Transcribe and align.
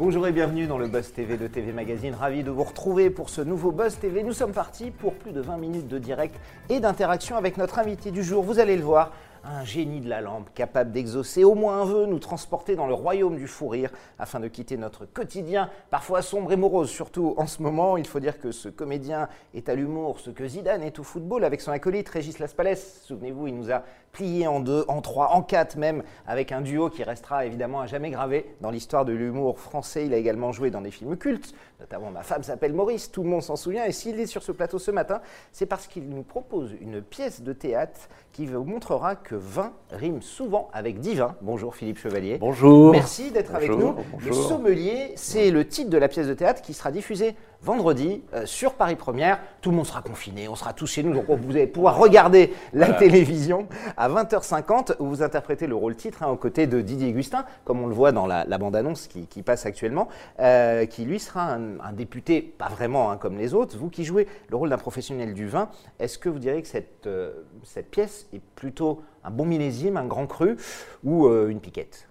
Bonjour 0.00 0.26
et 0.26 0.32
bienvenue 0.32 0.66
dans 0.66 0.78
le 0.78 0.88
Buzz 0.88 1.12
TV 1.12 1.36
de 1.36 1.46
TV 1.46 1.72
Magazine. 1.72 2.14
Ravi 2.14 2.42
de 2.42 2.50
vous 2.50 2.64
retrouver 2.64 3.10
pour 3.10 3.28
ce 3.28 3.42
nouveau 3.42 3.70
Buzz 3.70 3.98
TV. 3.98 4.22
Nous 4.22 4.32
sommes 4.32 4.54
partis 4.54 4.90
pour 4.90 5.12
plus 5.12 5.32
de 5.32 5.42
20 5.42 5.58
minutes 5.58 5.88
de 5.88 5.98
direct 5.98 6.40
et 6.70 6.80
d'interaction 6.80 7.36
avec 7.36 7.58
notre 7.58 7.78
invité 7.78 8.10
du 8.10 8.22
jour. 8.22 8.42
Vous 8.42 8.60
allez 8.60 8.78
le 8.78 8.82
voir, 8.82 9.12
un 9.44 9.62
génie 9.62 10.00
de 10.00 10.08
la 10.08 10.22
lampe 10.22 10.48
capable 10.54 10.90
d'exaucer 10.92 11.44
au 11.44 11.54
moins 11.54 11.82
un 11.82 11.84
vœu, 11.84 12.06
nous 12.06 12.18
transporter 12.18 12.76
dans 12.76 12.86
le 12.86 12.94
royaume 12.94 13.36
du 13.36 13.46
fou 13.46 13.68
rire 13.68 13.90
afin 14.18 14.40
de 14.40 14.48
quitter 14.48 14.78
notre 14.78 15.04
quotidien, 15.04 15.68
parfois 15.90 16.22
sombre 16.22 16.50
et 16.50 16.56
morose, 16.56 16.88
surtout 16.88 17.34
en 17.36 17.46
ce 17.46 17.62
moment. 17.62 17.98
Il 17.98 18.06
faut 18.06 18.20
dire 18.20 18.40
que 18.40 18.52
ce 18.52 18.70
comédien 18.70 19.28
est 19.52 19.68
à 19.68 19.74
l'humour, 19.74 20.18
ce 20.18 20.30
que 20.30 20.48
Zidane 20.48 20.82
est 20.82 20.98
au 20.98 21.02
football 21.02 21.44
avec 21.44 21.60
son 21.60 21.72
acolyte 21.72 22.08
Régis 22.08 22.38
Laspalès. 22.38 23.02
Souvenez-vous, 23.04 23.48
il 23.48 23.54
nous 23.54 23.70
a 23.70 23.82
plié 24.12 24.46
en 24.46 24.60
deux, 24.60 24.84
en 24.88 25.00
trois, 25.00 25.30
en 25.30 25.42
quatre 25.42 25.76
même, 25.76 26.02
avec 26.26 26.52
un 26.52 26.60
duo 26.60 26.90
qui 26.90 27.02
restera 27.02 27.46
évidemment 27.46 27.80
à 27.80 27.86
jamais 27.86 28.10
gravé 28.10 28.54
dans 28.60 28.70
l'histoire 28.70 29.04
de 29.04 29.12
l'humour 29.12 29.58
français. 29.58 30.06
Il 30.06 30.14
a 30.14 30.16
également 30.16 30.52
joué 30.52 30.70
dans 30.70 30.80
des 30.80 30.90
films 30.90 31.16
cultes, 31.16 31.54
notamment 31.78 32.10
Ma 32.10 32.22
femme 32.22 32.42
s'appelle 32.42 32.72
Maurice, 32.72 33.10
tout 33.10 33.22
le 33.22 33.28
monde 33.28 33.42
s'en 33.42 33.56
souvient. 33.56 33.84
Et 33.84 33.92
s'il 33.92 34.18
est 34.18 34.26
sur 34.26 34.42
ce 34.42 34.52
plateau 34.52 34.78
ce 34.78 34.90
matin, 34.90 35.20
c'est 35.52 35.66
parce 35.66 35.86
qu'il 35.86 36.08
nous 36.08 36.22
propose 36.22 36.72
une 36.80 37.02
pièce 37.02 37.42
de 37.42 37.52
théâtre 37.52 38.08
qui 38.32 38.46
vous 38.46 38.64
montrera 38.64 39.16
que 39.16 39.34
20 39.34 39.72
rime 39.90 40.22
souvent 40.22 40.68
avec 40.72 41.00
divin. 41.00 41.36
Bonjour 41.40 41.74
Philippe 41.74 41.98
Chevalier. 41.98 42.38
Bonjour. 42.38 42.92
Merci 42.92 43.30
d'être 43.30 43.54
avec 43.54 43.70
nous. 43.70 43.94
Le 44.24 44.32
sommelier, 44.32 45.12
c'est 45.16 45.50
le 45.50 45.66
titre 45.66 45.90
de 45.90 45.98
la 45.98 46.08
pièce 46.08 46.26
de 46.26 46.34
théâtre 46.34 46.62
qui 46.62 46.74
sera 46.74 46.90
diffusée 46.90 47.34
vendredi 47.62 48.22
euh, 48.34 48.46
sur 48.46 48.74
Paris 48.74 48.96
Première. 48.96 49.40
Tout 49.60 49.70
le 49.70 49.76
monde 49.76 49.86
sera 49.86 50.02
confiné, 50.02 50.48
on 50.48 50.54
sera 50.54 50.72
tous 50.72 50.86
chez 50.86 51.02
nous, 51.02 51.12
donc 51.12 51.26
vous 51.28 51.56
allez 51.56 51.66
pouvoir 51.66 51.98
regarder 51.98 52.54
la 52.72 52.92
télévision 52.92 53.68
à 53.96 54.08
20h50 54.08 54.96
où 54.98 55.06
vous 55.06 55.22
interprétez 55.22 55.66
le 55.66 55.74
rôle 55.74 55.96
titre 55.96 56.22
hein, 56.22 56.28
aux 56.28 56.36
côtés 56.36 56.66
de 56.66 56.80
Didier 56.80 57.12
Gustin, 57.12 57.44
comme 57.64 57.82
on 57.82 57.86
le 57.86 57.94
voit 57.94 58.12
dans 58.12 58.26
la, 58.26 58.44
bande-annonce 58.58 59.06
qui, 59.06 59.42
passe 59.42 59.66
actuellement, 59.66 60.08
euh, 60.38 60.86
qui 60.86 61.04
lui 61.04 61.18
sera 61.18 61.54
un, 61.54 61.92
député, 61.92 62.42
pas 62.42 62.68
vraiment 62.68 63.10
hein, 63.10 63.16
comme 63.16 63.38
les 63.38 63.54
autres. 63.54 63.76
Vous 63.78 63.88
qui 63.88 64.04
jouez 64.04 64.26
le 64.48 64.56
rôle 64.56 64.68
d'un 64.68 64.78
professionnel 64.78 65.34
du 65.34 65.46
vin, 65.46 65.68
est-ce 65.98 66.18
que 66.18 66.28
vous 66.28 66.38
diriez 66.38 66.62
que 66.62 66.68
cette, 66.68 67.06
euh, 67.06 67.32
cette 67.64 67.90
pièce 67.90 68.26
est 68.32 68.42
plutôt 68.54 69.02
un 69.24 69.30
bon 69.30 69.44
millésime, 69.44 69.96
un 69.96 70.06
grand 70.06 70.26
cru 70.26 70.56
ou 71.04 71.28
une 71.28 71.60
piquette? 71.60 72.09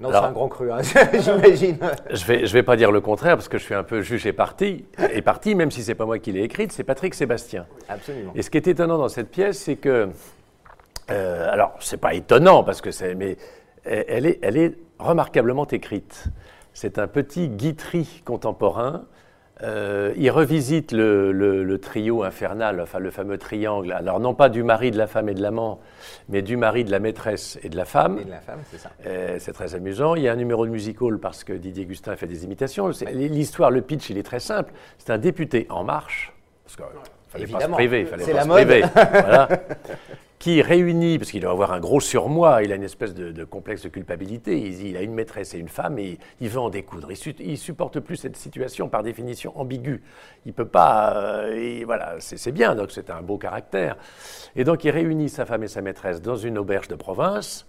Non, 0.00 0.10
c'est 0.10 0.16
un 0.16 0.32
grand 0.32 0.48
cru, 0.48 0.70
hein, 0.70 0.80
j'imagine. 1.12 1.78
Je 2.10 2.24
vais, 2.24 2.46
je 2.46 2.52
vais 2.52 2.62
pas 2.62 2.76
dire 2.76 2.92
le 2.92 3.00
contraire 3.00 3.36
parce 3.36 3.48
que 3.48 3.58
je 3.58 3.64
suis 3.64 3.74
un 3.74 3.82
peu 3.82 4.00
juge 4.00 4.26
et 4.26 4.32
parti, 4.32 4.84
et 5.12 5.22
parti 5.22 5.54
même 5.54 5.70
si 5.70 5.82
c'est 5.82 5.94
pas 5.94 6.06
moi 6.06 6.18
qui 6.18 6.32
l'ai 6.32 6.42
écrite, 6.42 6.72
c'est 6.72 6.84
Patrick 6.84 7.14
Sébastien. 7.14 7.66
Absolument. 7.88 8.32
Et 8.34 8.42
ce 8.42 8.50
qui 8.50 8.56
est 8.58 8.66
étonnant 8.66 8.98
dans 8.98 9.08
cette 9.08 9.30
pièce, 9.30 9.58
c'est 9.58 9.76
que, 9.76 10.08
euh, 11.10 11.52
alors 11.52 11.74
c'est 11.80 12.00
pas 12.00 12.14
étonnant 12.14 12.62
parce 12.62 12.80
que 12.80 12.90
c'est, 12.90 13.14
mais 13.14 13.36
elle 13.84 14.26
est, 14.26 14.38
elle 14.42 14.56
est 14.56 14.74
remarquablement 14.98 15.66
écrite. 15.66 16.24
C'est 16.74 16.98
un 16.98 17.08
petit 17.08 17.48
guitry 17.48 18.22
contemporain 18.24 19.04
euh, 19.62 20.12
il 20.16 20.30
revisite 20.30 20.92
le, 20.92 21.78
trio 21.80 22.22
infernal, 22.22 22.80
enfin 22.80 22.98
le 22.98 23.10
fameux 23.10 23.38
triangle. 23.38 23.92
Alors 23.92 24.20
non 24.20 24.34
pas 24.34 24.48
du 24.48 24.62
mari, 24.62 24.90
de 24.90 24.98
la 24.98 25.06
femme 25.06 25.28
et 25.28 25.34
de 25.34 25.42
l'amant, 25.42 25.80
mais 26.28 26.42
du 26.42 26.56
mari, 26.56 26.84
de 26.84 26.90
la 26.90 26.98
maîtresse 26.98 27.58
et 27.62 27.68
de 27.68 27.76
la 27.76 27.84
femme. 27.84 28.18
Et 28.20 28.24
de 28.24 28.30
la 28.30 28.40
femme, 28.40 28.60
c'est 28.70 28.78
ça. 28.78 28.90
Euh, 29.06 29.36
c'est 29.38 29.52
très 29.52 29.74
amusant. 29.74 30.14
Il 30.14 30.22
y 30.22 30.28
a 30.28 30.32
un 30.32 30.36
numéro 30.36 30.64
de 30.66 30.70
musical 30.70 31.18
parce 31.18 31.44
que 31.44 31.52
Didier 31.52 31.86
Gustin 31.86 32.16
fait 32.16 32.26
des 32.26 32.44
imitations. 32.44 32.90
L'histoire, 33.12 33.70
le 33.70 33.82
pitch, 33.82 34.10
il 34.10 34.18
est 34.18 34.22
très 34.22 34.40
simple. 34.40 34.72
C'est 34.98 35.10
un 35.10 35.18
député 35.18 35.66
en 35.70 35.84
marche, 35.84 36.32
parce 36.64 36.76
qu'il 36.76 36.84
fallait 37.28 37.46
pas 37.46 37.60
se 37.60 37.70
priver, 37.70 38.00
il 38.00 38.06
fallait 38.06 38.32
pas 38.32 38.42
se 38.42 38.48
priver. 38.48 38.84
voilà. 38.94 39.48
Qui 40.38 40.62
réunit, 40.62 41.18
parce 41.18 41.32
qu'il 41.32 41.40
doit 41.40 41.50
avoir 41.50 41.72
un 41.72 41.80
gros 41.80 42.00
surmoi, 42.00 42.62
il 42.62 42.72
a 42.72 42.76
une 42.76 42.84
espèce 42.84 43.12
de, 43.12 43.44
complexe 43.44 43.82
de 43.82 43.88
culpabilité, 43.88 44.56
il, 44.58 44.96
a 44.96 45.02
une 45.02 45.14
maîtresse 45.14 45.54
et 45.54 45.58
une 45.58 45.68
femme 45.68 45.98
et 45.98 46.18
il 46.40 46.48
veut 46.48 46.60
en 46.60 46.70
découdre. 46.70 47.08
Il, 47.40 47.50
ne 47.50 47.56
supporte 47.56 47.98
plus 47.98 48.16
cette 48.16 48.36
situation 48.36 48.88
par 48.88 49.02
définition 49.02 49.58
ambiguë. 49.58 50.00
Il 50.46 50.52
peut 50.52 50.68
pas, 50.68 51.16
euh, 51.16 51.82
voilà, 51.84 52.16
c'est 52.20 52.52
bien, 52.52 52.76
donc 52.76 52.92
c'est 52.92 53.10
un 53.10 53.20
beau 53.20 53.36
caractère. 53.36 53.96
Et 54.54 54.62
donc 54.62 54.84
il 54.84 54.90
réunit 54.90 55.28
sa 55.28 55.44
femme 55.44 55.64
et 55.64 55.68
sa 55.68 55.82
maîtresse 55.82 56.22
dans 56.22 56.36
une 56.36 56.58
auberge 56.58 56.86
de 56.88 56.94
province. 56.94 57.66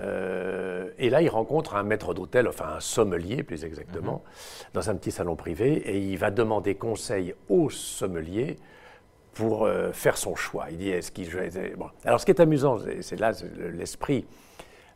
Euh, 0.00 0.90
et 0.98 1.08
là, 1.08 1.22
il 1.22 1.28
rencontre 1.28 1.76
un 1.76 1.84
maître 1.84 2.14
d'hôtel, 2.14 2.48
enfin 2.48 2.66
un 2.76 2.80
sommelier 2.80 3.44
plus 3.44 3.64
exactement, 3.64 4.24
mhm. 4.24 4.70
dans 4.74 4.90
un 4.90 4.96
petit 4.96 5.12
salon 5.12 5.36
privé, 5.36 5.74
et 5.74 5.98
il 5.98 6.18
va 6.18 6.32
demander 6.32 6.74
conseil 6.74 7.34
au 7.48 7.70
sommelier 7.70 8.56
pour 9.34 9.66
euh, 9.66 9.92
faire 9.92 10.16
son 10.16 10.34
choix. 10.34 10.66
Il 10.70 10.78
dit 10.78 10.90
est-ce 10.90 11.10
qu'il 11.10 11.28
bon. 11.76 11.86
Alors 12.04 12.20
ce 12.20 12.24
qui 12.24 12.30
est 12.30 12.40
amusant, 12.40 12.78
c'est 13.00 13.18
là 13.18 13.32
l'esprit 13.72 14.24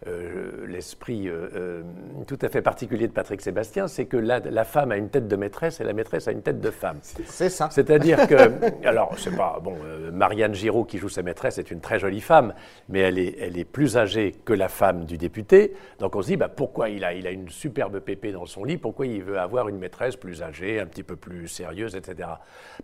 euh, 0.07 0.65
l'esprit 0.69 1.29
euh, 1.29 1.49
euh, 1.57 1.83
tout 2.29 2.39
à 2.43 2.49
fait 2.49 2.63
particulier 2.63 3.09
de 3.09 3.13
Patrick 3.13 3.41
Sébastien, 3.41 3.89
c'est 3.89 4.07
que 4.07 4.17
la, 4.17 4.39
la, 4.39 4.63
femme 4.63 4.93
a 4.93 4.97
une 4.97 5.09
tête 5.09 5.27
de 5.27 5.35
maîtresse 5.35 5.81
et 5.81 5.85
la 5.85 5.93
maîtresse 5.93 6.29
a 6.29 6.31
une 6.31 6.43
tête 6.43 6.61
de 6.61 6.71
femme. 6.71 6.99
C'est 7.03 7.49
ça. 7.49 7.69
C'est-à-dire 7.73 8.27
que, 8.29 8.87
alors, 8.87 9.19
c'est 9.19 9.35
pas 9.35 9.59
bon. 9.61 9.77
Marianne 10.13 10.55
Giraud 10.55 10.85
qui 10.85 10.99
joue 10.99 11.09
sa 11.09 11.23
maîtresse 11.23 11.59
est 11.59 11.73
une 11.73 11.81
très 11.81 11.99
jolie 11.99 12.21
femme, 12.21 12.55
mais 12.89 13.01
elle 13.01 13.19
est, 13.19 13.39
elle 13.41 13.59
est 13.59 13.65
plus 13.65 13.97
âgée 13.97 14.37
que 14.45 14.53
la 14.53 14.69
femme 14.69 15.05
du 15.05 15.19
député. 15.19 15.75
Donc 15.99 16.15
on 16.15 16.23
se 16.23 16.29
dit, 16.29 16.37
bah, 16.37 16.49
pourquoi 16.49 16.91
il 16.91 17.03
a, 17.03 17.13
il 17.13 17.27
a 17.27 17.31
une 17.31 17.49
superbe 17.49 17.99
pépée 17.99 18.31
dans 18.31 18.47
son 18.47 18.63
lit 18.63 18.79
Pourquoi 18.79 19.07
il 19.07 19.25
veut 19.25 19.41
avoir 19.41 19.69
une 19.69 19.79
maîtresse 19.79 20.15
plus 20.15 20.43
âgée, 20.45 20.79
un 20.79 20.87
petit 20.87 21.03
peu 21.03 21.17
plus 21.17 21.49
sérieuse, 21.49 21.97
etc. 21.97 22.29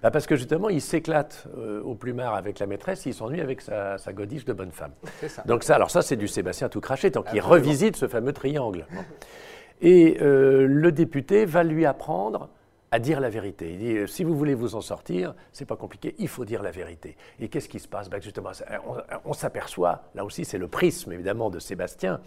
Bah, 0.03 0.11
parce 0.11 0.27
que 0.27 0.35
justement, 0.35 0.69
il 0.69 0.81
s'éclate 0.81 1.47
au 1.85 1.95
plumard 1.95 2.35
avec 2.35 2.59
la 2.59 2.67
maîtresse, 2.67 3.07
il 3.07 3.15
s'ennuie 3.15 3.41
avec 3.41 3.61
sa, 3.61 3.99
sa 3.99 4.13
godiche 4.13 4.45
de 4.45 4.53
bonne 4.53 4.73
femme. 4.73 4.93
Ça. 5.29 5.43
Donc 5.47 5.63
ça, 5.63 5.77
alors 5.77 5.93
ça, 5.93 6.03
c'est 6.03 6.17
du 6.17 6.27
Sébastien 6.27 6.69
tout 6.69 6.81
craché 6.81 7.04
donc 7.11 7.27
il 7.35 7.41
revisite 7.41 7.97
ce 7.97 8.09
fameux 8.09 8.33
triangle. 8.33 8.87
Et 9.81 10.19
euh, 10.21 10.67
le 10.67 10.93
député 10.93 11.45
va 11.45 11.63
lui 11.63 11.85
apprendre 11.85 12.49
à 12.91 13.01
dire 13.01 13.21
la 13.21 13.29
vérité. 13.29 13.73
Il 13.73 13.79
dit, 13.79 13.97
euh, 13.97 14.07
si 14.07 14.23
vous 14.23 14.37
voulez 14.37 14.55
vous 14.55 14.77
en 14.77 14.81
sortir, 14.81 15.35
c'est 15.53 15.65
pas 15.65 15.75
compliqué, 15.75 16.15
il 16.19 16.29
faut 16.29 16.45
dire 16.45 16.63
la 16.63 16.71
vérité. 16.71 17.17
Et 17.41 17.49
qu'est-ce 17.49 17.69
qui 17.69 17.81
se 17.81 17.89
passe? 17.89 18.09
Ben, 18.09 18.23
Justement, 18.23 18.53
on, 19.25 19.33
s'aperçoit, 19.33 20.05
là 20.15 20.25
aussi 20.25 20.45
c'est 20.45 20.59
le 20.59 20.69
prisme 20.69 21.13
évidemment 21.13 21.51
de 21.51 21.59
Sébastien, 21.59 22.21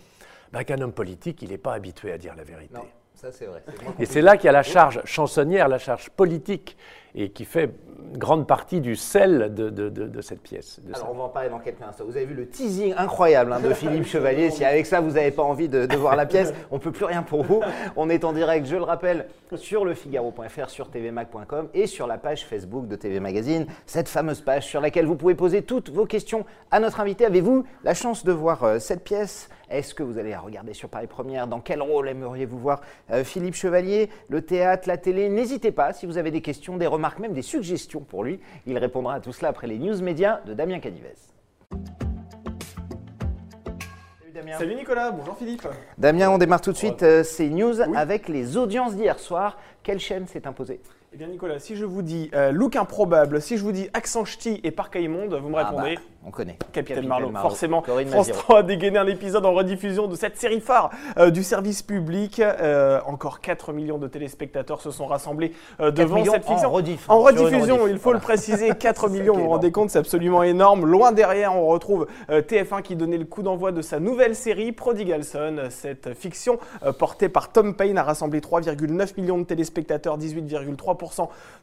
ben, 0.52 0.64
qu'un 0.64 0.82
homme 0.82 0.92
politique, 0.92 1.42
il 1.42 1.50
n'est 1.50 1.58
pas 1.58 1.74
habitué 1.74 2.12
à 2.12 2.18
dire 2.18 2.36
la 2.36 2.44
vérité. 2.44 2.74
Non, 2.74 2.86
ça 3.16 3.32
c'est 3.32 3.46
vrai. 3.46 3.64
Et 3.98 4.06
c'est 4.06 4.22
là 4.22 4.36
qu'il 4.36 4.48
y 4.48 4.50
a 4.50 4.54
la 4.54 4.64
charge 4.64 5.02
chansonnière, 5.06 5.70
la 5.70 5.80
charge 5.80 6.10
politique 6.10 6.76
et 7.18 7.30
qui 7.30 7.44
fait 7.44 7.72
grande 8.14 8.48
partie 8.48 8.80
du 8.80 8.96
sel 8.96 9.54
de, 9.54 9.70
de, 9.70 9.90
de, 9.90 10.22
cette 10.22 10.42
pièce. 10.42 10.80
Alors 10.94 11.12
on 11.12 11.18
va 11.18 11.24
en 11.24 11.30
parler 11.30 11.50
dans 11.50 11.60
quelques 11.60 11.82
instants. 11.82 12.06
Vous 12.06 12.16
avez 12.16 12.26
vu 12.26 12.36
le 12.36 12.48
teasing 12.48 12.94
incroyable 12.98 13.52
hein, 13.52 13.60
de 13.60 13.74
Philippe 13.74 14.06
Chevalier. 14.06 14.50
Si 14.50 14.64
avec 14.64 14.86
ça 14.86 15.02
vous 15.02 15.12
n'avez 15.12 15.32
pas 15.32 15.44
envie 15.44 15.68
de, 15.68 15.96
voir 15.96 16.16
la 16.16 16.26
pièce, 16.26 16.54
on 16.72 16.76
ne 16.76 16.80
peut 16.80 16.92
plus 16.92 17.06
rien 17.06 17.24
pour 17.24 17.44
vous. 17.44 17.62
On 17.96 18.10
est 18.10 18.24
en 18.24 18.34
direct, 18.34 18.66
je 18.66 18.76
le 18.76 18.84
rappelle, 18.84 19.28
sur 19.56 19.84
lefigaro.fr, 19.84 20.70
sur 20.70 20.90
tvmac.com 20.90 21.70
et 21.74 21.88
sur 21.88 22.08
la 22.08 22.18
page 22.18 22.46
Facebook 22.46 22.88
de 22.88 22.96
TV 22.96 23.20
Magazine. 23.20 23.66
Cette 23.86 24.10
fameuse 24.10 24.42
page 24.42 24.66
sur 24.66 24.80
laquelle 24.82 25.06
vous 25.06 25.16
pouvez 25.16 25.36
poser 25.36 25.64
toutes 25.64 25.90
vos 25.90 26.06
questions 26.06 26.46
à 26.72 26.80
notre 26.80 27.00
invité. 27.00 27.26
Avez-vous 27.26 27.66
la 27.84 27.94
chance 27.94 28.24
de 28.24 28.32
voir 28.32 28.64
euh, 28.64 28.80
cette 28.80 29.04
pièce? 29.04 29.50
Est-ce 29.70 29.94
que 29.94 30.02
vous 30.02 30.18
allez 30.18 30.30
la 30.30 30.40
regarder 30.40 30.74
sur 30.74 30.88
Paris 30.88 31.08
Première? 31.08 31.46
Dans 31.46 31.60
quel 31.60 31.82
rôle 31.82 32.08
aimeriez-vous 32.08 32.58
voir 32.58 32.82
euh, 33.12 33.26
Philippe 33.26 33.56
Chevalier? 33.56 34.10
Le 34.30 34.42
théâtre, 34.42 34.88
la 34.88 34.98
télé? 34.98 35.28
N'hésitez 35.28 35.74
pas 35.74 35.92
si 35.92 36.06
vous 36.06 36.18
avez 36.18 36.32
des 36.32 36.42
questions, 36.42 36.78
des 36.78 36.88
remarques 36.88 37.07
même 37.20 37.34
des 37.34 37.42
suggestions 37.42 38.02
pour 38.02 38.24
lui. 38.24 38.40
Il 38.66 38.78
répondra 38.78 39.16
à 39.16 39.20
tout 39.20 39.32
cela 39.32 39.50
après 39.50 39.68
les 39.68 39.80
news 39.80 40.02
médias 40.02 40.42
de 40.46 40.54
Damien 40.54 40.80
Cadivez. 40.80 41.16
Salut 44.58 44.76
Nicolas, 44.76 45.12
bonjour 45.12 45.36
Philippe. 45.38 45.68
Damien, 45.98 46.30
on 46.30 46.38
démarre 46.38 46.62
tout 46.62 46.72
de 46.72 46.78
suite 46.78 47.02
euh, 47.04 47.24
ces 47.24 47.50
news 47.50 47.82
avec 47.96 48.28
les 48.28 48.56
audiences 48.56 48.96
d'hier 48.96 49.20
soir. 49.20 49.58
Quelle 49.82 50.00
chaîne 50.00 50.28
s'est 50.28 50.48
imposée? 50.48 50.80
Eh 51.18 51.24
bien 51.24 51.30
Nicolas, 51.30 51.58
si 51.58 51.76
je 51.76 51.84
vous 51.84 52.04
dis 52.04 52.30
euh, 52.36 52.52
Look 52.52 52.76
improbable, 52.76 53.42
si 53.42 53.58
je 53.58 53.64
vous 53.64 53.72
dis 53.72 53.90
Accent 53.96 54.24
ch'ti 54.24 54.62
et 54.64 54.70
Parc 54.70 54.96
Monde, 54.98 55.34
vous 55.34 55.50
me 55.50 55.58
ah 55.58 55.64
répondez 55.64 55.96
bah, 55.96 56.02
On 56.28 56.30
connaît. 56.30 56.60
Capitaine, 56.72 57.08
Marlowe, 57.08 57.32
forcément. 57.42 57.82
France 57.82 58.28
3 58.28 58.60
a 58.60 58.62
dégainé 58.62 59.00
un 59.00 59.08
épisode 59.08 59.44
en 59.44 59.54
rediffusion 59.54 60.06
de 60.06 60.16
cette 60.16 60.38
série 60.38 60.60
phare 60.60 60.92
euh, 61.18 61.32
du 61.32 61.44
service 61.44 61.82
public. 61.82 62.40
Euh, 62.40 63.00
encore 63.08 63.42
4 63.42 63.74
millions 63.74 63.98
de 63.98 64.08
téléspectateurs 64.08 64.80
se 64.80 64.92
sont 64.92 65.08
rassemblés 65.08 65.54
devant 65.80 66.24
cette 66.24 66.46
fiction. 66.46 66.68
En, 67.08 67.22
rediffusion, 67.22 67.88
il 67.88 67.98
faut 67.98 68.14
le 68.14 68.20
préciser, 68.20 68.70
4 68.80 69.10
millions, 69.10 69.34
vous 69.34 69.42
vous 69.42 69.50
rendez 69.50 69.72
compte, 69.72 69.90
c'est 69.90 69.98
absolument 69.98 70.44
énorme. 70.44 70.86
Loin 70.86 71.14
derrière, 71.14 71.56
on 71.56 71.66
retrouve 71.66 72.06
TF1 72.30 72.84
qui 72.84 72.96
donnait 72.96 73.18
le 73.18 73.26
coup 73.26 73.42
d'envoi 73.42 73.72
de 73.72 73.82
sa 73.82 74.00
nouvelle 74.00 74.36
série 74.36 74.72
Prodigal 74.72 75.24
Son. 75.24 75.56
Cette 75.72 76.14
fiction 76.14 76.60
portée 77.00 77.28
par 77.28 77.52
Tom 77.52 77.74
Payne 77.74 77.98
a 77.98 78.04
rassemblé 78.04 78.40
3,9 78.40 79.20
millions 79.20 79.40
de 79.40 79.46
téléspectateurs, 79.46 80.20
18,3% 80.20 81.07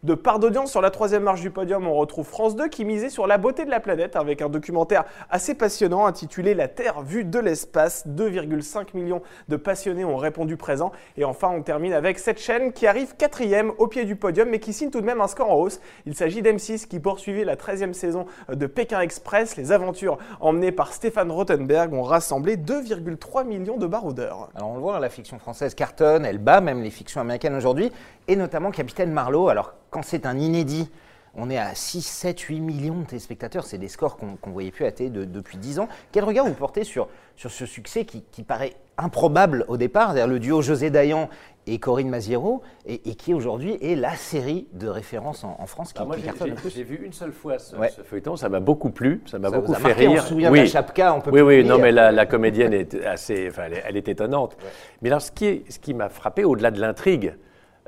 de 0.02 0.14
part 0.14 0.38
d'audience. 0.38 0.70
Sur 0.70 0.80
la 0.80 0.90
troisième 0.90 1.22
marche 1.22 1.40
du 1.40 1.50
podium, 1.50 1.86
on 1.86 1.94
retrouve 1.94 2.26
France 2.26 2.56
2 2.56 2.68
qui 2.68 2.84
misait 2.84 3.10
sur 3.10 3.26
la 3.26 3.38
beauté 3.38 3.64
de 3.64 3.70
la 3.70 3.80
planète 3.80 4.16
avec 4.16 4.42
un 4.42 4.48
documentaire 4.48 5.04
assez 5.30 5.54
passionnant 5.54 6.06
intitulé 6.06 6.54
La 6.54 6.68
Terre 6.68 7.02
vue 7.02 7.24
de 7.24 7.38
l'espace. 7.38 8.06
2,5 8.06 8.88
millions 8.94 9.22
de 9.48 9.56
passionnés 9.56 10.04
ont 10.04 10.16
répondu 10.16 10.56
présent. 10.56 10.92
Et 11.16 11.24
enfin, 11.24 11.48
on 11.48 11.62
termine 11.62 11.92
avec 11.92 12.18
cette 12.18 12.38
chaîne 12.38 12.72
qui 12.72 12.86
arrive 12.86 13.16
quatrième 13.16 13.72
au 13.78 13.86
pied 13.86 14.04
du 14.04 14.16
podium, 14.16 14.48
mais 14.48 14.58
qui 14.58 14.72
signe 14.72 14.90
tout 14.90 15.00
de 15.00 15.06
même 15.06 15.20
un 15.20 15.28
score 15.28 15.50
en 15.50 15.56
hausse. 15.56 15.80
Il 16.06 16.14
s'agit 16.14 16.42
d'M6 16.42 16.86
qui 16.86 17.00
poursuivait 17.00 17.44
la 17.44 17.56
13e 17.56 17.92
saison 17.92 18.26
de 18.48 18.66
Pékin 18.66 19.00
Express. 19.00 19.56
Les 19.56 19.72
aventures 19.72 20.18
emmenées 20.40 20.72
par 20.72 20.92
Stéphane 20.92 21.30
Rothenberg 21.30 21.92
ont 21.92 22.02
rassemblé 22.02 22.56
2,3 22.56 23.46
millions 23.46 23.76
de 23.76 23.86
baroudeurs. 23.86 24.50
Alors 24.54 24.70
on 24.70 24.74
le 24.74 24.80
voit, 24.80 24.98
la 24.98 25.08
fiction 25.08 25.38
française 25.38 25.74
cartonne, 25.74 26.24
elle 26.24 26.38
bat 26.38 26.60
même 26.60 26.82
les 26.82 26.90
fictions 26.90 27.20
américaines 27.20 27.54
aujourd'hui, 27.54 27.90
et 28.28 28.36
notamment 28.36 28.70
Capitaine 28.70 29.12
Marlowe. 29.24 29.48
Alors 29.48 29.72
quand 29.90 30.02
c'est 30.02 30.26
un 30.26 30.38
inédit, 30.38 30.90
on 31.34 31.48
est 31.48 31.56
à 31.56 31.74
6, 31.74 32.02
7, 32.02 32.38
8 32.38 32.60
millions 32.60 33.00
de 33.00 33.06
téléspectateurs. 33.06 33.64
C'est 33.64 33.78
des 33.78 33.88
scores 33.88 34.16
qu'on 34.18 34.26
ne 34.26 34.52
voyait 34.52 34.70
plus 34.70 34.84
à 34.84 34.92
télé 34.92 35.10
depuis 35.10 35.56
10 35.56 35.78
ans. 35.78 35.88
Quel 36.12 36.24
regard 36.24 36.46
vous 36.46 36.52
portez 36.52 36.84
sur, 36.84 37.08
sur 37.36 37.50
ce 37.50 37.64
succès 37.64 38.04
qui, 38.04 38.42
paraît 38.42 38.74
improbable 38.98 39.64
au 39.68 39.76
départ, 39.76 40.12
c'est-à-dire 40.12 40.28
le 40.28 40.38
duo 40.38 40.60
José 40.62 40.90
Dayan 40.90 41.28
et 41.66 41.78
Corinne 41.78 42.10
Maziero, 42.10 42.62
et, 42.86 42.98
qui 42.98 43.32
aujourd'hui 43.32 43.78
est 43.80 43.96
la 43.96 44.14
série 44.14 44.68
de 44.74 44.86
référence 44.86 45.42
en, 45.42 45.66
France 45.66 45.94
qui, 45.94 46.04
bah, 46.04 46.14
cartonne 46.22 46.50
le 46.50 46.54
plus? 46.56 46.70
J'ai 46.70 46.84
vu 46.84 47.00
une 47.02 47.14
seule 47.14 47.32
fois 47.32 47.58
ce, 47.58 47.74
feuilleton, 48.04 48.36
ça 48.36 48.50
m'a 48.50 48.60
beaucoup 48.60 48.90
plu, 48.90 49.22
ça 49.24 49.38
m'a 49.38 49.50
beaucoup 49.50 49.72
fait 49.74 49.94
rire. 49.94 50.12
On 50.12 50.22
se 50.22 50.28
souvient 50.28 50.52
oui. 50.52 50.60
de 50.60 50.66
Chapka, 50.66 51.14
on 51.14 51.20
peut 51.20 51.30
Oui, 51.30 51.40
oui, 51.40 51.64
non, 51.64 51.78
mais 51.78 51.90
la, 51.90 52.26
comédienne 52.26 52.74
est 52.74 52.94
assez, 53.06 53.48
enfin, 53.48 53.64
elle, 53.84 53.96
est, 53.96 54.08
étonnante. 54.08 54.56
Mais 55.00 55.08
alors, 55.08 55.22
ce 55.22 55.32
qui, 55.32 55.64
ce 55.70 55.78
qui 55.78 55.94
m'a 55.94 56.10
frappé, 56.10 56.44
au-delà 56.44 56.70
de 56.70 56.80
l'intrigue, 56.80 57.34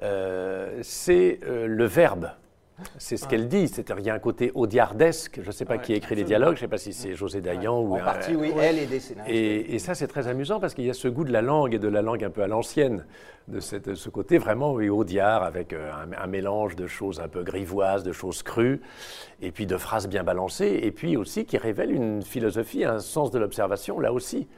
euh, 0.02 0.78
c'est 0.82 1.40
euh, 1.44 1.66
le 1.66 1.84
verbe. 1.84 2.30
C'est 2.98 3.16
ce 3.16 3.26
qu'elle 3.26 3.48
dit, 3.48 3.68
c'est-à-dire 3.68 3.96
qu'il 3.96 4.06
y 4.06 4.10
a 4.10 4.14
un 4.14 4.18
côté 4.18 4.52
audiardesque, 4.54 5.40
je 5.40 5.46
ne 5.46 5.52
sais 5.52 5.64
pas 5.64 5.78
qui 5.78 5.94
écrit 5.94 6.14
les 6.14 6.24
dialogues, 6.24 6.56
je 6.56 6.60
ne 6.60 6.66
sais 6.66 6.68
pas 6.68 6.76
si 6.76 6.92
c'est 6.92 7.14
José 7.14 7.40
Dayan 7.40 7.80
ou... 7.80 7.94
En 7.94 8.00
partie, 8.00 8.36
oui, 8.36 8.52
elle 8.60 8.78
et 8.78 8.84
des 8.84 9.00
scénaristes. 9.00 9.34
Et, 9.34 9.78
ça, 9.78 9.94
c'est 9.94 10.06
très 10.06 10.28
amusant 10.28 10.60
parce 10.60 10.74
qu'il 10.74 10.84
y 10.84 10.90
a 10.90 10.94
ce 10.94 11.08
goût 11.08 11.24
de 11.24 11.32
la 11.32 11.40
langue 11.40 11.72
et 11.72 11.78
de 11.78 11.88
la 11.88 12.02
langue 12.02 12.22
un 12.22 12.28
peu 12.28 12.42
à 12.42 12.46
l'ancienne, 12.46 13.06
de, 13.48 13.60
ce 13.60 14.08
côté 14.10 14.36
vraiment 14.36 14.74
oui, 14.74 14.90
audiard 14.90 15.42
avec 15.42 15.72
euh, 15.72 15.90
un, 16.18 16.26
mélange 16.26 16.76
de 16.76 16.86
choses 16.86 17.18
un 17.20 17.28
peu 17.28 17.42
grivoises, 17.42 18.02
de 18.02 18.12
choses 18.12 18.42
crues, 18.42 18.82
et 19.40 19.52
puis 19.52 19.64
de 19.64 19.78
phrases 19.78 20.06
bien 20.06 20.22
balancées, 20.22 20.80
et 20.82 20.90
puis 20.90 21.16
aussi 21.16 21.46
qui 21.46 21.56
révèle 21.56 21.92
une 21.92 22.22
philosophie, 22.22 22.84
un 22.84 22.98
sens 22.98 23.30
de 23.30 23.38
l'observation, 23.38 24.00
là 24.00 24.12
aussi, 24.12 24.48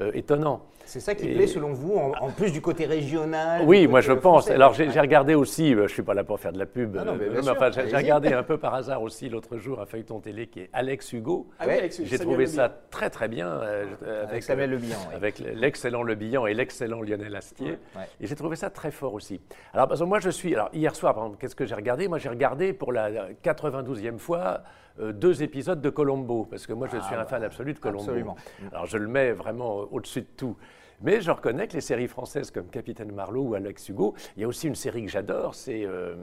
euh, 0.00 0.10
étonnant. 0.14 0.62
C'est 0.84 1.00
ça 1.00 1.14
qui 1.14 1.26
plaît 1.26 1.46
selon 1.46 1.72
vous, 1.72 1.94
en, 1.96 2.30
plus 2.30 2.52
du 2.52 2.60
côté 2.60 2.86
régional 2.86 3.62
Oui, 3.64 3.86
moi 3.86 4.00
je 4.00 4.12
pense. 4.12 4.50
Alors 4.50 4.74
j'ai 4.74 4.88
regardé 4.88 5.34
aussi, 5.34 5.72
euh, 5.72 5.78
je 5.78 5.82
ne 5.82 5.88
suis 5.88 6.02
pas 6.02 6.14
là 6.14 6.24
pour 6.24 6.38
faire 6.40 6.52
de 6.52 6.58
la 6.58 6.66
pub, 6.66 6.96
ah 6.98 7.08
euh, 7.08 7.70
j'ai 7.88 7.96
regardé 7.96 8.32
un 8.32 8.42
peu 8.42 8.58
par 8.58 8.74
hasard 8.74 9.02
aussi 9.02 9.28
l'autre 9.28 9.58
jour 9.58 9.80
un 9.80 9.86
feuilleton 9.86 10.20
télé 10.20 10.46
qui 10.46 10.60
est 10.60 10.70
Alex 10.72 11.12
Hugo. 11.12 11.48
Ah 11.58 11.66
j'ai 11.88 12.18
trouvé 12.18 12.46
ça 12.46 12.68
très 12.90 13.10
très 13.10 13.28
bien. 13.28 13.48
Euh, 13.48 14.24
avec, 14.28 14.42
Samuel 14.42 14.70
Le 14.70 14.78
Bihan. 14.78 14.98
Avec 15.14 15.38
l'excellent 15.38 16.02
Le 16.02 16.14
Bihan 16.14 16.46
et 16.46 16.54
l'excellent 16.54 17.00
Lionel 17.00 17.34
Astier. 17.36 17.78
Et 18.20 18.26
j'ai 18.26 18.34
trouvé 18.34 18.56
ça 18.56 18.70
très 18.70 18.90
fort 18.90 19.14
aussi. 19.14 19.40
Alors 19.72 19.88
parce 19.88 20.00
que 20.00 20.04
moi 20.04 20.20
je 20.20 20.30
suis, 20.30 20.54
alors 20.54 20.70
hier 20.72 20.94
soir 20.94 21.14
par 21.14 21.24
exemple, 21.24 21.40
qu'est-ce 21.40 21.56
que 21.56 21.64
j'ai 21.64 21.74
regardé? 21.74 22.08
Moi 22.08 22.18
j'ai 22.18 22.28
regardé 22.28 22.72
pour 22.72 22.92
la 22.92 23.30
92e 23.44 24.18
fois 24.18 24.62
deux 24.98 25.42
épisodes 25.42 25.80
de 25.80 25.90
Colombo, 25.90 26.44
parce 26.44 26.66
que 26.66 26.72
moi 26.72 26.86
je 26.90 26.96
ah 26.98 27.02
suis 27.02 27.14
un 27.14 27.24
fan 27.24 27.42
absolu 27.42 27.72
de 27.72 27.78
Colombo. 27.78 28.02
Absolument. 28.02 28.36
Alors 28.72 28.86
je 28.86 28.98
le 28.98 29.08
mets 29.08 29.32
vraiment 29.32 29.76
au-dessus 29.90 30.20
de 30.20 30.26
tout. 30.36 30.56
Mais 31.02 31.20
je 31.20 31.30
reconnais 31.30 31.66
que 31.66 31.74
les 31.74 31.80
séries 31.80 32.06
françaises 32.06 32.50
comme 32.50 32.68
Capitaine 32.68 33.12
Marlowe 33.12 33.48
ou 33.48 33.54
Alex 33.54 33.88
Hugo, 33.88 34.14
il 34.36 34.42
y 34.42 34.44
a 34.44 34.48
aussi 34.48 34.68
une 34.68 34.76
série 34.76 35.04
que 35.04 35.10
j'adore, 35.10 35.54
c'est 35.54 35.84
euh, 35.84 36.14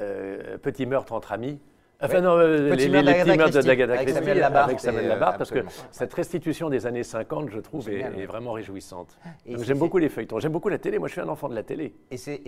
euh, 0.00 0.56
Petit 0.58 0.86
meurtre 0.86 1.12
entre 1.12 1.32
amis. 1.32 1.60
Enfin, 2.00 2.20
non, 2.20 2.38
euh, 2.38 2.76
les, 2.76 2.86
les, 2.86 3.02
petits 3.02 3.36
meurtres 3.36 3.60
de 3.60 3.60
Christie. 3.60 3.82
avec 3.82 4.08
Samuel 4.10 4.38
Labarthe, 4.38 4.68
avec 4.68 4.80
Samuel 4.80 5.08
Labarthe 5.08 5.38
parce 5.38 5.50
que 5.50 5.64
cette 5.90 6.14
restitution 6.14 6.70
des 6.70 6.86
années 6.86 7.02
50, 7.02 7.50
je 7.50 7.58
trouve, 7.58 7.88
est, 7.90 8.24
vraiment 8.24 8.52
réjouissante. 8.52 9.18
J'aime 9.46 9.78
beaucoup 9.78 9.98
les 9.98 10.08
feuilletons, 10.08 10.38
j'aime 10.38 10.52
beaucoup 10.52 10.68
la 10.68 10.78
télé, 10.78 11.00
moi 11.00 11.08
je 11.08 11.12
suis 11.12 11.20
un 11.20 11.28
enfant 11.28 11.48
de 11.48 11.56
la 11.56 11.64
télé. 11.64 11.94
Et 12.12 12.16
ces, 12.16 12.38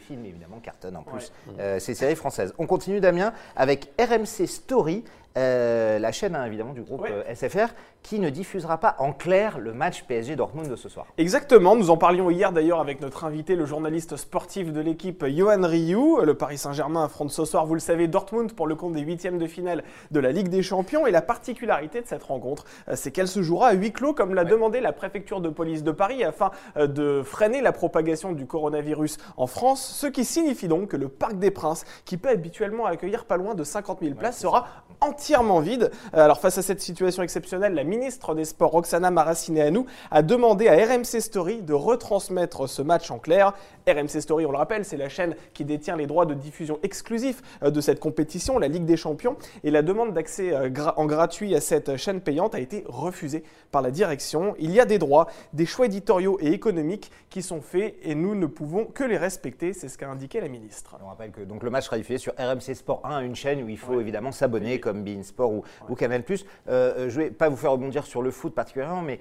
films, 0.00 0.26
évidemment, 0.26 0.60
cartonnent 0.62 0.96
en 0.96 1.04
plus, 1.04 1.32
ces 1.78 1.94
séries 1.94 2.16
françaises. 2.16 2.52
On 2.58 2.66
continue, 2.66 3.00
Damien, 3.00 3.32
avec 3.56 3.90
RMC 3.98 4.46
Story, 4.46 5.04
la 5.38 6.12
chaîne 6.12 6.34
hein, 6.34 6.44
évidemment 6.44 6.72
du 6.72 6.82
groupe 6.82 7.06
SFR, 7.32 7.68
qui 8.02 8.18
ne 8.20 8.30
diffusera 8.30 8.78
pas 8.78 8.96
en 8.98 9.12
clair 9.12 9.58
le 9.58 9.72
match 9.72 10.04
PSG 10.04 10.36
Dortmund 10.36 10.68
de 10.68 10.76
ce 10.76 10.88
soir. 10.88 11.06
Exactement, 11.18 11.76
nous 11.76 11.90
en 11.90 11.96
parlions 11.96 12.30
hier 12.30 12.52
d'ailleurs 12.52 12.80
avec 12.80 13.00
notre 13.00 13.24
invité, 13.24 13.54
le 13.54 13.66
journaliste 13.66 14.16
sportif 14.16 14.72
de 14.72 14.80
l'équipe 14.80 15.24
Johan 15.26 15.62
Rioux. 15.62 16.20
Le 16.22 16.34
Paris 16.34 16.58
Saint-Germain 16.58 17.04
affronte 17.04 17.30
ce 17.30 17.44
soir, 17.44 17.66
vous 17.66 17.74
le 17.74 17.80
savez, 17.80 18.08
Dortmund 18.08 18.52
pour 18.52 18.66
le 18.66 18.74
compte 18.74 18.92
des 18.92 19.00
huitièmes 19.00 19.38
de 19.38 19.46
finale 19.46 19.84
de 20.10 20.20
la 20.20 20.32
Ligue 20.32 20.48
des 20.48 20.62
Champions. 20.62 21.06
Et 21.06 21.10
la 21.10 21.22
particularité 21.22 22.00
de 22.00 22.06
cette 22.06 22.22
rencontre, 22.22 22.64
euh, 22.88 22.94
c'est 22.96 23.10
qu'elle 23.10 23.28
se 23.28 23.42
jouera 23.42 23.68
à 23.68 23.72
huis 23.74 23.92
clos 23.92 24.14
comme 24.14 24.34
l'a 24.34 24.44
demandé 24.44 24.80
la 24.80 24.92
préfecture 24.92 25.40
de 25.40 25.48
police 25.48 25.82
de 25.82 25.90
Paris 25.90 26.24
afin 26.24 26.50
euh, 26.76 26.86
de 26.86 27.22
freiner 27.22 27.60
la 27.60 27.72
propagation 27.72 28.32
du 28.32 28.46
coronavirus 28.46 29.18
en 29.36 29.46
France. 29.46 29.84
Ce 30.00 30.06
qui 30.06 30.24
signifie 30.24 30.68
donc 30.68 30.88
que 30.88 30.96
le 30.96 31.08
Parc 31.08 31.38
des 31.38 31.50
Princes, 31.50 31.84
qui 32.04 32.16
peut 32.16 32.28
habituellement 32.28 32.86
accueillir 32.86 33.24
pas 33.24 33.36
loin 33.36 33.54
de 33.54 33.64
50 33.64 34.00
000 34.00 34.14
places, 34.14 34.38
sera 34.38 34.66
entièrement 35.00 35.60
vide. 35.60 35.90
Euh, 36.14 36.24
alors 36.24 36.40
face 36.40 36.58
à 36.58 36.62
cette 36.62 36.80
situation 36.80 37.22
exceptionnelle, 37.22 37.74
la 37.74 37.84
ministre 37.84 38.34
des 38.34 38.44
Sports, 38.44 38.72
Roxana 38.72 39.10
Maracineanu, 39.10 39.80
a 40.10 40.22
demandé 40.22 40.68
à 40.68 40.74
RMC 40.74 41.20
Story 41.20 41.62
de 41.62 41.72
retransmettre 41.72 42.68
ce 42.68 42.82
match 42.82 43.10
en 43.10 43.18
clair. 43.18 43.54
RMC 43.86 44.20
Story, 44.20 44.46
on 44.46 44.52
le 44.52 44.58
rappelle, 44.58 44.84
c'est 44.84 44.96
la 44.96 45.08
chaîne 45.08 45.34
qui 45.54 45.64
détient 45.64 45.96
les 45.96 46.06
droits 46.06 46.26
de 46.26 46.34
diffusion 46.34 46.78
exclusifs 46.82 47.42
euh, 47.62 47.70
de 47.70 47.80
cette 47.80 48.00
compétition, 48.00 48.58
la 48.58 48.68
Ligue 48.68 48.84
des 48.84 48.96
Champions. 48.96 49.36
Et 49.64 49.70
la 49.70 49.82
demande 49.82 50.12
d'accès 50.12 50.52
euh, 50.52 50.70
en 50.96 51.06
gratuit 51.06 51.54
à 51.54 51.60
cette 51.60 51.96
chaîne 51.96 52.20
payante 52.20 52.54
a 52.54 52.60
été 52.60 52.84
refusée 52.86 53.44
par 53.70 53.82
la 53.82 53.90
direction. 53.90 54.54
Il 54.58 54.72
y 54.72 54.80
a 54.80 54.84
des 54.84 54.98
droits, 54.98 55.28
des 55.52 55.66
choix 55.66 55.86
éditoriaux 55.86 56.38
et 56.40 56.52
économiques 56.52 57.10
qui 57.30 57.42
sont 57.42 57.60
faits 57.60 57.96
et 58.02 58.14
nous 58.14 58.34
ne 58.34 58.46
pouvons 58.46 58.84
que 58.84 59.04
les 59.04 59.16
respecter. 59.16 59.72
C'est 59.72 59.88
ce 59.88 59.98
qu'a 59.98 60.08
indiqué 60.08 60.40
la 60.40 60.48
ministre. 60.48 60.96
On 61.02 61.08
rappelle 61.08 61.30
que 61.30 61.40
donc, 61.40 61.62
le 61.62 61.70
match 61.70 61.84
sera 61.84 61.96
diffusé 61.96 62.18
sur 62.18 62.32
RMC 62.38 62.74
Sport 62.74 63.02
1, 63.04 63.20
une 63.20 63.36
chaîne 63.36 63.62
où 63.62 63.68
il 63.68 63.78
faut 63.78 64.00
évidemment 64.00 64.32
s'abonner 64.32 64.80
comme 64.88 65.04
Bein 65.04 65.22
Sport 65.22 65.52
ou, 65.52 65.64
ou 65.88 65.94
Canal+. 65.94 66.22
Euh, 66.68 67.08
je 67.08 67.20
ne 67.20 67.24
vais 67.24 67.30
pas 67.30 67.48
vous 67.48 67.56
faire 67.56 67.72
rebondir 67.72 68.04
sur 68.04 68.22
le 68.22 68.30
foot 68.30 68.54
particulièrement, 68.54 69.02
mais 69.02 69.20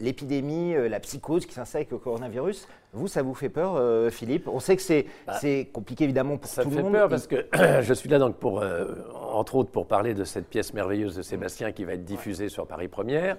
l'épidémie, 0.00 0.74
la 0.88 1.00
psychose 1.00 1.46
qui 1.46 1.54
s'installe 1.54 1.80
avec 1.80 1.90
le 1.90 1.98
coronavirus, 1.98 2.66
vous, 2.96 3.08
ça 3.08 3.22
vous 3.22 3.34
fait 3.34 3.50
peur, 3.50 3.74
euh, 3.76 4.10
Philippe? 4.10 4.48
On 4.48 4.58
sait 4.58 4.74
que 4.74 4.82
c'est 4.82 5.06
bah, 5.26 5.34
compliqué 5.72 6.04
évidemment 6.04 6.38
pour 6.38 6.50
tout 6.50 6.60
le 6.60 6.64
monde. 6.64 6.74
Ça 6.74 6.82
fait 6.82 6.90
peur 6.90 7.08
parce 7.08 7.26
que 7.26 7.46
je 7.82 7.92
suis 7.92 8.08
là 8.08 8.18
donc 8.18 8.36
pour, 8.36 8.60
euh, 8.60 8.94
entre 9.32 9.56
autres, 9.56 9.70
pour 9.70 9.86
parler 9.86 10.14
de 10.14 10.24
cette 10.24 10.46
pièce 10.46 10.72
merveilleuse 10.72 11.14
de 11.14 11.22
Sébastien 11.22 11.72
qui 11.72 11.84
va 11.84 11.92
être 11.92 12.04
diffusée 12.04 12.48
sur 12.48 12.66
Paris 12.66 12.88
Première. 12.88 13.36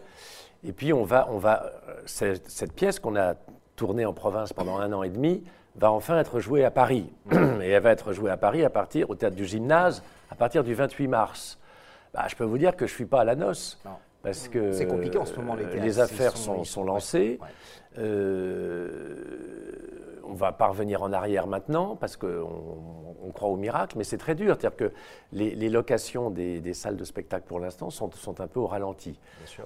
Et 0.63 0.71
puis 0.71 0.93
on 0.93 1.03
va, 1.03 1.27
on 1.31 1.37
va, 1.37 1.71
euh, 1.89 2.35
cette, 2.45 2.73
pièce 2.73 2.99
qu'on 2.99 3.15
a 3.15 3.33
tournée 3.75 4.05
en 4.05 4.13
province 4.13 4.53
pendant 4.53 4.77
un 4.77 4.93
an 4.93 5.03
et 5.03 5.09
demi 5.09 5.43
va 5.75 5.91
enfin 5.91 6.19
être 6.19 6.39
jouée 6.39 6.63
à 6.63 6.71
Paris. 6.71 7.09
et 7.31 7.69
elle 7.69 7.81
va 7.81 7.91
être 7.91 8.13
jouée 8.13 8.31
à 8.31 8.37
Paris 8.37 8.63
à 8.63 8.69
partir, 8.69 9.09
au 9.09 9.15
théâtre 9.15 9.35
du 9.35 9.45
gymnase, 9.45 10.03
à 10.29 10.35
partir 10.35 10.63
du 10.63 10.73
28 10.73 11.07
mars. 11.07 11.59
Bah, 12.13 12.25
je 12.27 12.35
peux 12.35 12.43
vous 12.43 12.57
dire 12.57 12.75
que 12.75 12.87
je 12.87 12.91
ne 12.91 12.95
suis 12.95 13.05
pas 13.05 13.21
à 13.21 13.25
la 13.25 13.35
noce. 13.35 13.79
Parce 14.23 14.47
que 14.47 14.73
c'est 14.73 14.87
compliqué 14.87 15.17
en 15.17 15.25
ce 15.25 15.35
moment. 15.35 15.55
Les, 15.55 15.79
les 15.79 15.99
affaires 15.99 16.35
sont, 16.35 16.63
sont, 16.63 16.83
lancées. 16.83 17.39
Euh, 17.97 19.87
on 20.27 20.33
va 20.33 20.51
pas 20.51 20.67
revenir 20.67 21.01
en 21.01 21.13
arrière 21.13 21.47
maintenant 21.47 21.95
parce 21.95 22.17
qu'on 22.17 23.31
croit 23.33 23.49
au 23.49 23.55
miracle, 23.55 23.97
mais 23.97 24.03
c'est 24.03 24.17
très 24.17 24.35
dur. 24.35 24.55
C'est-à-dire 24.59 24.77
que 24.77 24.91
les, 25.31 25.69
locations 25.69 26.29
des, 26.29 26.73
salles 26.73 26.97
de 26.97 27.03
spectacle 27.03 27.45
pour 27.47 27.59
l'instant 27.59 27.89
sont, 27.89 28.41
un 28.41 28.47
peu 28.47 28.59
au 28.59 28.67
ralenti. 28.67 29.19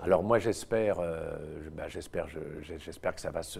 Alors 0.03 0.23
moi 0.23 0.39
j'espère, 0.39 0.99
euh, 0.99 1.37
bah, 1.71 1.87
j'espère, 1.87 2.27
j'espère 2.61 3.15
que 3.15 3.21
ça 3.21 3.31
va 3.31 3.43
se, 3.43 3.59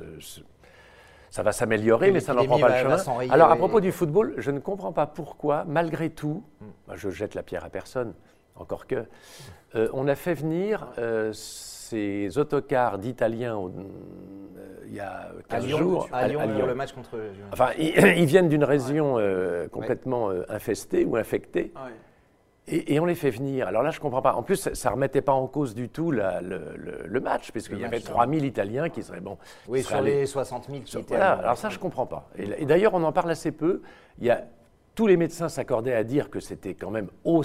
ça 1.32 1.42
va 1.42 1.52
s'améliorer, 1.52 2.12
mais 2.12 2.20
ça 2.20 2.36
n'en 2.36 2.46
prend 2.46 2.60
pas 2.60 2.70
le 2.70 2.98
chemin. 2.98 3.30
Alors 3.32 3.50
à 3.50 3.56
propos 3.56 3.82
du 3.82 3.92
football, 3.92 4.36
je 4.38 4.52
ne 4.52 4.60
comprends 4.60 4.94
pas 4.94 5.08
pourquoi, 5.08 5.66
malgré 5.68 6.12
tout, 6.12 6.44
je 6.94 7.10
jette 7.10 7.34
la 7.34 7.42
pierre 7.42 7.66
à 7.66 7.70
personne, 7.70 8.14
encore 8.56 8.86
que, 8.86 9.06
euh, 9.74 9.88
on 9.94 10.08
a 10.08 10.16
fait 10.16 10.36
venir 10.36 10.88
ces 11.92 12.38
autocars 12.38 12.98
d'Italiens 12.98 13.58
euh, 13.58 13.70
il 14.88 14.94
y 14.94 15.00
a 15.02 15.30
15 15.50 15.68
jours. 15.68 16.08
À, 16.12 16.28
Lyon, 16.28 16.42
pour 16.58 16.68
le 16.68 16.76
match 16.76 16.94
contre. 16.94 17.18
Enfin, 17.52 17.72
ils, 17.78 18.26
viennent 18.26 18.48
d'une 18.48 18.64
région 18.64 19.18
euh, 19.18 19.68
complètement 19.68 20.30
euh, 20.30 20.44
infestée 20.48 21.04
ou 21.06 21.18
infectée. 21.18 21.74
Et, 22.68 23.00
on 23.00 23.06
les 23.06 23.16
fait 23.16 23.32
venir. 23.32 23.68
Alors 23.68 23.82
là, 23.82 23.90
je 23.90 23.98
ne 23.98 24.02
comprends 24.02 24.22
pas. 24.22 24.34
En 24.34 24.44
plus, 24.44 24.70
ça 24.74 24.90
ne 24.90 24.94
remettait 24.94 25.22
pas 25.22 25.34
en 25.34 25.48
cause 25.48 25.74
du 25.74 25.90
tout 25.90 26.12
le, 26.12 27.20
match, 27.20 27.52
puisqu'il 27.52 27.80
y 27.80 27.86
avait 27.86 28.00
3000 28.00 28.46
Italiens 28.46 28.90
qui 28.90 29.04
seraient. 29.04 29.20
Bon, 29.20 29.38
oui, 29.68 29.84
sur 29.84 30.02
les 30.02 30.26
60 30.26 30.68
000 30.70 30.80
qui 30.82 30.98
étaient. 30.98 31.16
Voilà, 31.16 31.34
alors 31.34 31.58
ça, 31.58 31.70
je 31.70 31.78
ne 31.78 31.82
comprends 31.82 32.06
pas. 32.06 32.30
Et, 32.38 32.66
d'ailleurs, 32.66 32.94
on 32.94 33.04
en 33.04 33.12
parle 33.12 33.32
assez 33.32 33.52
peu. 33.52 33.82
Il 34.20 34.26
y 34.26 34.30
a, 34.30 34.44
tous 34.96 35.08
les 35.08 35.18
médecins 35.18 35.50
s'accordaient 35.50 35.96
à 35.96 36.04
dire 36.04 36.30
que 36.30 36.40
c'était 36.40 36.76
quand 36.76 36.92
même 36.92 37.10
au, 37.24 37.44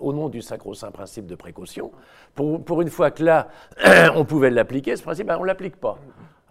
au 0.00 0.12
nom 0.12 0.28
du 0.28 0.40
sacro-saint 0.40 0.92
principe 0.92 1.26
de 1.26 1.34
précaution. 1.34 1.90
Pour, 2.34 2.64
pour, 2.64 2.80
une 2.80 2.90
fois 2.90 3.10
que 3.10 3.24
là, 3.24 3.48
on 4.14 4.24
pouvait 4.24 4.50
l'appliquer, 4.50 4.96
ce 4.96 5.02
principe, 5.02 5.26
ben, 5.26 5.36
on 5.38 5.42
ne 5.42 5.46
l'applique 5.46 5.76
pas. 5.76 5.98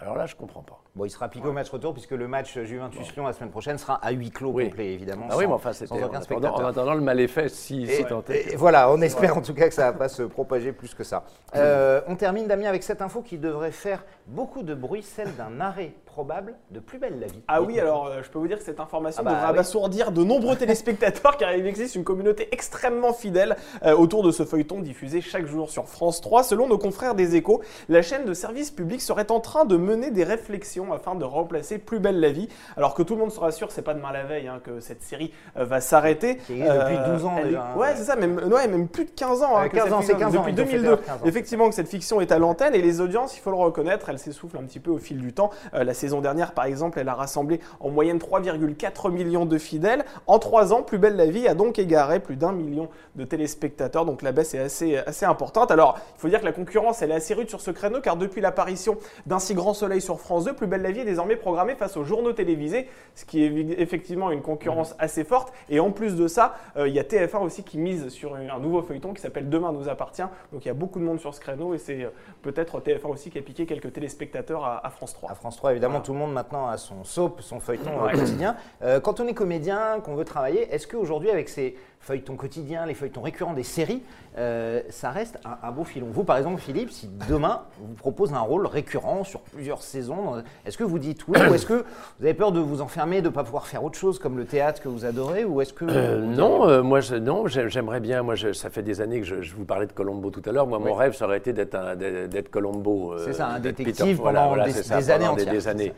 Alors 0.01 0.15
là, 0.15 0.25
je 0.25 0.35
comprends 0.35 0.63
pas. 0.63 0.79
Bon, 0.95 1.05
il 1.05 1.11
sera 1.11 1.27
appliqué 1.27 1.47
au 1.47 1.51
match 1.51 1.69
retour 1.69 1.93
puisque 1.93 2.11
le 2.11 2.27
match 2.27 2.57
Juventus-Lyon 2.59 3.27
la 3.27 3.33
semaine 3.33 3.51
prochaine 3.51 3.77
sera 3.77 4.03
à 4.03 4.11
huis 4.11 4.31
clos 4.31 4.51
complet, 4.51 4.93
évidemment. 4.93 5.27
Ah 5.29 5.37
oui, 5.37 5.45
mais 5.45 5.53
enfin, 5.53 5.73
c'était 5.73 5.93
en, 5.93 6.09
en, 6.09 6.65
attendant 6.65 6.95
le 6.95 7.01
mal 7.01 7.19
est 7.19 7.27
fait, 7.27 7.49
si, 7.49 7.85
et, 7.85 8.03
et 8.51 8.55
voilà, 8.55 8.91
on 8.91 8.99
espère 9.01 9.37
en 9.37 9.41
tout 9.41 9.53
cas 9.53 9.67
que 9.67 9.73
ça 9.75 9.87
ne 9.87 9.91
va 9.91 9.97
pas 9.97 10.09
se 10.09 10.23
propager 10.23 10.71
plus 10.71 10.95
que 10.95 11.03
ça. 11.03 11.23
Euh, 11.55 12.01
on 12.07 12.15
termine, 12.15 12.47
Damien, 12.47 12.67
avec 12.67 12.81
cette 12.81 13.01
info 13.03 13.21
qui 13.21 13.37
devrait 13.37 13.71
faire 13.71 14.03
beaucoup 14.25 14.63
de 14.63 14.73
bruit, 14.73 15.03
celle 15.03 15.35
d'un 15.35 15.61
arrêt 15.61 15.93
probable 16.11 16.55
de 16.71 16.81
Plus 16.81 16.99
belle 16.99 17.19
la 17.21 17.27
vie. 17.27 17.41
Ah 17.47 17.61
oui, 17.61 17.79
alors 17.79 18.07
euh, 18.07 18.21
je 18.21 18.29
peux 18.29 18.37
vous 18.37 18.47
dire 18.47 18.57
que 18.57 18.65
cette 18.65 18.81
information 18.81 19.23
ah 19.25 19.29
bah 19.29 19.35
devrait 19.35 19.47
abasourdir 19.47 20.11
de 20.11 20.23
nombreux 20.25 20.55
téléspectateurs 20.57 21.37
car 21.37 21.53
il 21.53 21.65
existe 21.65 21.95
une 21.95 22.03
communauté 22.03 22.49
extrêmement 22.51 23.13
fidèle 23.13 23.55
euh, 23.85 23.95
autour 23.95 24.21
de 24.21 24.31
ce 24.31 24.43
feuilleton 24.43 24.81
diffusé 24.81 25.21
chaque 25.21 25.45
jour 25.45 25.69
sur 25.69 25.87
France 25.87 26.19
3. 26.19 26.43
Selon 26.43 26.67
nos 26.67 26.77
confrères 26.77 27.15
des 27.15 27.37
échos, 27.37 27.61
la 27.87 28.01
chaîne 28.01 28.25
de 28.25 28.33
service 28.33 28.71
public 28.71 29.01
serait 29.01 29.31
en 29.31 29.39
train 29.39 29.63
de 29.63 29.77
mener 29.77 30.11
des 30.11 30.25
réflexions 30.25 30.91
afin 30.91 31.15
de 31.15 31.23
remplacer 31.23 31.77
Plus 31.77 31.99
belle 31.99 32.19
la 32.19 32.31
vie. 32.31 32.49
Alors 32.75 32.93
que 32.93 33.03
tout 33.03 33.15
le 33.15 33.21
monde 33.21 33.31
se 33.31 33.39
rassure, 33.39 33.71
c'est 33.71 33.81
pas 33.81 33.93
demain 33.93 34.11
la 34.11 34.23
veille 34.23 34.49
hein, 34.49 34.59
que 34.61 34.81
cette 34.81 35.03
série 35.03 35.31
euh, 35.55 35.63
va 35.63 35.79
s'arrêter. 35.79 36.35
depuis 36.49 36.97
12 37.13 37.25
ans 37.25 37.41
déjà. 37.41 37.63
Hein. 37.63 37.77
Ouais, 37.77 37.93
c'est 37.95 38.03
ça, 38.03 38.17
même, 38.17 38.37
ouais, 38.51 38.67
même 38.67 38.89
plus 38.89 39.05
de 39.05 39.11
15 39.11 39.43
ans. 39.43 39.69
15 39.69 39.87
hein, 39.87 39.95
ans, 39.95 40.01
c'est 40.01 40.17
15 40.17 40.35
ans. 40.35 40.39
Depuis 40.41 40.53
2002. 40.53 40.97
Effectivement, 41.23 41.69
que 41.69 41.75
cette 41.75 41.87
fiction 41.87 42.19
est 42.19 42.33
à 42.33 42.39
l'antenne 42.39 42.75
et 42.75 42.81
les 42.81 42.99
audiences, 42.99 43.37
il 43.37 43.39
faut 43.39 43.51
le 43.51 43.55
reconnaître, 43.55 44.09
elles 44.09 44.19
s'essoufflent 44.19 44.57
un 44.57 44.63
petit 44.63 44.81
peu 44.81 44.91
au 44.91 44.97
fil 44.97 45.19
du 45.19 45.31
temps. 45.31 45.51
la 45.71 45.93
saison 46.01 46.21
dernière, 46.21 46.51
par 46.53 46.65
exemple, 46.65 46.99
elle 46.99 47.09
a 47.09 47.13
rassemblé 47.13 47.59
en 47.79 47.89
moyenne 47.89 48.17
3,4 48.17 49.11
millions 49.11 49.45
de 49.45 49.57
fidèles. 49.57 50.03
En 50.27 50.39
trois 50.39 50.73
ans, 50.73 50.81
Plus 50.83 50.97
belle 50.97 51.15
la 51.15 51.27
vie 51.27 51.47
a 51.47 51.53
donc 51.53 51.79
égaré 51.79 52.19
plus 52.19 52.35
d'un 52.35 52.51
million 52.51 52.89
de 53.15 53.23
téléspectateurs, 53.23 54.05
donc 54.05 54.21
la 54.21 54.31
baisse 54.31 54.53
est 54.53 54.97
assez, 54.97 55.25
importante. 55.25 55.71
Alors, 55.71 55.99
il 56.17 56.19
faut 56.21 56.27
dire 56.27 56.39
que 56.39 56.45
la 56.45 56.51
concurrence, 56.51 57.01
elle 57.01 57.11
est 57.11 57.15
assez 57.15 57.33
rude 57.33 57.49
sur 57.49 57.61
ce 57.61 57.71
créneau, 57.71 58.01
car 58.01 58.17
depuis 58.17 58.41
l'apparition 58.41 58.97
d'un 59.25 59.39
si 59.39 59.53
grand 59.53 59.73
soleil 59.73 60.01
sur 60.01 60.19
France 60.19 60.45
2, 60.45 60.53
Plus 60.53 60.67
belle 60.67 60.81
la 60.81 60.91
vie 60.91 61.01
est 61.01 61.05
désormais 61.05 61.35
programmée 61.35 61.75
face 61.75 61.95
aux 61.97 62.03
journaux 62.03 62.33
télévisés, 62.33 62.87
ce 63.15 63.25
qui 63.25 63.43
est 63.43 63.79
effectivement 63.79 64.31
une 64.31 64.41
concurrence 64.41 64.95
assez 64.99 65.23
forte. 65.23 65.53
Et 65.69 65.79
en 65.79 65.91
plus 65.91 66.15
de 66.15 66.27
ça, 66.27 66.55
euh, 66.77 66.87
il 66.87 66.95
y 66.95 66.99
a 66.99 67.03
TF1 67.03 67.43
aussi 67.43 67.63
qui 67.63 67.77
mise 67.77 68.09
sur 68.09 68.35
un 68.35 68.59
nouveau 68.59 68.81
feuilleton 68.81 69.13
qui 69.13 69.21
s'appelle 69.21 69.49
Demain 69.49 69.71
nous 69.71 69.89
appartient. 69.89 70.23
Donc 70.51 70.65
il 70.65 70.67
y 70.67 70.71
a 70.71 70.73
beaucoup 70.73 70.99
de 70.99 71.03
monde 71.03 71.19
sur 71.19 71.33
ce 71.33 71.39
créneau 71.39 71.73
et 71.73 71.77
c'est 71.77 72.03
euh, 72.03 72.09
peut-être 72.41 72.79
TF1 72.79 73.07
aussi 73.07 73.29
qui 73.29 73.37
a 73.37 73.41
piqué 73.41 73.65
quelques 73.65 73.93
téléspectateurs 73.93 74.65
à, 74.65 74.89
France 74.89 75.13
3. 75.13 75.31
À 75.31 75.35
France 75.35 75.57
3, 75.57 75.71
évidemment, 75.71 75.90
tout 75.99 76.13
le 76.13 76.19
monde 76.19 76.33
maintenant 76.33 76.75
son 76.77 77.03
soap, 77.03 77.41
son 77.41 77.59
feuilleton 77.59 77.91
quotidien. 78.11 78.55
Euh, 78.81 78.99
quand 78.99 79.19
on 79.19 79.27
est 79.27 79.33
comédien, 79.33 79.99
qu'on 79.99 80.15
veut 80.15 80.25
travailler, 80.25 80.73
est-ce 80.73 80.87
qu'aujourd'hui, 80.87 81.29
avec 81.29 81.49
ces 81.49 81.75
feuilletons 82.01 82.35
quotidiens, 82.35 82.85
les 82.85 82.95
feuilletons 82.95 83.21
récurrents 83.21 83.53
des 83.53 83.63
séries, 83.63 84.01
euh, 84.37 84.81
ça 84.89 85.11
reste 85.11 85.39
un, 85.45 85.71
beau 85.71 85.83
filon. 85.83 86.07
Vous, 86.09 86.23
par 86.23 86.37
exemple, 86.37 86.59
Philippe, 86.61 86.91
si 86.91 87.09
demain 87.29 87.63
vous 87.79 87.93
propose 87.93 88.33
un 88.33 88.39
rôle 88.39 88.65
récurrent 88.65 89.23
sur 89.23 89.41
plusieurs 89.41 89.83
saisons, 89.83 90.41
est-ce 90.65 90.77
que 90.77 90.83
vous 90.83 90.99
dites 90.99 91.27
oui 91.27 91.37
ou 91.49 91.53
est-ce 91.53 91.65
que 91.65 91.85
vous 92.19 92.25
avez 92.25 92.33
peur 92.33 92.51
de 92.51 92.59
vous 92.59 92.81
enfermer, 92.81 93.21
de 93.21 93.27
ne 93.27 93.33
pas 93.33 93.43
pouvoir 93.43 93.67
faire 93.67 93.83
autre 93.83 93.97
chose 93.97 94.19
comme 94.19 94.37
le 94.37 94.45
théâtre 94.45 94.81
que 94.81 94.87
vous 94.87 95.05
adorez 95.05 95.43
ou 95.43 95.61
est-ce 95.61 95.73
que 95.73 95.85
euh, 95.87 96.21
Non, 96.21 96.81
moi, 96.83 97.01
je, 97.01 97.15
non, 97.15 97.45
j'aimerais 97.47 97.99
bien. 97.99 98.23
Moi, 98.23 98.35
ça 98.53 98.69
fait 98.69 98.83
des 98.83 99.01
années 99.01 99.21
que 99.21 99.41
je, 99.41 99.53
vous 99.53 99.65
parlais 99.65 99.85
de 99.85 99.91
Colombo 99.91 100.29
tout 100.29 100.41
à 100.45 100.51
l'heure. 100.51 100.67
Moi, 100.67 100.79
mon 100.79 100.93
rêve, 100.93 101.13
ça 101.13 101.25
aurait 101.25 101.37
été 101.37 101.53
d'être 101.53 101.95
d'être 101.95 102.49
Colombo. 102.49 103.17
c'est 103.17 103.33
ça, 103.33 103.47
un 103.47 103.59
détective 103.59 104.17
pendant 104.21 104.55
des, 104.63 105.11
années 105.11 105.27
entières. 105.27 105.51
Des 105.51 105.67
années. 105.67 105.93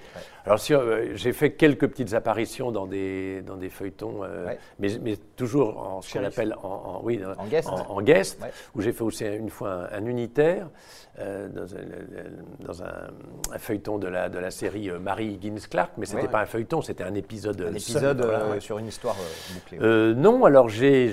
Alors, 0.46 0.60
si, 0.60 0.74
j'ai 1.14 1.34
fait 1.34 1.52
quelques 1.52 1.88
petites 1.88 2.14
apparitions 2.14 2.72
dans 2.72 2.88
des, 2.88 3.42
dans 3.44 3.56
des 3.56 3.70
feuilletons, 3.70 4.22
mais, 4.80 4.90
mais 5.02 5.18
toujours 5.36 5.78
en 5.78 5.93
ce 6.02 6.18
qu'on 6.18 6.24
appelle 6.24 6.56
en, 6.64 7.02
oui, 7.04 7.22
en 7.38 7.46
guest, 7.46 7.70
en, 7.70 8.02
guest 8.02 8.40
où 8.76 8.82
j'ai 8.82 8.92
fait 8.92 9.04
aussi 9.04 9.26
une 9.26 9.50
fois 9.50 9.88
un, 9.92 10.06
unitaire 10.06 10.68
euh, 11.20 11.48
dans, 12.60 12.84
un, 12.84 13.58
feuilleton 13.58 13.98
de 13.98 14.08
la, 14.08 14.30
de 14.30 14.40
la 14.40 14.52
série 14.52 14.90
euh, 14.90 15.00
Marie 15.00 15.34
Higgins 15.34 15.68
Clark, 15.70 15.92
mais 15.98 16.06
ce 16.06 16.16
n'était 16.16 16.28
pas 16.28 16.42
un 16.42 16.46
feuilleton, 16.46 16.82
c'était 16.82 17.04
un 17.04 17.14
épisode. 17.14 17.62
Un 17.62 17.74
épisode 17.74 18.22
euh, 18.22 18.60
sur 18.60 18.80
une 18.80 18.88
histoire 18.88 19.16
bouclée. 19.54 19.78
non, 20.16 20.46
alors 20.46 20.70
j'ai 20.70 21.12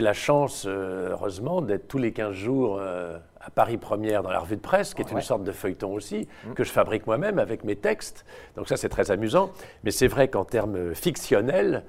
la 0.00 0.12
chance, 0.12 0.66
heureusement, 0.66 1.62
d'être 1.62 1.88
tous 1.88 1.98
les 1.98 2.12
15 2.12 2.32
jours 2.34 2.80
à 2.80 3.50
Paris 3.50 3.76
Première 3.76 4.22
dans 4.22 4.30
la 4.30 4.40
revue 4.40 4.56
de 4.56 4.60
presse, 4.60 4.94
qui 4.94 5.02
est 5.02 5.10
une 5.10 5.20
sorte 5.20 5.44
de 5.44 5.52
feuilleton 5.52 5.92
aussi, 5.92 6.28
mmh. 6.46 6.54
que 6.54 6.64
je 6.64 6.70
fabrique 6.70 7.06
moi-même 7.06 7.38
avec 7.38 7.64
mes 7.64 7.76
textes. 7.76 8.24
Donc 8.56 8.68
ça, 8.68 8.76
c'est 8.76 8.88
très 8.88 9.10
amusant. 9.10 9.50
Mais 9.84 9.90
c'est 9.90 10.06
vrai 10.06 10.28
qu'en 10.28 10.44
termes 10.44 10.94
fictionnels, 10.94 11.84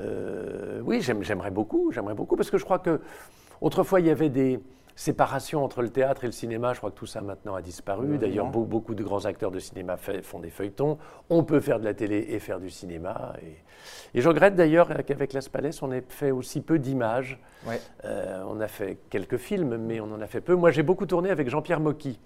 euh, 0.00 0.80
oui, 0.84 1.00
j'aimerais 1.00 1.50
beaucoup, 1.50 1.90
j'aimerais 1.92 2.14
beaucoup, 2.14 2.36
parce 2.36 2.50
que 2.50 2.58
je 2.58 2.64
crois 2.64 2.78
que 2.78 3.00
autrefois 3.60 4.00
il 4.00 4.06
y 4.06 4.10
avait 4.10 4.28
des 4.28 4.60
séparations 4.96 5.62
entre 5.62 5.82
le 5.82 5.90
théâtre 5.90 6.24
et 6.24 6.26
le 6.26 6.32
cinéma. 6.32 6.72
Je 6.72 6.78
crois 6.78 6.90
que 6.90 6.96
tout 6.98 7.06
ça 7.06 7.20
maintenant 7.20 7.54
a 7.54 7.62
disparu. 7.62 8.16
D'ailleurs, 8.18 8.46
beaucoup 8.46 8.94
de 8.94 9.04
grands 9.04 9.26
acteurs 9.26 9.50
de 9.50 9.58
cinéma 9.58 9.96
font 9.96 10.40
des 10.40 10.50
feuilletons. 10.50 10.98
On 11.28 11.44
peut 11.44 11.60
faire 11.60 11.78
de 11.78 11.84
la 11.84 11.94
télé 11.94 12.26
et 12.30 12.38
faire 12.38 12.58
du 12.58 12.70
cinéma. 12.70 13.34
Et, 13.42 14.20
je 14.20 14.26
regrette 14.26 14.54
d'ailleurs 14.54 14.88
qu'avec 15.04 15.34
Las 15.34 15.50
Palais, 15.50 15.70
on 15.82 15.92
ait 15.92 16.02
fait 16.08 16.30
aussi 16.30 16.62
peu 16.62 16.78
d'images. 16.78 17.38
Euh, 18.04 18.42
on 18.48 18.58
a 18.60 18.68
fait 18.68 18.98
quelques 19.10 19.36
films, 19.36 19.76
mais 19.76 20.00
on 20.00 20.10
en 20.12 20.20
a 20.22 20.26
fait 20.26 20.40
peu. 20.40 20.54
Moi, 20.54 20.70
j'ai 20.70 20.82
beaucoup 20.82 21.06
tourné 21.06 21.30
avec 21.30 21.50
Jean-Pierre 21.50 21.80
Mocky. 21.80 22.18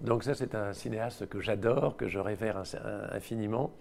Donc 0.00 0.22
ça, 0.22 0.34
c'est 0.34 0.54
un 0.54 0.72
cinéaste 0.72 1.28
que 1.28 1.40
j'adore, 1.40 1.96
que 1.96 2.06
je 2.06 2.20
révère 2.20 2.62
infiniment. 3.10 3.72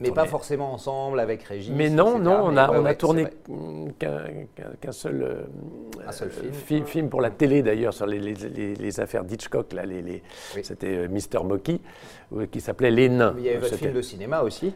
Mais 0.00 0.10
pas 0.10 0.26
forcément 0.26 0.72
ensemble 0.72 1.20
avec 1.20 1.42
Régis. 1.42 1.72
Mais 1.74 1.88
non, 1.88 2.18
non, 2.18 2.40
on 2.44 2.56
a, 2.56 2.70
on 2.70 2.84
a 2.84 2.94
tourné 2.94 3.26
qu'un 3.98 4.92
seul, 4.92 5.22
euh, 5.22 6.82
film. 6.86 7.08
pour 7.08 7.20
la 7.20 7.30
télé 7.30 7.62
d'ailleurs 7.62 7.94
sur 7.94 8.06
les, 8.06 8.18
les, 8.20 9.00
affaires 9.00 9.24
d'Hitchcock, 9.24 9.72
là, 9.72 9.84
les, 9.84 10.22
c'était 10.62 10.96
euh, 10.96 11.08
Mister 11.08 11.38
Mocky, 11.44 11.80
euh, 12.34 12.46
qui 12.46 12.60
s'appelait 12.60 12.90
Les 12.90 13.08
Nains. 13.08 13.34
il 13.38 13.44
y 13.44 13.48
avait 13.48 13.58
votre 13.58 13.76
film 13.76 13.92
de 13.92 14.02
cinéma 14.02 14.42
aussi 14.42 14.74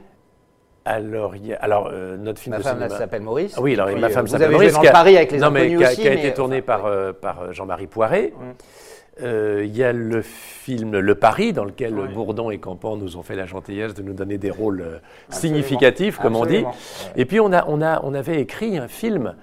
alors, 0.86 1.36
y 1.36 1.52
a, 1.52 1.56
alors 1.56 1.92
notre 2.18 2.40
film 2.40 2.56
ma 2.56 2.62
femme 2.62 2.88
s'appelle 2.88 3.20
Maurice. 3.20 3.52
Ah 3.54 3.60
oui, 3.60 3.74
alors 3.74 3.94
ma 3.98 4.08
femme 4.08 4.26
s'appelle 4.26 4.50
Maurice. 4.50 4.72
Vous 4.72 4.78
avez 4.78 4.90
Paris 4.90 5.16
avec 5.18 5.30
les 5.30 5.38
non, 5.38 5.50
mais 5.50 5.76
qui 5.76 6.08
a, 6.08 6.14
été 6.14 6.32
tourné 6.32 6.62
par, 6.62 6.88
par 7.20 7.52
Jean-Marie 7.52 7.86
Poiré. 7.86 8.32
Hum. 8.40 8.54
Euh, 9.22 9.64
il 9.64 9.76
y 9.76 9.84
a 9.84 9.92
le 9.92 10.22
film 10.22 10.98
Le 10.98 11.14
Paris, 11.14 11.52
dans 11.52 11.64
lequel 11.64 11.94
Bourdon 12.14 12.50
et 12.50 12.58
Campan 12.58 12.96
nous 12.96 13.16
ont 13.16 13.22
fait 13.22 13.36
la 13.36 13.46
gentillesse 13.46 13.94
de 13.94 14.02
nous 14.02 14.12
donner 14.12 14.38
des 14.38 14.50
rôles 14.50 14.80
euh, 14.80 14.98
significatifs, 15.28 16.18
comme 16.18 16.36
on 16.36 16.46
dit. 16.46 16.64
Et 17.16 17.24
puis 17.24 17.40
on, 17.40 17.52
a, 17.52 17.64
on, 17.68 17.82
a, 17.82 18.00
on 18.04 18.14
avait 18.14 18.40
écrit 18.40 18.78
un 18.78 18.88
film 18.88 19.34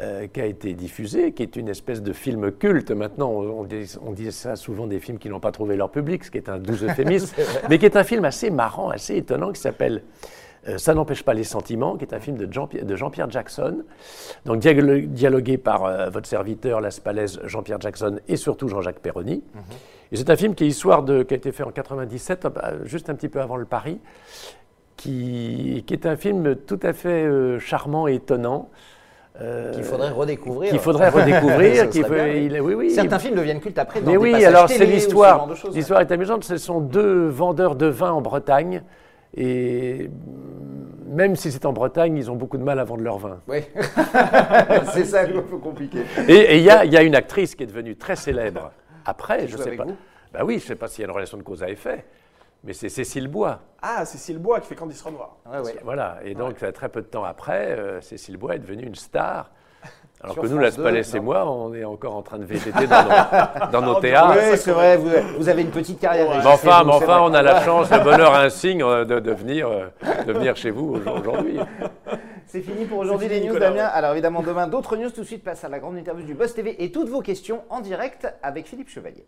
euh, 0.00 0.26
qui 0.28 0.40
a 0.40 0.46
été 0.46 0.74
diffusé, 0.74 1.32
qui 1.32 1.42
est 1.42 1.56
une 1.56 1.68
espèce 1.68 2.02
de 2.02 2.12
film 2.12 2.52
culte. 2.52 2.90
Maintenant, 2.90 3.30
on, 3.30 3.64
dit, 3.64 3.96
on 4.00 4.12
dit, 4.12 4.30
ça 4.32 4.56
souvent 4.56 4.86
des 4.86 5.00
films 5.00 5.18
qui 5.18 5.28
n'ont 5.28 5.40
pas 5.40 5.52
trouvé 5.52 5.76
leur 5.76 5.90
public, 5.90 6.24
ce 6.24 6.30
qui 6.30 6.38
est 6.38 6.48
un 6.48 6.58
doux 6.58 6.84
euphémisme, 6.84 7.34
mais 7.68 7.78
qui 7.78 7.84
est 7.84 7.96
un 7.96 8.04
film 8.04 8.24
assez 8.24 8.50
marrant, 8.50 8.90
assez 8.90 9.16
étonnant, 9.16 9.52
qui 9.52 9.60
s'appelle 9.60 10.02
ça 10.76 10.94
n'empêche 10.94 11.22
pas 11.22 11.34
les 11.34 11.44
sentiments, 11.44 11.96
qui 11.96 12.04
est 12.04 12.14
un 12.14 12.20
film 12.20 12.36
de 12.36 12.96
Jean-Pierre 12.96 13.30
Jackson, 13.30 13.84
donc 14.44 14.60
dialogué 14.60 15.58
par 15.58 15.84
euh, 15.84 16.10
votre 16.10 16.26
serviteur, 16.26 16.80
Las 16.80 17.00
Palais, 17.00 17.26
Jean-Pierre 17.44 17.80
Jackson 17.80 18.18
et 18.28 18.36
surtout 18.36 18.68
Jean-Jacques 18.68 19.00
Perroni. 19.00 19.42
Mhm. 19.54 19.62
Et 20.12 20.16
c'est 20.16 20.30
un 20.30 20.36
film 20.36 20.54
qui, 20.54 20.64
est 20.64 20.68
histoire 20.68 21.02
de, 21.02 21.22
qui 21.22 21.34
a 21.34 21.36
été 21.36 21.52
fait 21.52 21.62
en 21.62 21.70
97, 21.70 22.46
euh, 22.46 22.84
juste 22.84 23.10
un 23.10 23.14
petit 23.14 23.28
peu 23.28 23.40
avant 23.40 23.56
le 23.56 23.66
Paris, 23.66 24.00
qui, 24.96 25.84
qui 25.86 25.94
est 25.94 26.06
un 26.06 26.16
film 26.16 26.56
tout 26.56 26.80
à 26.82 26.92
fait 26.92 27.28
charmant 27.60 28.08
et 28.08 28.14
étonnant. 28.14 28.68
qu'il 29.72 29.84
faudrait 29.84 30.10
redécouvrir. 30.10 30.70
Qu'il 30.70 30.80
faudrait 30.80 31.10
redécouvrir. 31.10 31.88
oui, 32.64 32.74
oui, 32.74 32.90
Certains 32.90 33.20
films 33.20 33.36
deviennent 33.36 33.60
cultes 33.60 33.78
après. 33.78 34.00
Mais 34.00 34.16
oui, 34.16 34.44
alors 34.44 34.68
c'est 34.68 34.86
l'histoire. 34.86 35.48
L'histoire 35.72 36.00
est 36.00 36.10
amusante. 36.10 36.42
Ce 36.42 36.56
sont 36.56 36.80
deux 36.80 37.28
vendeurs 37.28 37.76
de 37.76 37.86
vin 37.86 38.10
en 38.10 38.22
Bretagne 38.22 38.82
et 39.36 40.10
même 41.06 41.36
si 41.36 41.52
c'est 41.52 41.66
en 41.66 41.72
Bretagne, 41.72 42.16
ils 42.16 42.30
ont 42.30 42.36
beaucoup 42.36 42.58
de 42.58 42.62
mal 42.62 42.78
à 42.78 42.84
vendre 42.84 43.02
leur 43.02 43.18
vin. 43.18 43.40
Oui, 43.48 43.64
c'est 44.92 45.04
ça 45.04 45.22
un 45.22 45.42
peu 45.42 45.58
compliqué. 45.58 46.00
Et 46.28 46.58
il 46.58 46.64
y, 46.64 46.70
a 46.70 47.02
une 47.02 47.14
actrice 47.14 47.54
qui 47.54 47.62
est 47.62 47.66
devenue 47.66 47.96
très 47.96 48.16
célèbre 48.16 48.72
après, 49.04 49.46
je 49.48 49.56
ne 49.56 49.62
sais 49.62 49.76
pas. 49.76 49.86
Bah 50.32 50.40
oui, 50.44 50.58
je 50.58 50.64
ne 50.64 50.68
sais 50.68 50.76
pas 50.76 50.88
s'il 50.88 51.02
y 51.02 51.04
a 51.04 51.08
une 51.08 51.14
relation 51.14 51.38
de 51.38 51.42
cause 51.42 51.62
à 51.62 51.70
effet, 51.70 52.04
mais 52.64 52.74
c'est 52.74 52.88
Cécile 52.90 53.28
Bois. 53.28 53.60
Ah, 53.80 54.04
Cécile 54.04 54.38
Bois 54.38 54.60
qui 54.60 54.68
fait 54.68 54.74
Candice 54.74 55.00
Renoir. 55.02 55.38
Voilà, 55.82 56.18
et 56.22 56.34
donc 56.34 56.56
très 56.72 56.88
peu 56.88 57.00
de 57.00 57.06
temps 57.06 57.24
après, 57.24 57.72
euh, 57.72 58.00
Cécile 58.00 58.36
Bois 58.36 58.56
est 58.56 58.58
devenue 58.58 58.86
une 58.86 58.94
star. 58.94 59.50
Alors 60.20 60.36
que 60.36 60.46
nous, 60.46 60.58
la 60.58 60.72
Palais 60.72 61.02
et 61.14 61.20
moi, 61.20 61.48
on 61.48 61.72
est 61.74 61.84
encore 61.84 62.16
en 62.16 62.22
train 62.22 62.38
de 62.38 62.44
VTT 62.44 62.86
dans 62.88 63.02
nos, 63.04 63.70
dans 63.72 63.82
nos 63.82 64.00
théâtres. 64.00 64.34
Oui, 64.36 64.56
c'est 64.56 64.72
vrai, 64.72 64.96
vous, 64.96 65.48
avez 65.48 65.62
une 65.62 65.70
petite 65.70 66.00
carrière. 66.00 66.28
Mais 66.30 66.46
enfin, 66.46 66.82
mais 66.84 66.92
enfin 66.92 67.20
on 67.22 67.32
a 67.34 67.42
la 67.42 67.64
chance, 67.64 67.90
le 67.90 68.00
bonheur 68.02 68.34
insigne 68.34 68.82
euh, 68.82 69.04
de, 69.04 69.20
de, 69.20 69.30
venir, 69.32 69.68
euh, 69.68 70.24
de 70.26 70.32
venir 70.32 70.56
chez 70.56 70.70
vous 70.70 70.96
aujourd'hui. 70.96 71.58
C'est 72.46 72.62
fini 72.62 72.84
pour 72.86 72.98
aujourd'hui 72.98 73.28
les 73.28 73.46
news, 73.46 73.58
Damien. 73.58 73.84
Alors 73.84 74.12
évidemment, 74.12 74.42
demain, 74.42 74.66
d'autres 74.66 74.96
news. 74.96 75.10
Tout 75.10 75.20
de 75.20 75.26
suite, 75.26 75.44
passe 75.44 75.64
à 75.64 75.68
la 75.68 75.78
grande 75.78 75.96
interview 75.96 76.24
du 76.24 76.34
Buzz 76.34 76.54
TV 76.54 76.82
et 76.82 76.90
toutes 76.90 77.08
vos 77.08 77.20
questions 77.20 77.62
en 77.70 77.80
direct 77.80 78.26
avec 78.42 78.66
Philippe 78.66 78.88
Chevalier. 78.88 79.24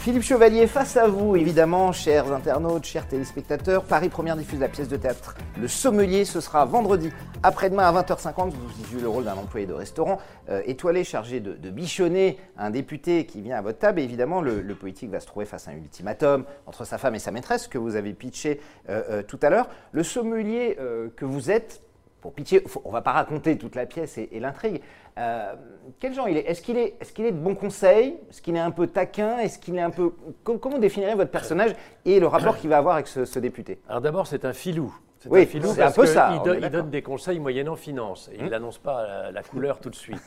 Philippe 0.00 0.22
Chevalier, 0.22 0.66
face 0.66 0.96
à 0.96 1.08
vous, 1.08 1.36
évidemment, 1.36 1.92
chers 1.92 2.32
internautes, 2.32 2.86
chers 2.86 3.06
téléspectateurs. 3.06 3.84
Paris 3.84 4.08
Première 4.08 4.34
diffuse 4.34 4.58
la 4.58 4.70
pièce 4.70 4.88
de 4.88 4.96
théâtre 4.96 5.34
Le 5.60 5.68
Sommelier. 5.68 6.24
Ce 6.24 6.40
sera 6.40 6.64
vendredi 6.64 7.10
après-demain 7.42 7.86
à 7.86 7.92
20h50. 7.92 8.48
Vous 8.48 8.86
jouez 8.90 9.02
le 9.02 9.10
rôle 9.10 9.24
d'un 9.24 9.34
employé 9.34 9.66
de 9.66 9.74
restaurant 9.74 10.16
euh, 10.48 10.62
étoilé 10.64 11.04
chargé 11.04 11.40
de, 11.40 11.52
bichonner 11.68 12.38
un 12.56 12.70
député 12.70 13.26
qui 13.26 13.42
vient 13.42 13.58
à 13.58 13.60
votre 13.60 13.78
table. 13.78 14.00
Et 14.00 14.04
évidemment, 14.04 14.40
le, 14.40 14.62
politique 14.74 15.10
va 15.10 15.20
se 15.20 15.26
trouver 15.26 15.44
face 15.44 15.68
à 15.68 15.72
un 15.72 15.74
ultimatum 15.74 16.46
entre 16.64 16.86
sa 16.86 16.96
femme 16.96 17.14
et 17.14 17.18
sa 17.18 17.30
maîtresse 17.30 17.68
que 17.68 17.76
vous 17.76 17.94
avez 17.94 18.14
pitché 18.14 18.58
euh, 18.88 19.02
euh, 19.10 19.22
tout 19.22 19.38
à 19.42 19.50
l'heure. 19.50 19.68
Le 19.92 20.02
sommelier 20.02 20.78
que 21.14 21.26
vous 21.26 21.50
êtes, 21.50 21.82
pour 22.20 22.32
pitié, 22.32 22.62
on 22.84 22.88
ne 22.88 22.92
va 22.92 23.02
pas 23.02 23.12
raconter 23.12 23.56
toute 23.56 23.74
la 23.74 23.86
pièce 23.86 24.18
et, 24.18 24.40
l'intrigue. 24.40 24.80
Euh, 25.18 25.54
quel 25.98 26.14
genre 26.14 26.28
il 26.28 26.36
est? 26.36 26.42
Est-ce 26.42 26.62
qu'il 26.62 26.78
est, 26.78 26.96
est, 27.00 27.12
qu'il 27.12 27.24
est 27.24 27.32
de 27.32 27.38
bons 27.38 27.54
conseils? 27.54 28.18
Est-ce 28.30 28.40
qu'il 28.40 28.56
est 28.56 28.60
un 28.60 28.70
peu 28.70 28.86
taquin? 28.86 29.38
Est-ce 29.38 29.58
qu'il 29.58 29.76
est 29.76 29.82
un 29.82 29.90
peu 29.90 30.12
comment 30.44 30.78
définirez 30.78 31.14
votre 31.14 31.30
personnage 31.30 31.72
et 32.04 32.20
le 32.20 32.26
rapport 32.26 32.56
qu'il 32.56 32.70
va 32.70 32.78
avoir 32.78 32.94
avec 32.94 33.06
ce, 33.06 33.38
député? 33.38 33.80
Alors 33.88 34.00
d'abord, 34.00 34.26
c'est 34.26 34.44
un 34.44 34.52
filou. 34.52 34.94
C'est 35.18 35.28
oui, 35.28 35.42
un 35.42 35.46
filou 35.46 35.68
c'est 35.74 35.82
un 35.82 35.90
peu 35.90 36.06
ça. 36.06 36.42
Il, 36.44 36.70
donne 36.70 36.90
des 36.90 37.02
conseils 37.02 37.38
moyennant 37.38 37.76
finance 37.76 38.30
et 38.32 38.38
il 38.38 38.46
n'annonce 38.46 38.76
hum. 38.76 38.82
pas 38.82 39.30
la, 39.30 39.42
couleur 39.42 39.80
tout 39.80 39.90
de 39.90 39.96
suite. 39.96 40.22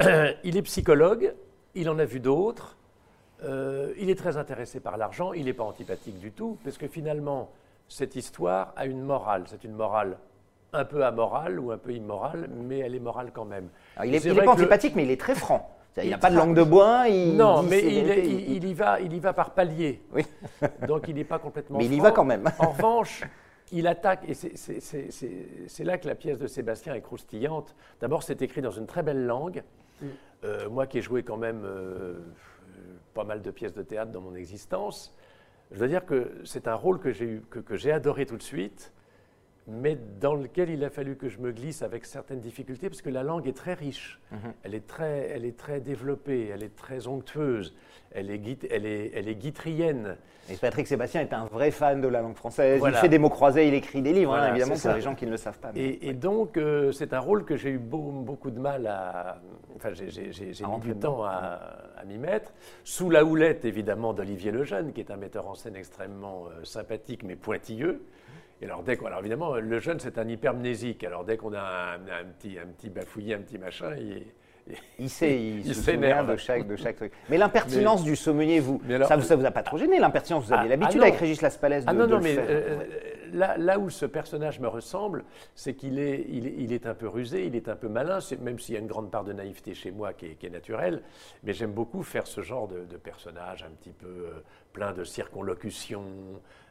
il 0.44 0.56
est 0.56 0.62
psychologue. 0.62 1.34
Il 1.74 1.88
en 1.88 1.98
a 1.98 2.04
vu 2.04 2.20
d'autres. 2.20 2.76
Euh, 3.44 3.92
il 3.98 4.10
est 4.10 4.14
très 4.14 4.36
intéressé 4.36 4.80
par 4.80 4.96
l'argent. 4.96 5.32
Il 5.32 5.46
n'est 5.46 5.52
pas 5.52 5.64
antipathique 5.64 6.18
du 6.18 6.32
tout, 6.32 6.58
parce 6.64 6.78
que 6.78 6.86
finalement, 6.86 7.50
cette 7.88 8.16
histoire 8.16 8.72
a 8.76 8.86
une 8.86 9.02
morale. 9.02 9.44
C'est 9.46 9.64
une 9.64 9.72
morale 9.72 10.18
un 10.72 10.84
peu 10.84 11.04
amorale 11.04 11.60
ou 11.60 11.70
un 11.70 11.78
peu 11.78 11.92
immorale, 11.92 12.48
mais 12.50 12.78
elle 12.78 12.94
est 12.94 13.00
morale 13.00 13.30
quand 13.32 13.44
même. 13.44 13.68
il 14.04 14.10
n'est 14.10 14.34
pas 14.44 14.52
antipathique, 14.52 14.94
mais 14.94 15.04
il 15.04 15.10
est 15.10 15.20
très 15.20 15.34
franc. 15.34 15.76
Il 15.98 16.06
n'y 16.06 16.14
a 16.14 16.18
pas 16.18 16.30
de 16.30 16.36
langue 16.36 16.56
de 16.56 16.62
bois. 16.62 17.06
Il 17.08 17.36
non, 17.36 17.62
mais 17.62 17.80
il, 17.80 18.64
y 18.64 18.72
va, 18.72 18.98
il 18.98 19.12
y 19.12 19.20
va 19.20 19.34
par 19.34 19.50
palier. 19.50 20.00
Oui. 20.14 20.24
Donc 20.88 21.06
il 21.06 21.16
n'est 21.16 21.24
pas 21.24 21.38
complètement. 21.38 21.76
Mais 21.76 21.84
il 21.84 21.92
y 21.92 22.00
va 22.00 22.12
quand 22.12 22.24
même. 22.24 22.50
en 22.58 22.70
revanche, 22.70 23.22
il 23.72 23.86
attaque, 23.86 24.20
et 24.26 24.32
c'est 24.32 25.84
là 25.84 25.98
que 25.98 26.08
la 26.08 26.14
pièce 26.14 26.38
de 26.38 26.46
Sébastien 26.46 26.94
est 26.94 27.02
croustillante. 27.02 27.76
D'abord, 28.00 28.22
c'est 28.22 28.40
écrit 28.40 28.62
dans 28.62 28.70
une 28.70 28.86
très 28.86 29.02
belle 29.02 29.26
langue. 29.26 29.62
Mm. 30.00 30.06
Euh, 30.44 30.70
moi 30.70 30.86
qui 30.86 30.96
ai 30.96 31.02
joué 31.02 31.22
quand 31.22 31.36
même 31.36 31.62
euh, 31.66 32.14
pas 33.12 33.24
mal 33.24 33.42
de 33.42 33.50
pièces 33.50 33.74
de 33.74 33.82
théâtre 33.82 34.12
dans 34.12 34.22
mon 34.22 34.34
existence, 34.34 35.14
je 35.72 35.78
dois 35.78 35.88
dire 35.88 36.06
que 36.06 36.40
c'est 36.44 36.68
un 36.68 36.74
rôle 36.74 37.00
que 37.00 37.12
j'ai 37.12 37.42
que, 37.50 37.58
que 37.58 37.90
adoré 37.90 38.24
tout 38.24 38.38
de 38.38 38.42
suite 38.42 38.94
mais 39.68 39.96
dans 40.20 40.34
lequel 40.34 40.70
il 40.70 40.84
a 40.84 40.90
fallu 40.90 41.16
que 41.16 41.28
je 41.28 41.38
me 41.38 41.52
glisse 41.52 41.82
avec 41.82 42.04
certaines 42.04 42.40
difficultés, 42.40 42.88
parce 42.88 43.02
que 43.02 43.10
la 43.10 43.22
langue 43.22 43.46
est 43.46 43.56
très 43.56 43.74
riche, 43.74 44.20
mhm. 44.32 44.52
elle, 44.64 44.74
est 44.74 44.86
très, 44.86 45.30
elle 45.30 45.44
est 45.44 45.56
très 45.56 45.80
développée, 45.80 46.50
elle 46.52 46.64
est 46.64 46.74
très 46.74 47.06
onctueuse, 47.06 47.74
elle 48.10 48.30
est, 48.30 48.40
elle 48.70 48.86
est, 48.86 49.12
elle 49.14 49.28
est 49.28 49.34
guitrienne. 49.36 50.16
Et 50.50 50.56
Patrick 50.56 50.88
Sébastien 50.88 51.20
est 51.20 51.32
un 51.32 51.44
vrai 51.44 51.70
fan 51.70 52.00
de 52.00 52.08
la 52.08 52.20
langue 52.20 52.34
française, 52.34 52.82
il 52.84 52.94
fait 52.94 53.08
des 53.08 53.18
mots 53.18 53.30
croisés, 53.30 53.68
il 53.68 53.74
écrit 53.74 54.02
des 54.02 54.12
livres, 54.12 54.34
hein, 54.34 54.48
évidemment, 54.48 54.74
pour 54.74 54.92
les 54.92 55.00
gens 55.00 55.14
qui 55.14 55.26
ne 55.26 55.30
le 55.30 55.36
savent 55.36 55.60
pas. 55.60 55.70
Et, 55.76 56.12
donc, 56.12 56.56
euh, 56.56 56.90
c'est 56.90 57.12
un 57.12 57.20
rôle 57.20 57.44
que 57.44 57.56
j'ai 57.56 57.70
eu 57.70 57.78
beaucoup 57.78 58.50
de 58.50 58.58
mal 58.58 58.86
à... 58.88 59.40
Enfin, 59.76 59.90
j'ai 59.92 60.66
mis 60.66 60.80
du 60.80 60.94
temps 60.96 61.24
à, 61.24 62.04
m'y 62.06 62.18
mettre, 62.18 62.52
sous 62.82 63.10
la 63.10 63.24
houlette, 63.24 63.64
évidemment, 63.64 64.12
d'Olivier 64.12 64.50
Lejeune, 64.50 64.92
qui 64.92 65.00
est 65.00 65.12
un 65.12 65.16
metteur 65.16 65.46
en 65.46 65.54
scène 65.54 65.76
extrêmement 65.76 66.46
euh, 66.46 66.64
sympathique, 66.64 67.22
mais 67.22 67.36
pointilleux 67.36 68.02
alors, 68.64 68.82
dès 68.82 68.98
alors 69.04 69.20
évidemment, 69.20 69.56
le 69.56 69.80
jeune, 69.80 69.98
c'est 69.98 70.18
un 70.18 70.28
hypermnésique. 70.28 71.04
Alors 71.04 71.24
dès 71.24 71.36
qu'on 71.36 71.52
a 71.54 71.96
un, 71.96 72.24
petit, 72.38 72.58
un 72.58 72.66
petit 72.66 72.90
bafouillis, 72.90 73.34
un 73.34 73.40
petit 73.40 73.58
machin, 73.58 73.96
il, 73.96 74.24
il 74.98 75.10
sait, 75.10 75.40
il, 75.40 75.64
se 75.74 75.92
souvient 75.92 76.24
de 76.24 76.36
chaque, 76.36 76.66
de 76.66 76.76
chaque 76.76 76.96
truc. 76.96 77.12
Mais 77.28 77.38
l'impertinence 77.38 78.04
du 78.04 78.16
sommelier, 78.16 78.60
vous, 78.60 78.80
ça, 79.06 79.16
ne 79.16 79.22
vous 79.22 79.46
a 79.46 79.50
pas 79.50 79.62
trop 79.62 79.78
gêné 79.78 79.98
L'impertinence, 79.98 80.46
vous 80.46 80.52
avez 80.52 80.66
ah, 80.66 80.68
l'habitude 80.68 81.00
ah 81.02 81.06
avec 81.06 81.18
Régis 81.18 81.42
Laspalès 81.42 81.84
de, 81.84 81.90
ah 81.90 81.92
non, 81.92 82.06
non, 82.06 82.20
mais 82.20 82.36
euh, 82.38 82.78
là, 83.32 83.56
là, 83.58 83.78
où 83.78 83.90
ce 83.90 84.06
personnage 84.06 84.60
me 84.60 84.68
ressemble, 84.68 85.24
c'est 85.54 85.74
qu'il 85.74 85.98
est, 85.98 86.24
il, 86.28 86.72
est 86.72 86.86
un 86.86 86.94
peu 86.94 87.08
rusé, 87.08 87.46
il 87.46 87.56
est 87.56 87.68
un 87.68 87.76
peu 87.76 87.88
malin, 87.88 88.18
même 88.40 88.58
s'il 88.58 88.74
y 88.74 88.78
a 88.78 88.80
une 88.80 88.86
grande 88.86 89.10
part 89.10 89.24
de 89.24 89.32
naïveté 89.32 89.74
chez 89.74 89.90
moi 89.90 90.12
qui 90.12 90.26
est, 90.26 90.34
qui 90.34 90.46
est 90.46 90.50
naturelle. 90.50 91.02
Mais 91.42 91.52
j'aime 91.52 91.72
beaucoup 91.72 92.02
faire 92.02 92.26
ce 92.26 92.40
genre 92.40 92.68
de, 92.68 92.96
personnage 92.96 93.64
un 93.64 93.70
petit 93.70 93.92
peu 93.92 94.06
euh, 94.06 94.44
plein 94.72 94.92
de 94.92 95.02
circonlocutions, 95.02 96.04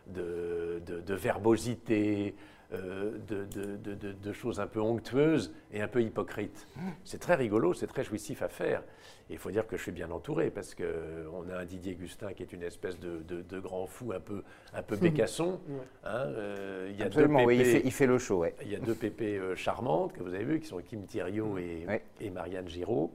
de, 0.07 0.81
de 0.85 1.13
verbosité, 1.13 2.35
euh, 2.73 3.17
de, 3.27 4.31
choses 4.31 4.61
un 4.61 4.67
peu 4.67 4.79
onctueuses 4.79 5.53
et 5.73 5.81
un 5.81 5.89
peu 5.89 6.01
hypocrites. 6.01 6.67
C'est 7.03 7.19
très 7.19 7.35
rigolo, 7.35 7.73
c'est 7.73 7.87
très 7.87 8.03
jouissif 8.03 8.41
à 8.41 8.47
faire. 8.47 8.81
il 9.29 9.37
faut 9.37 9.51
dire 9.51 9.67
que 9.67 9.75
je 9.75 9.83
suis 9.83 9.91
bien 9.91 10.09
entouré 10.09 10.49
parce 10.49 10.73
qu'on 10.73 11.49
a 11.49 11.57
un 11.59 11.65
Didier 11.65 11.95
Gustin 11.95 12.31
qui 12.31 12.43
est 12.43 12.53
une 12.53 12.63
espèce 12.63 12.97
de, 12.97 13.59
grand 13.59 13.87
fou 13.87 14.13
un 14.13 14.21
peu, 14.21 14.43
un 14.73 14.81
peu 14.83 14.95
bécasson. 15.01 15.59
Hein, 16.05 16.27
euh, 16.27 16.87
il 16.91 16.97
y 16.97 17.03
a 17.03 17.07
Absolument, 17.07 17.43
oui, 17.43 17.57
il 17.83 17.91
fait, 17.91 18.07
le 18.07 18.17
show. 18.17 18.45
Il 18.61 18.71
y 18.71 18.75
a 18.75 18.79
deux 18.79 18.95
pépés 18.95 19.37
euh, 19.37 19.53
charmantes 19.55 20.13
que 20.13 20.23
vous 20.23 20.33
avez 20.33 20.45
vues 20.45 20.61
qui 20.61 20.67
sont 20.67 20.77
Kim 20.77 21.05
Thiriot 21.05 21.57
et, 21.57 21.85
et 22.21 22.29
Marianne 22.29 22.69
Giraud. 22.69 23.11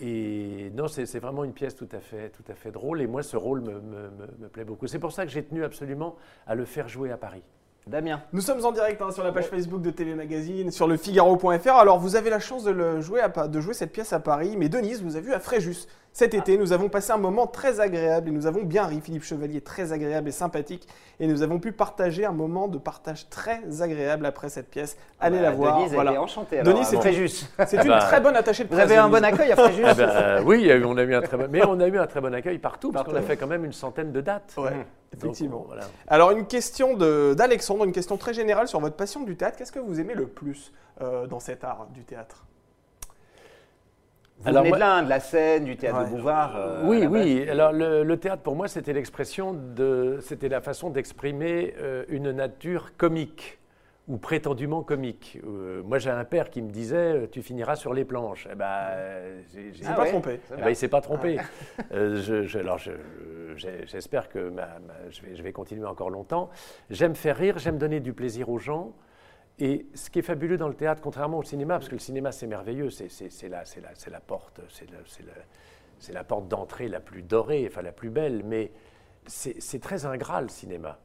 Et 0.00 0.70
non, 0.74 0.88
c'est 0.88 1.18
vraiment 1.18 1.44
une 1.44 1.52
pièce 1.52 1.76
tout 1.76 1.88
à 1.92 2.00
fait, 2.00 2.30
tout 2.30 2.44
à 2.50 2.54
fait 2.54 2.70
drôle. 2.70 3.00
Et 3.00 3.06
moi, 3.06 3.22
ce 3.22 3.36
rôle 3.36 3.60
me, 3.60 3.80
me 3.80 4.48
plaît 4.48 4.64
beaucoup. 4.64 4.86
C'est 4.86 4.98
pour 4.98 5.12
ça 5.12 5.24
que 5.24 5.30
j'ai 5.30 5.44
tenu 5.44 5.64
absolument 5.64 6.16
à 6.46 6.54
le 6.54 6.64
faire 6.64 6.88
jouer 6.88 7.10
à 7.10 7.16
Paris. 7.16 7.42
Damien. 7.86 8.22
Nous 8.32 8.40
sommes 8.40 8.64
en 8.64 8.72
direct 8.72 9.02
hein, 9.02 9.10
sur 9.10 9.22
la 9.22 9.30
page 9.30 9.46
Facebook 9.46 9.82
de 9.82 9.90
TV 9.90 10.14
Magazine, 10.14 10.70
sur 10.70 10.88
le 10.88 10.96
Figaro.fr. 10.96 11.72
Alors, 11.72 11.98
vous 11.98 12.16
avez 12.16 12.30
la 12.30 12.38
chance 12.38 12.64
de, 12.64 12.70
le 12.70 13.02
jouer 13.02 13.20
de 13.48 13.60
jouer 13.60 13.74
cette 13.74 13.92
pièce 13.92 14.12
à 14.14 14.20
Paris, 14.20 14.56
mais 14.56 14.70
Denise, 14.70 15.02
vous 15.02 15.16
avez 15.16 15.26
vu 15.26 15.34
à 15.34 15.40
Fréjus. 15.40 15.86
Cet 16.16 16.32
été, 16.32 16.56
nous 16.58 16.72
avons 16.72 16.88
passé 16.88 17.10
un 17.10 17.18
moment 17.18 17.48
très 17.48 17.80
agréable 17.80 18.28
et 18.28 18.30
nous 18.30 18.46
avons 18.46 18.62
bien 18.62 18.86
ri. 18.86 19.00
Philippe 19.00 19.24
Chevalier, 19.24 19.60
très 19.60 19.92
agréable 19.92 20.28
et 20.28 20.32
sympathique. 20.32 20.86
Et 21.18 21.26
nous 21.26 21.42
avons 21.42 21.58
pu 21.58 21.72
partager 21.72 22.24
un 22.24 22.30
moment 22.30 22.68
de 22.68 22.78
partage 22.78 23.28
très 23.30 23.82
agréable 23.82 24.24
après 24.24 24.48
cette 24.48 24.70
pièce. 24.70 24.96
Allez 25.18 25.40
la 25.40 25.50
bah, 25.50 25.56
voir. 25.56 25.78
Denise 25.78 25.92
voilà. 25.92 26.12
est 26.12 26.18
enchantée. 26.18 26.62
Denise, 26.62 26.86
c'est 26.86 26.98
Fréjus. 26.98 27.48
C'est 27.66 27.82
une 27.82 27.88
bah, 27.88 27.98
très 27.98 28.20
bonne 28.20 28.36
attachée 28.36 28.62
de 28.62 28.68
presse. 28.68 28.86
Vous 28.86 28.92
avez 28.92 28.96
un 28.96 29.08
bon 29.08 29.24
accueil 29.24 29.50
à 29.50 29.56
Fréjus 29.56 29.82
eh 29.90 29.94
ben, 29.94 30.08
euh, 30.08 30.42
Oui, 30.44 30.70
on 30.84 30.96
a 30.96 31.02
eu 31.02 31.14
un 31.16 31.20
très 31.20 31.36
bon, 31.36 31.48
mais 31.50 31.66
on 31.66 31.80
a 31.80 31.88
eu 31.88 31.98
un 31.98 32.06
très 32.06 32.20
bon 32.20 32.32
accueil 32.32 32.60
partout, 32.60 32.92
parce 32.92 33.08
qu'on 33.08 33.16
a 33.16 33.22
fait 33.22 33.36
quand 33.36 33.48
même 33.48 33.64
une 33.64 33.72
centaine 33.72 34.12
de 34.12 34.20
dates. 34.20 34.54
Ouais. 34.56 34.70
Mmh. 34.70 34.84
Effectivement. 35.16 35.66
Alors, 36.06 36.30
une 36.30 36.46
question 36.46 36.96
d'Alexandre, 36.96 37.86
une 37.86 37.92
question 37.92 38.16
très 38.16 38.34
générale 38.34 38.68
sur 38.68 38.78
votre 38.78 38.94
passion 38.94 39.24
du 39.24 39.36
théâtre. 39.36 39.56
Qu'est-ce 39.58 39.72
que 39.72 39.80
vous 39.80 39.98
aimez 39.98 40.14
le 40.14 40.28
plus 40.28 40.72
euh, 41.02 41.26
dans 41.26 41.40
cet 41.40 41.64
art 41.64 41.88
du 41.92 42.04
théâtre? 42.04 42.46
Vous 44.44 44.50
Alors, 44.50 44.64
venez 44.64 45.04
de 45.04 45.08
la 45.08 45.20
scène, 45.20 45.64
du 45.64 45.76
théâtre 45.76 46.04
de 46.04 46.16
Bouvard. 46.16 46.54
Euh, 46.54 46.82
oui, 46.84 47.06
oui. 47.06 47.48
Alors 47.48 47.72
le, 47.72 48.16
théâtre, 48.16 48.42
pour 48.42 48.56
moi, 48.56 48.68
c'était 48.68 48.92
l'expression 48.92 49.54
de, 49.54 50.18
c'était 50.20 50.50
la 50.50 50.60
façon 50.60 50.90
d'exprimer 50.90 51.74
euh, 51.80 52.04
une 52.08 52.30
nature 52.30 52.94
comique 52.98 53.58
ou 54.06 54.18
prétendument 54.18 54.82
comique. 54.82 55.38
Euh, 55.46 55.82
moi, 55.82 55.98
j'ai 55.98 56.10
un 56.10 56.24
père 56.24 56.50
qui 56.50 56.60
me 56.60 56.70
disait 56.70 57.26
Tu 57.32 57.40
finiras 57.40 57.76
sur 57.76 57.94
les 57.94 58.04
planches. 58.04 58.46
Eh 58.52 58.54
ben, 58.54 58.88
il 59.56 59.82
s'est 59.82 59.94
pas 59.94 60.06
trompé. 60.06 60.40
Eh 60.52 60.60
ben, 60.60 60.68
il 60.68 60.76
s'est 60.76 60.88
pas 60.88 61.00
trompé. 61.00 61.38
je, 61.90 62.58
alors, 62.58 62.78
j'espère 63.56 64.28
que 64.28 64.52
je, 65.08 65.22
vais, 65.22 65.36
je 65.36 65.42
vais 65.42 65.52
continuer 65.52 65.86
encore 65.86 66.10
longtemps. 66.10 66.50
J'aime 66.90 67.14
faire 67.14 67.38
rire, 67.38 67.56
j'aime 67.56 67.78
donner 67.78 68.00
du 68.00 68.12
plaisir 68.12 68.50
aux 68.50 68.58
gens. 68.58 68.92
Et 69.60 69.86
ce 69.94 70.10
qui 70.10 70.18
est 70.18 70.22
fabuleux 70.22 70.56
dans 70.56 70.68
le 70.68 70.74
théâtre, 70.74 71.00
contrairement 71.00 71.38
au 71.38 71.44
cinéma, 71.44 71.74
parce 71.74 71.88
que 71.88 71.94
le 71.94 72.00
cinéma 72.00 72.32
c'est 72.32 72.46
merveilleux, 72.46 72.90
c'est 72.90 73.08
la, 73.48 73.62
la, 73.62 73.90
la, 74.10 74.20
porte, 74.20 74.60
c'est 74.68 76.12
la, 76.12 76.24
porte 76.24 76.48
d'entrée 76.48 76.88
la 76.88 77.00
plus 77.00 77.22
dorée, 77.22 77.66
enfin 77.70 77.82
la 77.82 77.92
plus 77.92 78.10
belle, 78.10 78.42
mais 78.44 78.72
c'est 79.26 79.80
très 79.80 80.06
ingrat 80.06 80.42
le 80.42 80.48
cinéma. 80.48 80.98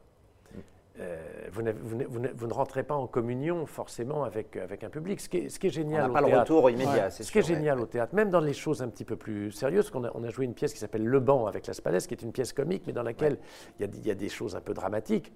Euh, 0.98 1.16
vous, 1.52 1.62
vous, 1.82 2.20
vous, 2.34 2.46
ne 2.46 2.52
rentrez 2.52 2.82
pas 2.82 2.96
en 2.96 3.06
communion 3.06 3.64
forcément 3.64 4.24
avec, 4.24 4.56
avec 4.56 4.84
un 4.84 4.90
public. 4.90 5.20
Ce 5.20 5.28
qui 5.28 5.38
est, 5.38 5.48
ce 5.48 5.58
qui 5.58 5.68
est 5.68 5.70
génial 5.70 6.10
on 6.10 6.12
pas 6.12 6.20
le 6.20 6.38
retour 6.38 6.68
immédiat, 6.68 7.10
Ce 7.10 7.30
qui 7.30 7.38
est 7.38 7.46
génial 7.46 7.80
au 7.80 7.86
théâtre, 7.86 8.14
même 8.14 8.28
dans 8.28 8.40
les 8.40 8.52
choses 8.52 8.82
un 8.82 8.88
petit 8.88 9.04
peu 9.04 9.16
plus 9.16 9.52
sérieuses, 9.52 9.88
qu'on 9.88 10.04
a, 10.04 10.10
on 10.14 10.24
a 10.24 10.28
joué 10.28 10.44
une 10.44 10.52
pièce 10.52 10.74
qui 10.74 10.78
s'appelle 10.78 11.06
Le 11.06 11.20
Banc 11.20 11.46
avec 11.46 11.66
la 11.68 11.72
Spalès, 11.72 12.06
qui 12.06 12.12
est 12.12 12.22
une 12.22 12.32
pièce 12.32 12.52
comique, 12.52 12.82
mais 12.86 12.92
dans 12.92 13.04
laquelle 13.04 13.38
il 13.78 13.86
y, 13.86 14.08
y, 14.08 14.10
a 14.10 14.14
des 14.14 14.28
choses 14.28 14.56
un 14.56 14.60
peu 14.60 14.74
dramatiques 14.74 15.32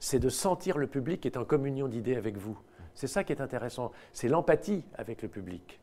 c'est 0.00 0.18
de 0.18 0.28
sentir 0.28 0.78
le 0.78 0.86
public 0.86 1.20
qui 1.20 1.28
est 1.28 1.36
en 1.36 1.44
communion 1.44 1.88
d'idées 1.88 2.16
avec 2.16 2.36
vous. 2.36 2.58
C'est 2.94 3.06
ça 3.06 3.24
qui 3.24 3.32
est 3.32 3.40
intéressant. 3.40 3.92
C'est 4.12 4.28
l'empathie 4.28 4.84
avec 4.94 5.22
le 5.22 5.28
public. 5.28 5.80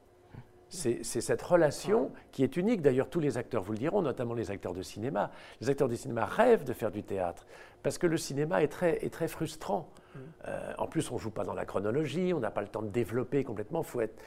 C'est 0.70 1.04
cette 1.04 1.42
relation 1.42 2.12
qui 2.32 2.44
est 2.44 2.58
unique. 2.58 2.82
D'ailleurs, 2.82 3.10
tous 3.10 3.22
les 3.22 3.38
acteurs 3.38 3.64
vous 3.64 3.72
le 3.72 3.78
diront, 3.78 4.02
notamment 4.02 4.34
les 4.34 4.52
acteurs 4.52 4.74
de 4.74 4.82
cinéma. 4.82 5.32
Les 5.62 5.70
acteurs 5.70 5.88
de 5.88 5.96
cinéma 5.96 6.26
rêvent 6.26 6.66
de 6.66 6.74
faire 6.74 6.92
du 6.92 7.04
théâtre 7.04 7.46
parce 7.84 8.00
que 8.00 8.08
le 8.08 8.18
cinéma 8.18 8.64
est 8.64 8.68
très, 8.68 9.06
est 9.06 9.14
très 9.14 9.28
frustrant. 9.28 9.88
Mm. 10.16 10.20
Euh, 10.48 10.74
en 10.80 10.88
plus, 10.88 11.12
on 11.12 11.16
ne 11.16 11.20
joue 11.20 11.30
pas 11.30 11.44
dans 11.44 11.54
la 11.54 11.66
chronologie, 11.66 12.34
on 12.34 12.40
n'a 12.40 12.50
pas 12.50 12.62
le 12.62 12.68
temps 12.68 12.82
de 12.82 12.90
développer 12.90 13.44
complètement. 13.44 13.84
Faut 13.84 14.02
être... 14.02 14.22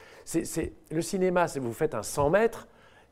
le 0.91 1.01
cinéma, 1.01 1.47
c'est 1.49 1.59
vous 1.59 1.73
faites 1.73 1.93
un 1.93 2.01
100 2.01 2.29
mètres, 2.29 2.69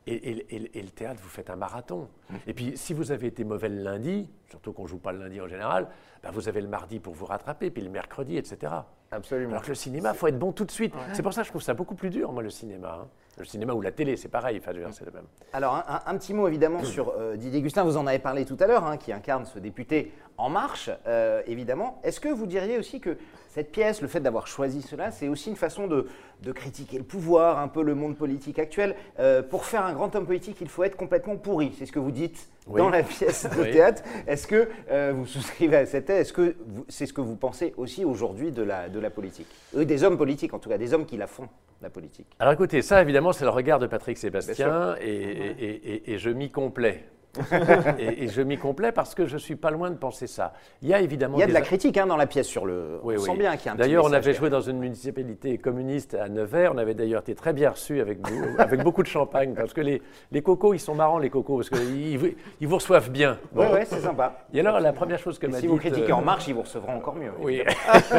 et, 0.08 0.82
le 0.82 0.88
théâtre, 0.88 1.20
vous 1.22 1.28
faites 1.28 1.50
un 1.50 1.56
marathon. 1.56 2.08
Et 2.46 2.54
puis, 2.54 2.76
si 2.76 2.94
vous 2.94 3.12
avez 3.12 3.28
été 3.28 3.44
mauvais 3.44 3.68
le 3.68 3.82
lundi, 3.82 4.30
surtout 4.48 4.72
qu'on 4.72 4.84
ne 4.84 4.88
joue 4.88 4.98
pas 4.98 5.12
le 5.12 5.18
lundi 5.18 5.40
en 5.40 5.48
général, 5.48 5.88
ben, 6.22 6.30
vous 6.30 6.48
avez 6.48 6.60
le 6.60 6.68
mardi 6.68 6.98
pour 6.98 7.14
vous 7.14 7.26
rattraper, 7.26 7.70
puis 7.70 7.82
le 7.82 7.90
mercredi, 7.90 8.36
etc. 8.36 8.72
Absolument. 9.10 9.52
Alors 9.52 9.62
que 9.62 9.68
le 9.68 9.74
cinéma, 9.74 10.10
il 10.12 10.18
faut 10.18 10.26
être 10.26 10.38
bon 10.38 10.52
tout 10.52 10.64
de 10.64 10.70
suite. 10.70 10.94
C'est 11.12 11.22
pour 11.22 11.32
ça 11.32 11.42
que 11.42 11.46
je 11.46 11.52
trouve 11.52 11.62
ça 11.62 11.74
beaucoup 11.74 11.94
plus 11.94 12.10
dur, 12.10 12.32
moi, 12.32 12.42
le 12.42 12.50
cinéma. 12.50 13.00
Hein. 13.02 13.08
Le 13.38 13.44
cinéma 13.44 13.72
ou 13.72 13.80
la 13.80 13.92
télé, 13.92 14.16
c'est 14.16 14.28
pareil, 14.28 14.58
enfin, 14.60 14.72
c'est 14.90 15.04
le 15.04 15.12
même. 15.12 15.26
Alors, 15.52 15.84
un, 16.06 16.18
petit 16.18 16.34
mot 16.34 16.48
évidemment 16.48 16.82
sur 16.82 17.14
euh, 17.16 17.36
Didier 17.36 17.62
Gustin, 17.62 17.84
vous 17.84 17.96
en 17.96 18.06
avez 18.06 18.18
parlé 18.18 18.44
tout 18.44 18.56
à 18.58 18.66
l'heure, 18.66 18.84
hein, 18.84 18.96
qui 18.96 19.12
incarne 19.12 19.44
ce 19.44 19.60
député 19.60 20.12
En 20.36 20.50
Marche, 20.50 20.90
euh, 21.06 21.40
évidemment. 21.46 22.00
Est-ce 22.02 22.18
que 22.18 22.28
vous 22.28 22.46
diriez 22.46 22.78
aussi 22.78 23.00
que 23.00 23.16
cette 23.48 23.72
pièce, 23.72 24.02
le 24.02 24.08
fait 24.08 24.20
d'avoir 24.20 24.46
choisi 24.46 24.82
cela, 24.82 25.10
c'est 25.10 25.28
aussi 25.28 25.50
une 25.50 25.56
façon 25.56 25.86
de, 25.86 26.06
critiquer 26.52 26.98
le 26.98 27.04
pouvoir, 27.04 27.58
un 27.58 27.68
peu 27.68 27.82
le 27.82 27.94
monde 27.94 28.16
politique 28.16 28.58
actuel. 28.58 28.94
Euh, 29.18 29.42
Pour 29.42 29.64
faire 29.64 29.84
un 29.84 29.92
grand 29.92 30.14
homme 30.14 30.26
politique, 30.26 30.58
il 30.60 30.68
faut 30.68 30.84
être 30.84 30.96
complètement 30.96 31.36
pourri, 31.36 31.74
c'est 31.78 31.86
ce 31.86 31.92
que 31.92 31.98
vous 31.98 32.10
dites 32.10 32.48
dans 32.66 32.90
la 32.90 33.02
pièce 33.02 33.48
de 33.56 33.64
théâtre. 33.72 34.02
Est-ce 34.26 34.46
que 34.46 34.68
vous 35.12 35.26
souscrivez 35.26 35.76
à 35.76 35.86
cette 35.86 36.06
thèse? 36.06 36.20
Est-ce 36.20 36.32
que 36.32 36.56
c'est 36.88 37.06
ce 37.06 37.12
que 37.12 37.20
vous 37.20 37.36
pensez 37.36 37.74
aussi 37.76 38.04
aujourd'hui 38.04 38.52
de 38.52 38.62
la, 38.62 38.88
de 38.88 39.00
la 39.00 39.10
politique? 39.10 39.48
Des 39.74 40.04
hommes 40.04 40.18
politiques, 40.18 40.54
en 40.54 40.58
tout 40.58 40.68
cas, 40.68 40.78
des 40.78 40.92
hommes 40.92 41.06
qui 41.06 41.16
la 41.16 41.26
font 41.26 41.48
la 41.82 41.90
politique. 41.90 42.26
Alors 42.38 42.52
écoutez, 42.52 42.82
ça 42.82 43.00
évidemment 43.02 43.32
c'est 43.32 43.44
le 43.44 43.50
regard 43.50 43.78
de 43.78 43.86
Patrick 43.86 44.18
Sébastien 44.18 44.96
et, 45.00 46.12
et, 46.12 46.18
je 46.18 46.30
m'y 46.30 46.50
complais. 46.50 47.04
et, 47.98 48.28
je 48.28 48.42
m'y 48.42 48.58
complais 48.58 48.92
parce 48.92 49.14
que 49.14 49.26
je 49.26 49.36
suis 49.36 49.56
pas 49.56 49.70
loin 49.70 49.90
de 49.90 49.96
penser 49.96 50.26
ça. 50.26 50.52
Il 50.82 50.88
y 50.88 50.94
a 50.94 51.00
évidemment. 51.00 51.36
Il 51.36 51.40
y 51.40 51.44
a 51.44 51.46
de 51.46 51.52
la 51.52 51.60
critique 51.60 51.96
hein, 51.96 52.06
dans 52.06 52.16
la 52.16 52.26
pièce 52.26 52.46
sur 52.46 52.66
le. 52.66 53.00
Oui, 53.02 53.16
on 53.18 53.22
sent 53.22 53.36
bien 53.36 53.56
qu'il 53.56 53.66
y 53.66 53.68
a 53.68 53.72
un 53.72 53.76
D'ailleurs, 53.76 54.04
on 54.04 54.12
avait 54.12 54.34
joué 54.34 54.50
dans 54.50 54.60
une 54.60 54.78
municipalité 54.78 55.58
communiste 55.58 56.14
à 56.14 56.28
Nevers. 56.28 56.72
On 56.74 56.78
avait 56.78 56.94
d'ailleurs 56.94 57.20
été 57.20 57.34
très 57.34 57.52
bien 57.52 57.70
reçus 57.70 58.00
avec, 58.00 58.18
avec 58.58 58.82
beaucoup 58.82 59.02
de 59.02 59.08
champagne 59.08 59.54
parce 59.54 59.72
que 59.72 59.80
les, 59.80 60.02
les, 60.32 60.42
cocos, 60.42 60.74
ils 60.74 60.80
sont 60.80 60.94
marrants 60.94 61.18
les 61.18 61.30
cocos 61.30 61.56
parce 61.56 61.70
qu'ils 61.70 62.36
ils 62.60 62.68
vous 62.68 62.76
reçoivent 62.76 63.10
bien. 63.10 63.38
Oui, 63.54 63.66
oui, 63.72 63.80
c'est 63.84 64.00
sympa. 64.00 64.46
Et 64.52 64.60
alors, 64.60 64.80
la 64.80 64.92
première 64.92 65.18
chose 65.18 65.38
que 65.38 65.46
m'a 65.46 65.56
dit. 65.56 65.62
Si 65.62 65.66
vous 65.66 65.76
critiquez 65.76 66.12
En 66.12 66.22
Marche, 66.22 66.48
ils 66.48 66.54
vous 66.54 66.62
recevront 66.62 66.96
encore 66.96 67.14
mieux. 67.14 67.32
Oui. 67.40 67.62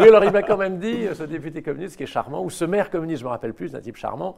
oui, 0.00 0.08
alors 0.08 0.24
il 0.24 0.30
m'a 0.30 0.42
quand 0.42 0.56
même 0.56 0.78
dit, 0.78 1.06
ce 1.14 1.22
député 1.24 1.62
communiste 1.62 1.96
qui 1.96 2.04
est 2.04 2.06
charmant, 2.06 2.42
ou 2.42 2.50
ce 2.50 2.64
maire 2.64 2.90
communiste, 2.90 3.20
je 3.20 3.24
me 3.24 3.30
rappelle 3.30 3.54
plus, 3.54 3.74
un 3.74 3.80
type 3.80 3.96
charmant, 3.96 4.36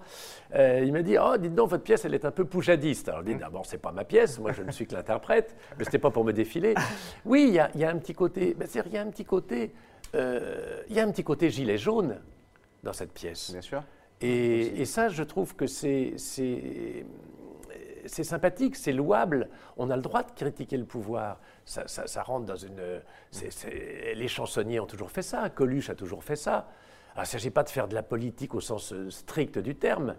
euh, 0.55 0.83
il 0.85 0.93
m'a 0.93 1.03
dit 1.03 1.17
Oh, 1.21 1.37
dites 1.37 1.55
donc, 1.55 1.71
votre 1.71 1.83
pièce, 1.83 2.05
elle 2.05 2.15
est 2.15 2.25
un 2.25 2.31
peu 2.31 2.45
poujadiste. 2.45 3.09
Alors, 3.09 3.21
hum. 3.21 3.39
D'abord, 3.39 3.67
c'est 3.67 3.79
pas 3.79 3.93
ma 3.93 4.05
pièce, 4.05 4.18
moi 4.41 4.53
je 4.53 4.63
ne 4.63 4.71
suis 4.71 4.87
que 4.87 4.95
l'interprète, 4.95 5.57
mais 5.79 5.85
ce 5.85 5.89
n'était 5.89 5.99
pas 5.99 6.11
pour 6.11 6.25
me 6.25 6.33
défiler. 6.33 6.75
Oui, 7.25 7.47
il 7.49 7.55
y 7.55 7.59
a, 7.59 7.71
y 7.77 7.85
a, 7.85 7.91
un 7.91 7.99
petit 7.99 8.15
côté, 8.15 8.55
ben 8.55 8.67
il 8.87 8.93
y 8.93 8.97
a 8.97 9.03
un 9.03 9.11
petit 9.11 9.25
côté, 9.25 9.73
euh, 10.15 10.83
il 10.89 10.97
y 10.97 11.01
a 11.01 11.05
un 11.05 11.11
petit 11.11 11.25
côté 11.25 11.51
gilet 11.51 11.79
jaune 11.79 12.19
dans 12.83 12.93
cette 12.93 13.13
pièce. 13.13 13.51
Bien 13.51 13.61
sûr. 13.61 13.83
Et, 14.21 14.81
et 14.81 14.85
ça, 14.85 15.09
je 15.09 15.23
trouve 15.23 15.55
que 15.55 15.67
c'est 15.67 16.15
c'est 18.09 18.25
sympathique, 18.25 18.77
c'est 18.77 18.93
louable. 18.93 19.49
On 19.77 19.91
a 19.91 19.97
le 19.97 20.03
droit 20.03 20.23
de 20.23 20.31
critiquer 20.33 20.77
le 20.77 20.85
pouvoir. 20.85 21.41
Ça, 21.65 21.87
ça, 21.87 22.07
ça 22.07 22.23
rentre 22.23 22.47
dans 22.47 22.57
une. 22.57 22.81
Les 24.15 24.29
chansonniers 24.29 24.81
ont 24.81 24.87
toujours 24.87 25.11
fait 25.11 25.23
ça. 25.23 25.49
Coluche 25.51 25.91
a 25.91 25.95
toujours 25.95 26.25
fait 26.25 26.37
ça. 26.37 26.69
Alors, 27.15 27.25
il 27.25 27.29
ne 27.29 27.33
s'agit 27.33 27.51
pas 27.51 27.65
de 27.65 27.71
faire 27.71 27.89
de 27.89 27.95
la 27.95 28.03
politique 28.03 28.55
au 28.55 28.61
sens 28.61 28.93
euh, 28.93 29.11
strict 29.11 29.59
du 29.59 29.75
terme, 29.75 30.15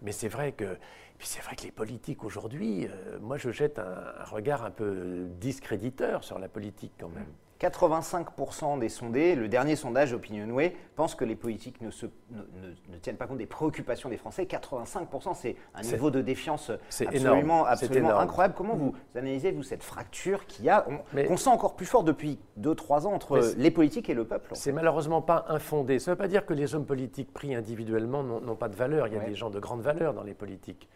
mais 0.00 0.12
c'est 0.12 0.28
vrai 0.28 0.52
que 0.52 0.76
puis 1.18 1.28
c'est 1.28 1.42
vrai 1.42 1.56
que 1.56 1.62
les 1.62 1.70
politiques 1.70 2.24
aujourd'hui, 2.24 2.86
euh, 2.86 3.18
moi 3.20 3.36
je 3.38 3.50
jette 3.50 3.78
un, 3.78 4.24
regard 4.24 4.64
un 4.64 4.70
peu 4.70 5.26
discréditeur 5.40 6.24
sur 6.24 6.38
la 6.38 6.48
politique 6.48 6.92
quand 6.98 7.08
même. 7.08 7.26
85% 7.60 8.78
des 8.78 8.88
sondés, 8.88 9.34
le 9.34 9.48
dernier 9.48 9.76
sondage 9.76 10.12
Opinionway, 10.12 10.76
pensent 10.94 11.14
que 11.14 11.24
les 11.24 11.36
politiques 11.36 11.80
ne, 11.80 11.88
ne, 11.88 12.98
tiennent 12.98 13.16
pas 13.16 13.26
compte 13.26 13.38
des 13.38 13.46
préoccupations 13.46 14.08
des 14.08 14.18
Français. 14.18 14.44
85%, 14.44 15.34
c'est 15.34 15.56
un 15.74 15.82
niveau 15.82 16.10
de 16.10 16.20
défiance 16.20 16.70
absolument, 17.00 17.64
absolument 17.64 18.18
incroyable. 18.18 18.54
Comment 18.56 18.74
vous 18.74 18.94
analysez-vous 19.14 19.62
cette 19.62 19.82
fracture 19.82 20.46
qu'il 20.46 20.66
y 20.66 20.70
a, 20.70 20.86
qu'on 21.26 21.36
sent 21.36 21.50
encore 21.50 21.76
plus 21.76 21.86
fort 21.86 22.04
depuis 22.04 22.38
2-3 22.60 23.06
ans 23.06 23.14
entre 23.14 23.40
les 23.56 23.70
politiques 23.70 24.10
et 24.10 24.14
le 24.14 24.26
peuple 24.26 24.50
C'est 24.54 24.72
malheureusement 24.72 25.22
pas 25.22 25.46
infondé. 25.48 25.98
Ça 25.98 26.10
ne 26.10 26.14
veut 26.14 26.18
pas 26.18 26.28
dire 26.28 26.44
que 26.44 26.52
les 26.52 26.74
hommes 26.74 26.86
politiques 26.86 27.32
pris 27.32 27.54
individuellement 27.54 28.22
n'ont 28.22 28.56
pas 28.56 28.68
de 28.68 28.76
valeur. 28.76 29.08
Il 29.08 29.14
y 29.14 29.16
a 29.16 29.20
des 29.20 29.34
gens 29.34 29.50
de 29.50 29.60
grande 29.60 29.80
valeur 29.80 30.12
dans 30.12 30.24
les 30.24 30.34
politiques. 30.34 30.88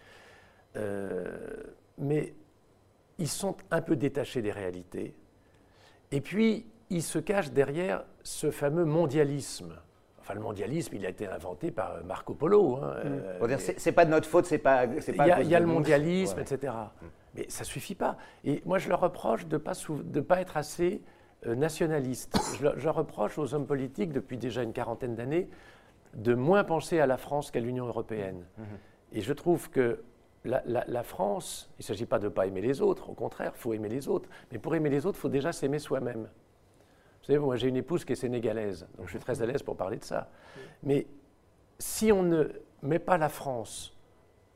Euh, 0.76 1.24
mais 1.98 2.34
ils 3.18 3.28
sont 3.28 3.56
un 3.70 3.82
peu 3.82 3.96
détachés 3.96 4.42
des 4.42 4.52
réalités. 4.52 5.14
Et 6.12 6.20
puis, 6.20 6.66
ils 6.88 7.02
se 7.02 7.18
cachent 7.18 7.52
derrière 7.52 8.04
ce 8.22 8.50
fameux 8.50 8.84
mondialisme. 8.84 9.74
Enfin, 10.20 10.34
le 10.34 10.40
mondialisme, 10.40 10.94
il 10.96 11.06
a 11.06 11.08
été 11.08 11.26
inventé 11.26 11.70
par 11.70 12.04
Marco 12.04 12.34
Polo. 12.34 12.76
Hein, 12.76 12.94
mm. 13.04 13.42
euh, 13.42 13.58
c'est 13.58 13.92
pas 13.92 14.04
de 14.04 14.10
notre 14.10 14.28
faute, 14.28 14.46
c'est 14.46 14.58
pas. 14.58 14.84
Il 14.84 15.16
y 15.16 15.20
a, 15.20 15.42
y 15.42 15.54
a 15.54 15.60
le 15.60 15.66
mondialisme, 15.66 16.38
etc. 16.40 16.72
Mm. 16.72 17.06
Mais 17.36 17.46
ça 17.48 17.64
suffit 17.64 17.94
pas. 17.94 18.16
Et 18.44 18.62
moi, 18.64 18.78
je 18.78 18.88
leur 18.88 19.00
reproche 19.00 19.46
de 19.46 19.56
ne 19.56 19.58
pas, 19.58 19.72
de 19.88 20.20
pas 20.20 20.40
être 20.40 20.56
assez 20.56 21.02
euh, 21.46 21.54
nationaliste. 21.54 22.36
Je, 22.76 22.88
reproche 22.88 23.38
aux 23.38 23.54
hommes 23.54 23.66
politiques, 23.66 24.12
depuis 24.12 24.36
déjà 24.36 24.62
une 24.62 24.72
quarantaine 24.72 25.14
d'années, 25.14 25.48
de 26.14 26.34
moins 26.34 26.64
penser 26.64 27.00
à 27.00 27.06
la 27.06 27.16
France 27.16 27.50
qu'à 27.50 27.60
l'Union 27.60 27.86
européenne. 27.86 28.44
Mm-hmm. 28.58 29.16
Et 29.16 29.20
je 29.22 29.32
trouve 29.32 29.70
que 29.70 30.02
la, 30.44 31.02
France, 31.02 31.70
il 31.78 31.82
ne 31.82 31.84
s'agit 31.84 32.06
pas 32.06 32.18
de 32.18 32.24
ne 32.24 32.28
pas 32.30 32.46
aimer 32.46 32.60
les 32.60 32.80
autres, 32.80 33.10
au 33.10 33.14
contraire, 33.14 33.52
il 33.54 33.58
faut 33.58 33.74
aimer 33.74 33.88
les 33.88 34.08
autres. 34.08 34.28
Mais 34.50 34.58
pour 34.58 34.74
aimer 34.74 34.90
les 34.90 35.04
autres, 35.06 35.18
il 35.18 35.20
faut 35.20 35.28
déjà 35.28 35.52
s'aimer 35.52 35.78
soi-même. 35.78 36.22
Vous 37.20 37.26
savez, 37.26 37.38
moi 37.38 37.56
j'ai 37.56 37.68
une 37.68 37.76
épouse 37.76 38.04
qui 38.04 38.12
est 38.12 38.16
sénégalaise, 38.16 38.86
donc 38.96 39.06
je 39.06 39.10
suis 39.10 39.18
très 39.18 39.42
à 39.42 39.46
l'aise 39.46 39.62
pour 39.62 39.76
parler 39.76 39.98
de 39.98 40.04
ça. 40.04 40.30
Mais 40.82 41.06
si 41.78 42.10
on 42.12 42.22
ne 42.22 42.48
met 42.82 42.98
pas 42.98 43.18
la 43.18 43.28
France 43.28 43.94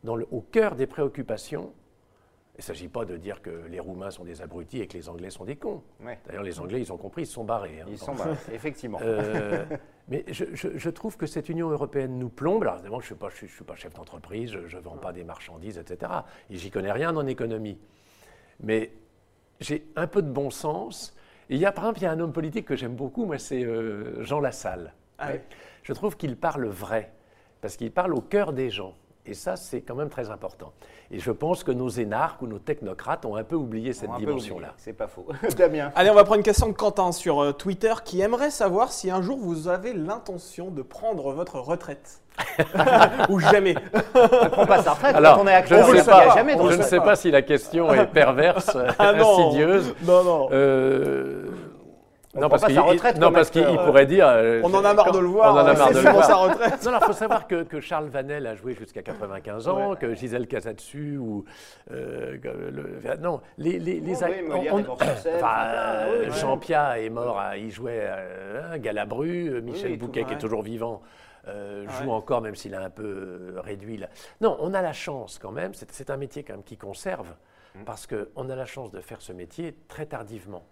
au 0.06 0.40
cœur 0.40 0.74
des 0.74 0.86
préoccupations, 0.86 1.72
il 2.56 2.58
ne 2.58 2.62
s'agit 2.62 2.88
pas 2.88 3.04
de 3.04 3.16
dire 3.16 3.42
que 3.42 3.66
les 3.68 3.80
Roumains 3.80 4.12
sont 4.12 4.24
des 4.24 4.40
abrutis 4.40 4.80
et 4.80 4.86
que 4.86 4.96
les 4.96 5.08
Anglais 5.08 5.30
sont 5.30 5.44
des 5.44 5.56
cons. 5.56 5.82
D'ailleurs, 6.26 6.44
les 6.44 6.60
Anglais, 6.60 6.80
ils 6.80 6.92
ont 6.92 6.96
compris, 6.96 7.22
ils 7.22 7.26
se 7.26 7.32
sont 7.32 7.42
barrés. 7.42 7.80
Hein. 7.80 7.86
ils 7.88 7.98
sont 7.98 8.14
barrés, 8.14 8.36
effectivement. 8.52 9.00
Euh, 9.02 9.64
mais 10.08 10.24
je, 10.28 10.90
trouve 10.90 11.16
que 11.16 11.26
cette 11.26 11.48
Union 11.48 11.68
européenne 11.70 12.16
nous 12.16 12.28
plombe. 12.28 12.62
Alors, 12.62 12.74
évidemment, 12.74 13.00
je 13.00 13.12
ne 13.12 13.30
suis, 13.30 13.48
suis, 13.48 13.64
pas 13.64 13.74
chef 13.74 13.92
d'entreprise, 13.94 14.56
je 14.68 14.76
ne 14.76 14.82
vends 14.82 14.96
pas 14.96 15.12
des 15.12 15.24
marchandises, 15.24 15.78
etc. 15.78 16.12
Et 16.48 16.56
j'y 16.56 16.70
connais 16.70 16.92
rien 16.92 17.16
en 17.16 17.26
économie. 17.26 17.76
Mais 18.60 18.92
j'ai 19.58 19.88
un 19.96 20.06
peu 20.06 20.22
de 20.22 20.30
bon 20.30 20.50
sens. 20.50 21.16
Et 21.50 21.56
il 21.56 21.60
y 21.60 21.66
a, 21.66 21.72
par 21.72 21.84
exemple, 21.84 21.98
il 22.00 22.02
y 22.04 22.06
a 22.06 22.12
un 22.12 22.20
homme 22.20 22.32
politique 22.32 22.66
que 22.66 22.76
j'aime 22.76 22.94
beaucoup, 22.94 23.24
moi, 23.24 23.38
c'est 23.38 23.64
euh, 23.64 24.22
Jean 24.22 24.38
Lassalle. 24.38 24.94
Ah 25.18 25.30
je 25.82 25.92
trouve 25.92 26.16
qu'il 26.16 26.36
parle 26.36 26.66
vrai, 26.66 27.12
parce 27.60 27.76
qu'il 27.76 27.90
parle 27.90 28.14
au 28.14 28.20
cœur 28.20 28.52
des 28.52 28.70
gens. 28.70 28.94
Et 29.26 29.32
ça, 29.32 29.56
c'est 29.56 29.80
quand 29.80 29.94
même 29.94 30.10
très 30.10 30.30
important. 30.30 30.72
Et 31.10 31.18
je 31.18 31.30
pense 31.30 31.64
que 31.64 31.72
nos 31.72 31.88
énarques 31.88 32.42
ou 32.42 32.46
nos 32.46 32.58
technocrates 32.58 33.24
ont 33.24 33.36
un 33.36 33.44
peu 33.44 33.56
oublié 33.56 33.94
cette 33.94 34.10
dimension-là. 34.18 34.74
C'est 34.76 34.92
pas 34.92 35.06
faux. 35.06 35.26
Damien. 35.56 35.92
Allez, 35.94 36.10
on 36.10 36.14
va 36.14 36.24
prendre 36.24 36.38
une 36.38 36.44
question 36.44 36.66
de 36.68 36.72
Quentin 36.72 37.10
sur 37.10 37.42
euh, 37.42 37.52
Twitter 37.52 37.94
qui 38.04 38.20
aimerait 38.20 38.50
savoir 38.50 38.92
si 38.92 39.10
un 39.10 39.22
jour 39.22 39.38
vous 39.38 39.68
avez 39.68 39.94
l'intention 39.94 40.70
de 40.70 40.82
prendre 40.82 41.32
votre 41.32 41.58
retraite. 41.58 42.20
Ou 43.30 43.38
jamais. 43.40 43.76
On 44.14 44.48
prend 44.50 44.66
pas 44.66 44.82
sa 44.82 44.92
retraite 44.92 45.16
Alors, 45.16 45.38
on 45.40 45.46
est 45.46 45.54
accro, 45.54 45.76
je 45.76 45.92
ne 45.92 45.96
sais 45.98 46.04
pas, 46.04 46.34
jamais 46.34 46.56
je 46.58 46.76
ne 46.76 46.82
sais 46.82 47.00
pas 47.00 47.16
si 47.16 47.30
la 47.30 47.42
question 47.42 47.94
est 47.94 48.06
perverse, 48.06 48.76
ah 48.98 49.10
insidieuse. 49.10 49.94
Non, 50.02 50.24
non. 50.24 50.48
Euh, 50.50 51.50
non, 52.34 52.48
parce 52.48 52.64
qu'il, 52.64 52.74
non, 53.20 53.32
parce 53.32 53.50
qu'il 53.50 53.64
pourrait 53.64 54.06
dire. 54.06 54.26
Euh, 54.26 54.60
on 54.64 54.74
en 54.74 54.84
a 54.84 54.92
marre 54.92 55.12
de 55.12 55.18
le 55.18 55.26
voir. 55.26 55.54
On 55.54 55.58
en 55.58 55.66
a 55.66 55.74
marre 55.74 55.90
de 55.90 56.00
le 56.00 56.10
voir. 56.10 56.24
sa 56.24 56.36
retraite. 56.36 56.84
Non, 56.84 56.98
il 57.00 57.04
faut 57.04 57.12
savoir 57.12 57.46
que, 57.46 57.62
que, 57.62 57.80
Charles 57.80 58.08
Vanel 58.08 58.46
a 58.46 58.54
joué 58.54 58.74
jusqu'à 58.74 59.02
95 59.04 59.68
ans, 59.68 59.94
que 59.94 60.14
Gisèle 60.14 60.48
Casatsu 60.48 61.16
ou. 61.16 61.44
Euh, 61.92 62.36
le, 62.42 63.16
non, 63.20 63.40
les. 63.58 63.78
les, 63.78 64.00
les 64.00 64.14
Jean 66.30 66.58
Pia 66.58 66.98
est 66.98 67.10
mort, 67.10 67.40
il 67.56 67.70
jouait 67.70 68.02
euh, 68.02 68.78
Galabru, 68.78 69.62
Michel 69.62 69.96
Bouquet, 69.98 70.24
qui 70.24 70.34
est 70.34 70.38
toujours 70.38 70.62
vivant. 70.62 71.02
joue 71.46 72.10
encore, 72.10 72.40
même 72.40 72.56
s'il 72.56 72.74
a 72.74 72.82
un 72.82 72.90
peu 72.90 73.54
réduit. 73.58 73.98
Là. 73.98 74.08
Non, 74.40 74.56
on 74.60 74.74
a 74.74 74.82
la 74.82 74.92
chance 74.92 75.38
quand 75.38 75.52
même, 75.52 75.72
c'est 75.74 76.10
un 76.10 76.16
métier 76.16 76.42
quand 76.42 76.54
même 76.54 76.64
qui 76.64 76.76
conserve, 76.76 77.28
mmh. 77.74 77.84
parce 77.84 78.08
qu'on 78.08 78.50
a 78.50 78.56
la 78.56 78.66
chance 78.66 78.90
de 78.90 79.00
faire 79.00 79.20
ce 79.20 79.32
métier 79.32 79.76
très 79.88 80.06
tardivement. 80.06 80.64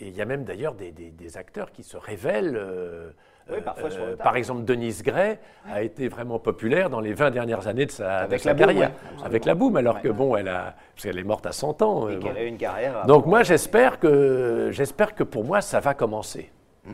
Et 0.00 0.08
il 0.08 0.16
y 0.16 0.22
a 0.22 0.24
même 0.24 0.44
d'ailleurs 0.44 0.74
des, 0.74 1.36
acteurs 1.36 1.72
qui 1.72 1.82
se 1.82 1.96
révèlent. 1.96 2.56
Euh, 2.56 3.10
euh, 3.50 3.60
euh, 3.78 4.16
par 4.16 4.36
exemple, 4.36 4.64
Denise 4.64 5.02
Gray 5.02 5.38
a 5.70 5.82
été 5.82 6.08
vraiment 6.08 6.38
populaire 6.38 6.90
dans 6.90 7.00
les 7.00 7.14
20 7.14 7.30
dernières 7.30 7.66
années 7.66 7.86
de 7.86 7.90
sa, 7.90 8.18
avec 8.18 8.44
la 8.44 8.54
carrière. 8.54 8.92
avec 9.24 9.44
la 9.44 9.54
boum, 9.54 9.76
alors 9.76 10.00
que 10.00 10.08
bon, 10.08 10.36
elle 10.36 10.48
a, 10.48 10.74
parce 10.94 11.04
qu'elle 11.04 11.18
est 11.18 11.24
morte 11.24 11.46
à 11.46 11.52
100 11.52 11.82
ans. 11.82 12.08
Et 12.08 12.18
qu'elle 12.18 12.36
a 12.36 12.42
eu 12.42 12.48
une 12.48 12.58
carrière. 12.58 13.06
Donc 13.06 13.26
moi, 13.26 13.42
j'espère 13.42 13.98
que, 13.98 14.68
j'espère 14.70 15.14
que 15.14 15.24
pour 15.24 15.44
moi, 15.44 15.60
ça 15.60 15.80
va 15.80 15.94
commencer. 15.94 16.50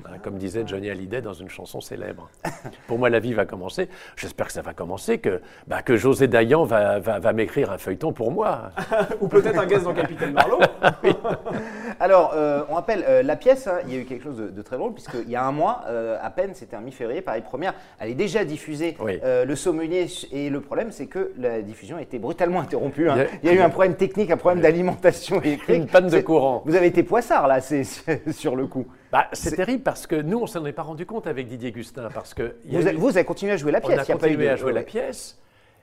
Hein, 0.06 0.18
comme 0.22 0.38
disait 0.38 0.64
Johnny 0.66 0.90
Hallyday 0.90 1.20
dans 1.20 1.32
une 1.32 1.48
chanson 1.48 1.80
célèbre. 1.80 2.30
Pour 2.86 2.98
moi, 2.98 3.10
la 3.10 3.20
vie 3.20 3.32
va 3.32 3.46
commencer. 3.46 3.88
J'espère 4.16 4.46
que 4.46 4.52
ça 4.52 4.62
va 4.62 4.74
commencer, 4.74 5.18
que, 5.18 5.40
bah, 5.66 5.82
que 5.82 5.96
José 5.96 6.28
Dayan 6.28 6.64
va, 6.64 6.98
va, 6.98 7.32
m'écrire 7.32 7.70
un 7.70 7.78
feuilleton 7.78 8.12
pour 8.12 8.30
moi. 8.30 8.70
Ou 9.20 9.28
peut-être 9.28 9.58
un 9.58 9.66
guest 9.66 9.84
dans 9.84 9.94
Capitaine 9.94 10.32
Marlowe. 10.32 10.60
Alors, 12.00 12.32
euh, 12.34 12.62
on 12.68 12.74
rappelle 12.74 13.04
euh, 13.08 13.22
la 13.22 13.36
pièce, 13.36 13.66
hein, 13.66 13.78
il 13.86 13.94
y 13.94 13.96
a 13.96 14.00
eu 14.00 14.04
quelque 14.04 14.24
chose 14.24 14.36
de, 14.36 14.62
très 14.62 14.76
drôle, 14.76 14.92
puisqu'il 14.92 15.30
y 15.30 15.36
a 15.36 15.44
un 15.44 15.52
mois, 15.52 15.82
euh, 15.88 16.18
à 16.20 16.30
peine, 16.30 16.50
c'était 16.54 16.76
un 16.76 16.80
mi-février, 16.80 17.22
Paris 17.22 17.42
Première, 17.42 17.74
elle 17.98 18.10
est 18.10 18.14
déjà 18.14 18.44
diffusée, 18.44 18.96
le 19.22 19.54
sommelier, 19.54 20.06
et 20.32 20.50
le 20.50 20.60
problème, 20.60 20.90
c'est 20.90 21.06
que 21.06 21.32
la 21.38 21.62
diffusion 21.62 21.96
a 21.96 22.02
été 22.02 22.18
brutalement 22.18 22.60
interrompue. 22.60 23.08
Hein. 23.08 23.26
Il, 23.42 23.48
y 23.48 23.52
a, 23.52 23.54
eu 23.54 23.60
un 23.60 23.70
problème 23.70 23.94
technique, 23.94 24.30
un 24.30 24.36
problème 24.36 24.62
d'alimentation 24.62 25.40
électrique. 25.42 25.76
Une 25.76 25.86
panne 25.86 26.08
de 26.08 26.20
courant. 26.20 26.62
Vous 26.66 26.74
avez 26.74 26.86
été 26.86 27.02
poissard, 27.02 27.48
là, 27.48 27.60
c'est 27.60 27.84
sur 28.32 28.56
le 28.56 28.66
coup. 28.66 28.86
Bah, 29.14 29.28
C'est 29.32 29.54
terrible 29.54 29.82
parce 29.82 30.06
que 30.06 30.16
nous, 30.16 30.40
on 30.40 30.46
s'en 30.46 30.64
est 30.66 30.72
pas 30.72 30.82
rendu 30.82 31.06
compte 31.06 31.26
avec 31.26 31.46
Didier 31.46 31.70
Gustin. 31.70 32.08
Parce 32.12 32.34
que 32.34 32.56
vous, 32.66 33.16
avez 33.16 33.24
continué 33.24 33.52
à 33.52 33.56
jouer 33.56 33.70
la 33.72 33.80
pièce 33.80 33.96
On 33.96 34.02
a 34.02 34.04
continué 34.04 34.48
à 34.48 34.56
jouer 34.56 34.72
la 34.72 34.82
pièce. 34.82 35.40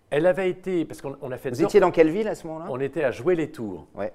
Elle 0.09 0.25
avait 0.25 0.49
été. 0.49 0.83
Parce 0.83 1.01
qu'on 1.01 1.31
a 1.31 1.37
fait. 1.37 1.49
Vous 1.49 1.63
étiez 1.63 1.79
dans 1.79 1.91
quelle 1.91 2.09
ville 2.09 2.27
à 2.27 2.35
ce 2.35 2.45
moment-là? 2.47 2.65
On 2.69 2.79
était 2.79 3.05
à 3.05 3.11
jouer 3.11 3.35
les 3.35 3.49
tours. 3.49 3.87
Ouais. 3.95 4.11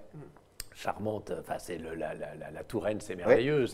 Charmante. 0.74 1.32
Enfin, 1.40 1.54
c'est 1.58 1.78
la, 1.78 1.94
la, 1.94 2.50
la, 2.52 2.64
Touraine, 2.64 3.00
c'est 3.00 3.16
merveilleux. 3.16 3.66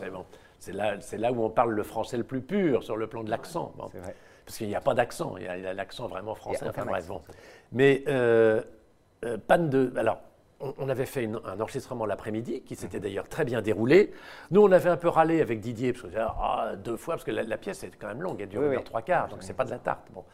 C'est 0.60 0.72
là, 0.72 0.94
là 1.18 1.32
où 1.32 1.42
on 1.42 1.50
parle 1.50 1.72
le 1.72 1.82
français 1.82 2.16
le 2.16 2.22
plus 2.22 2.40
pur 2.40 2.84
sur 2.84 2.96
le 2.96 3.08
plan 3.08 3.24
de 3.24 3.30
l'accent. 3.30 3.74
Bon. 3.76 3.90
Parce 4.46 4.58
qu'il 4.58 4.68
n'y 4.68 4.76
a 4.76 4.80
pas 4.80 4.94
d'accent. 4.94 5.34
Il 5.38 5.44
y 5.44 5.48
a 5.48 5.74
l'accent 5.74 6.06
vraiment 6.06 6.36
français. 6.36 6.66
Enfin, 6.68 6.84
bref, 6.84 7.06
bon. 7.08 7.20
Mais 7.72 8.04
euh, 8.06 8.62
euh, 9.24 9.38
panne 9.38 9.68
de. 9.70 9.92
Alors, 9.96 10.20
on, 10.78 10.88
avait 10.88 11.06
fait 11.06 11.28
un 11.44 11.60
enregistrement 11.60 12.06
l'après-midi 12.06 12.62
qui 12.62 12.76
s'était 12.76 12.98
mhm. 12.98 13.02
d'ailleurs 13.02 13.28
très 13.28 13.44
bien 13.44 13.62
déroulé. 13.62 14.12
Nous, 14.50 14.62
on 14.62 14.72
avait 14.72 14.90
un 14.90 14.96
peu 14.96 15.08
râlé 15.08 15.40
avec 15.40 15.60
Didier, 15.60 15.92
parce 15.92 16.04
que 16.04 16.18
ah, 16.18 16.74
deux 16.76 16.96
fois, 16.96 17.14
parce 17.14 17.24
que 17.24 17.30
la, 17.30 17.58
pièce 17.58 17.84
est 17.84 17.92
quand 17.98 18.08
même 18.08 18.22
longue, 18.22 18.40
elle 18.40 18.48
dure 18.48 18.62
une 18.62 18.74
heure 18.74 18.84
trois 18.84 19.02
quarts, 19.02 19.28
donc 19.28 19.42
c'est 19.42 19.54
pas 19.54 19.64
de 19.64 19.70
la 19.70 19.78
tarte. 19.78 20.08
Bon. 20.12 20.24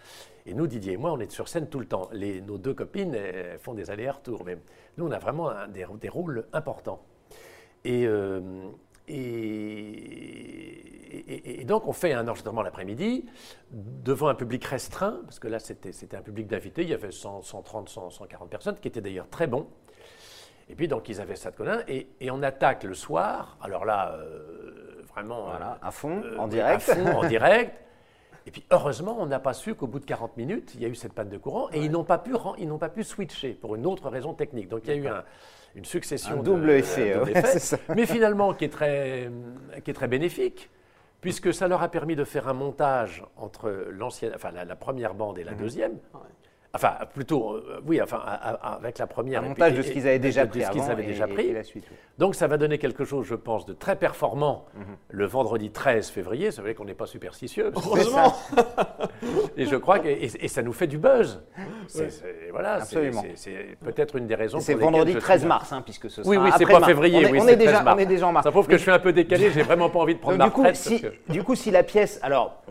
Et 0.47 0.55
nous, 0.55 0.67
Didier 0.67 0.95
et 0.95 0.97
moi, 0.97 1.13
on 1.13 1.21
est 1.21 1.31
sur 1.31 1.49
scène 1.49 1.69
tout 1.69 1.81
le 1.81 1.87
temps. 1.87 2.09
Les, 2.13 2.41
nos 2.41 2.59
deux 2.59 2.75
copines 2.75 3.17
font 3.59 3.75
des 3.75 3.91
allers-retours, 3.91 4.45
mais 4.45 4.59
nous, 4.97 5.07
on 5.07 5.11
a 5.11 5.19
vraiment 5.19 5.51
des, 5.69 5.87
des, 6.01 6.09
rôles 6.09 6.47
importants. 6.53 7.03
Et, 7.85 8.07
euh, 8.07 8.41
et, 9.07 9.21
et, 11.61 11.65
donc, 11.65 11.87
on 11.87 11.93
fait 11.93 12.13
un 12.13 12.27
enregistrement 12.29 12.63
l'après-midi 12.63 13.27
devant 13.71 14.29
un 14.29 14.35
public 14.35 14.65
restreint, 14.65 15.21
parce 15.25 15.39
que 15.39 15.49
là, 15.49 15.59
c'était 15.59 16.17
un 16.17 16.23
public 16.23 16.47
d'invités, 16.47 16.83
il 16.83 16.89
y 16.89 16.95
avait 16.95 17.11
130, 17.11 17.89
140 17.89 18.51
personnes, 18.51 18.77
qui 18.77 18.89
étaient 18.89 19.01
d'ailleurs 19.01 19.29
très 19.29 19.47
bons. 19.47 19.67
Et 20.71 20.75
puis, 20.75 20.89
donc, 20.89 21.09
ils 21.09 21.21
avaient 21.21 21.37
ça 21.37 21.51
de 21.51 21.57
Colin. 21.57 21.81
Et, 21.89 22.07
on 22.31 22.43
attaque 22.43 22.85
le 22.85 22.95
soir. 22.95 23.57
Alors 23.61 23.85
là, 23.85 24.13
euh, 24.19 25.03
vraiment. 25.09 25.47
Voilà, 25.47 25.79
à 25.83 25.91
fond, 25.91 26.23
euh, 26.25 26.37
en 26.39 26.49
direct. 26.49 26.89
À 26.89 26.95
fond, 26.95 27.07
en 27.07 27.25
direct. 27.29 27.73
Et 28.47 28.51
puis, 28.51 28.65
heureusement, 28.71 29.17
on 29.19 29.27
n'a 29.27 29.41
pas 29.41 29.53
su 29.53 29.75
qu'au 29.75 29.87
bout 29.87 30.01
de 30.01 30.07
40 30.07 30.37
minutes, 30.37 30.73
il 30.75 30.81
y 30.81 30.85
a 30.85 30.89
eu 30.89 30.95
cette 30.95 31.13
panne 31.13 31.29
de 31.29 31.37
courant. 31.37 31.69
Et 31.73 31.81
ils 31.85 31.91
n'ont 31.91 32.05
pas, 32.05 32.19
pu, 32.19 32.33
ils 32.59 32.69
pas 32.79 32.89
pu 32.89 33.05
switcher 33.05 33.53
pour 33.53 33.75
une 33.75 33.87
autre 33.87 34.09
raison 34.09 34.33
technique. 34.35 34.69
Donc, 34.69 34.83
il 34.85 34.89
y 34.89 34.93
a 34.93 34.97
eu 34.97 35.09
une 35.75 35.85
succession 35.85 36.41
un 36.41 36.43
double 36.43 36.71
effet, 36.71 37.15
mais 37.95 38.07
finalement 38.07 38.55
qui 38.55 38.65
est 38.65 38.73
très, 38.73 39.31
qui 39.85 39.91
est 39.91 39.95
très 39.95 40.09
bénéfique, 40.09 40.71
puisque 41.21 41.53
ça 41.53 41.69
leur 41.69 41.83
a 41.83 41.89
permis 41.89 42.17
de 42.17 42.25
faire 42.25 42.49
un 42.49 42.53
montage 42.55 43.25
entre 43.37 43.71
l'ancienne, 43.91 44.33
enfin 44.35 44.51
la, 44.51 44.77
première 44.77 45.15
bande 45.15 45.39
et 45.39 45.45
la 45.45 45.53
mhm. 45.53 45.59
deuxième. 45.59 45.99
Enfin, 46.75 46.93
plutôt, 47.15 47.53
euh, 47.55 47.81
oui, 47.87 48.01
enfin, 48.03 48.19
avec 48.19 48.99
la 48.99 49.07
première. 49.07 49.43
Un 49.43 49.49
montage 49.49 49.75
de 49.75 49.83
ce 49.83 49.91
qu'ils 49.91 50.07
avaient 50.07 50.19
déjà 50.19 50.47
pris. 50.47 50.63
ce 50.63 50.71
qu'ils 50.71 50.83
avaient 50.83 51.05
déjà 51.05 51.27
pris. 51.27 51.53
la 51.53 51.65
suite, 51.65 51.85
Donc, 52.19 52.35
ça 52.35 52.47
va 52.47 52.59
donner 52.59 52.77
quelque 52.77 53.05
chose, 53.05 53.27
je 53.27 53.35
pense, 53.35 53.65
de 53.65 53.73
très 53.73 53.97
performant 53.97 54.67
le 55.09 55.25
vendredi 55.25 55.71
13 55.71 56.11
février. 56.11 56.51
C'est 56.51 56.61
vrai 56.61 56.75
qu'on 56.75 56.85
n'est 56.85 56.95
pas 56.95 57.07
superstitieux. 57.07 57.73
Heureusement 57.75 58.35
Et 59.57 59.65
je 59.65 59.77
crois 59.77 59.99
que 59.99 60.09
et, 60.09 60.49
ça 60.49 60.63
nous 60.63 60.73
fait 60.73 60.87
du 60.87 60.99
buzz. 60.99 61.43
voilà, 62.51 62.75
Absolument. 62.75 63.25
C'est 63.35 63.77
peut-être 63.85 64.17
une 64.17 64.27
des 64.27 64.35
raisons. 64.35 64.61
C'est 64.61 64.75
vendredi 64.75 65.15
13 65.15 65.47
mars, 65.47 65.73
hein, 65.73 65.83
puisque 65.83 66.11
ce 66.11 66.23
sera 66.23 66.31
Oui, 66.31 66.37
oui, 66.37 66.51
c'est 66.59 66.67
pas 66.67 66.85
février. 66.85 67.19
On 67.19 67.35
est, 67.35 67.41
oui, 67.41 67.57
déjà, 67.57 67.83
on 67.87 67.99
est 67.99 68.07
déjà 68.07 68.27
en 68.27 68.33
mars. 68.33 68.45
Ça 68.45 68.51
prouve 68.51 68.67
que 68.67 68.77
je 68.77 68.83
suis 68.83 68.91
un 68.91 68.99
peu 68.99 69.13
décalé. 69.13 69.51
J'ai 69.55 69.63
vraiment 69.63 69.89
pas 69.89 70.01
envie 70.01 70.15
de 70.15 70.21
prendre 70.21 70.37
ma 70.37 70.45
du 70.45 70.51
coup, 70.51 70.67
si, 70.75 71.03
Du 71.29 71.43
coup, 71.43 71.55
si 71.55 71.71
la 71.71 71.83
pièce, 71.83 72.21
alors 72.23 72.63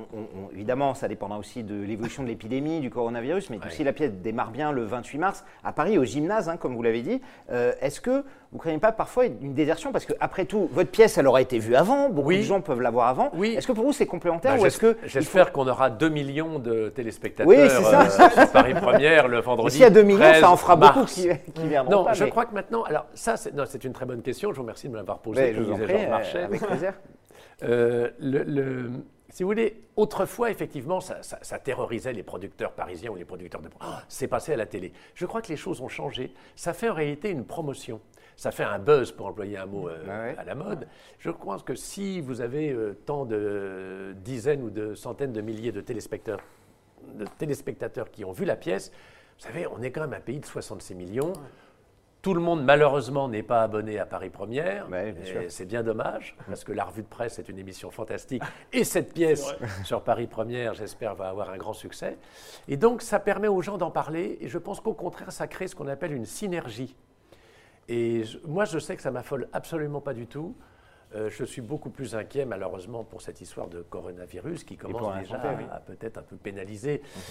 évidemment, 0.54 0.94
ça 0.94 1.08
dépendra 1.08 1.40
aussi 1.40 1.64
de 1.64 1.82
l'évolution 1.82 2.22
de 2.24 2.28
l'épidémie, 2.28 2.80
du 2.80 2.92
coronavirus, 2.92 3.50
mais 3.50 3.60
si 3.70 3.84
la 3.88 3.94
pièce 3.94 4.12
démarre 4.12 4.52
bien 4.52 4.72
le 4.72 4.84
28 4.84 5.18
mars 5.18 5.46
à 5.64 5.72
Paris, 5.72 5.98
au 5.98 6.04
gymnase, 6.04 6.50
hein, 6.50 6.58
comme 6.58 6.76
vous 6.76 6.84
l'avez 6.84 7.02
dit. 7.02 7.22
Euh, 7.52 7.74
est-ce 7.82 8.00
que 8.00 8.24
vous 8.52 8.58
ne 8.58 8.60
craignez 8.60 8.78
pas 8.78 8.92
parfois 8.92 9.26
une 9.26 9.54
désertion? 9.54 9.92
Parce 9.92 10.06
qu'après 10.06 10.46
tout, 10.46 10.70
votre 10.72 10.92
pièce, 10.92 11.18
elle 11.18 11.28
aura 11.28 11.42
été 11.42 11.58
vue 11.58 11.76
avant, 11.76 12.10
beaucoup 12.10 12.34
de 12.34 12.42
gens 12.42 12.62
peuvent 12.62 12.82
la 12.82 12.92
voir 12.92 13.08
avant. 13.08 13.32
Oui. 13.34 13.56
Est-ce 13.58 13.66
que 13.66 13.72
pour 13.72 13.86
vous, 13.86 13.94
c'est 13.94 14.06
complémentaire 14.06 14.56
bah, 14.56 14.62
ou 14.62 14.66
est-ce 14.66 14.78
que 14.78 14.98
J'espère 15.06 15.52
qu'on 15.52 15.68
aura 15.68 15.90
2 15.90 16.10
millions 16.10 16.60
de 16.60 16.90
téléspectateurs 16.90 17.48
oui, 17.48 17.70
ça. 17.70 18.02
Euh, 18.04 18.46
Paris 18.54 18.74
Première 18.74 19.28
le 19.28 19.40
vendredi. 19.40 19.76
S'il 19.76 19.82
y 19.82 19.86
a 19.86 19.90
2 19.90 20.04
millions, 20.04 20.34
ça 20.40 20.52
en 20.52 20.58
fera 20.58 20.76
beaucoup 20.76 21.06
qui, 21.06 21.30
qui 21.56 21.68
viendront. 21.68 22.04
Non, 22.06 22.14
je 22.14 22.26
crois 22.26 22.46
que 22.46 22.54
maintenant. 22.54 22.84
Alors, 22.84 23.06
ça, 23.14 23.36
c'est 23.38 23.84
une 23.84 23.94
très 23.94 24.06
bonne 24.06 24.22
question. 24.22 24.52
Je 24.52 24.58
vous 24.58 24.64
remercie 24.64 24.88
de 24.88 24.92
me 24.92 24.98
l'avoir 24.98 25.20
posée. 25.20 25.54
je 25.54 25.62
vous 25.62 25.72
en 25.72 25.78
prie, 25.78 25.94
euh, 25.96 26.46
avec 26.46 26.62
plaisir. 26.62 26.94
le 27.62 28.92
si 29.38 29.44
vous 29.44 29.50
voulez, 29.50 29.84
autrefois, 29.96 30.50
effectivement, 30.50 31.00
ça, 31.00 31.60
terrorisait 31.60 32.12
les 32.12 32.24
producteurs 32.24 32.72
parisiens 32.72 33.12
ou 33.12 33.16
les 33.18 33.24
producteurs 33.24 33.62
de... 33.62 33.70
Ah, 33.80 34.02
c'est 34.08 34.28
passé 34.28 34.54
à 34.54 34.56
la 34.56 34.66
télé. 34.66 34.92
Je 35.14 35.28
crois 35.28 35.44
que 35.44 35.50
les 35.50 35.56
choses 35.56 35.80
ont 35.80 35.88
changé. 35.88 36.34
Ça 36.56 36.74
fait 36.74 36.90
en 36.90 36.96
réalité 36.96 37.30
une 37.30 37.46
promotion. 37.46 38.02
Ça 38.36 38.50
fait 38.50 38.64
un 38.64 38.80
buzz, 38.80 39.12
pour 39.12 39.28
employer 39.28 39.60
un 39.60 39.68
mot 39.68 39.90
euh, 39.90 40.34
à 40.36 40.44
la 40.44 40.56
mode. 40.56 40.88
Je 41.20 41.30
crois 41.30 41.60
que 41.60 41.76
si 41.76 42.20
vous 42.20 42.42
avez 42.42 42.72
euh, 42.72 42.98
tant 43.06 43.26
de 43.26 44.16
dizaines 44.24 44.64
ou 44.64 44.72
de 44.72 44.96
centaines 44.96 45.34
de 45.34 45.42
milliers 45.42 45.72
de 45.72 45.82
téléspectateurs, 45.82 46.44
de 47.14 47.26
téléspectateurs 47.38 48.10
qui 48.10 48.26
ont 48.26 48.32
vu 48.32 48.44
la 48.44 48.56
pièce, 48.56 48.92
vous 49.38 49.46
savez, 49.46 49.68
on 49.68 49.84
est 49.84 49.92
quand 49.92 50.02
même 50.02 50.14
un 50.14 50.20
pays 50.20 50.40
de 50.40 50.48
66 50.48 50.96
millions. 50.96 51.34
Tout 52.28 52.34
le 52.34 52.42
monde, 52.42 52.66
malheureusement, 52.66 53.30
n'est 53.30 53.42
pas 53.42 53.64
abonné 53.64 54.00
à 54.00 54.06
Paris 54.06 54.30
Première. 54.30 54.90
c'est 55.48 55.66
bien 55.66 55.82
dommage, 55.82 56.36
parce 56.48 56.66
que 56.66 56.74
la 56.74 56.84
revue 56.84 57.04
de 57.04 57.08
presse 57.08 57.40
est 57.40 57.48
une 57.48 57.58
émission 57.58 57.90
fantastique. 57.90 58.44
Et 58.74 58.84
cette 58.84 59.14
pièce 59.14 59.56
sur 59.86 60.04
Paris 60.04 60.28
Première, 60.28 60.74
j'espère, 60.74 61.16
va 61.16 61.30
avoir 61.30 61.52
un 61.52 61.58
grand 61.58 61.72
succès. 61.72 62.18
Et 62.68 62.76
donc, 62.76 63.02
ça 63.02 63.22
permet 63.22 63.48
aux 63.48 63.62
gens 63.62 63.78
d'en 63.78 63.92
parler. 63.92 64.40
Et 64.42 64.50
je 64.50 64.58
pense 64.58 64.82
qu'au 64.82 64.94
contraire, 64.94 65.32
ça 65.32 65.48
crée 65.48 65.70
ce 65.70 65.76
qu'on 65.78 65.88
appelle 65.88 66.12
une 66.12 66.26
synergie. 66.26 66.98
Et 67.88 68.24
moi, 68.46 68.66
je 68.66 68.78
sais 68.78 68.98
que 68.98 69.02
ça 69.02 69.12
m'affole 69.12 69.48
absolument 69.54 70.02
pas 70.02 70.14
du 70.14 70.28
tout. 70.28 70.54
Euh, 71.16 71.30
je 71.30 71.46
suis 71.46 71.62
beaucoup 71.62 71.90
plus 71.90 72.16
inquiet, 72.16 72.46
malheureusement, 72.46 73.04
pour 73.04 73.22
cette 73.22 73.40
histoire 73.40 73.68
de 73.68 73.82
coronavirus 73.82 74.66
qui 74.66 74.76
commence 74.76 75.18
déjà 75.20 75.36
à, 75.72 75.80
peut-être 75.80 76.18
un 76.18 76.22
peu 76.22 76.36
pénaliser. 76.36 77.02
Mhm. 77.02 77.22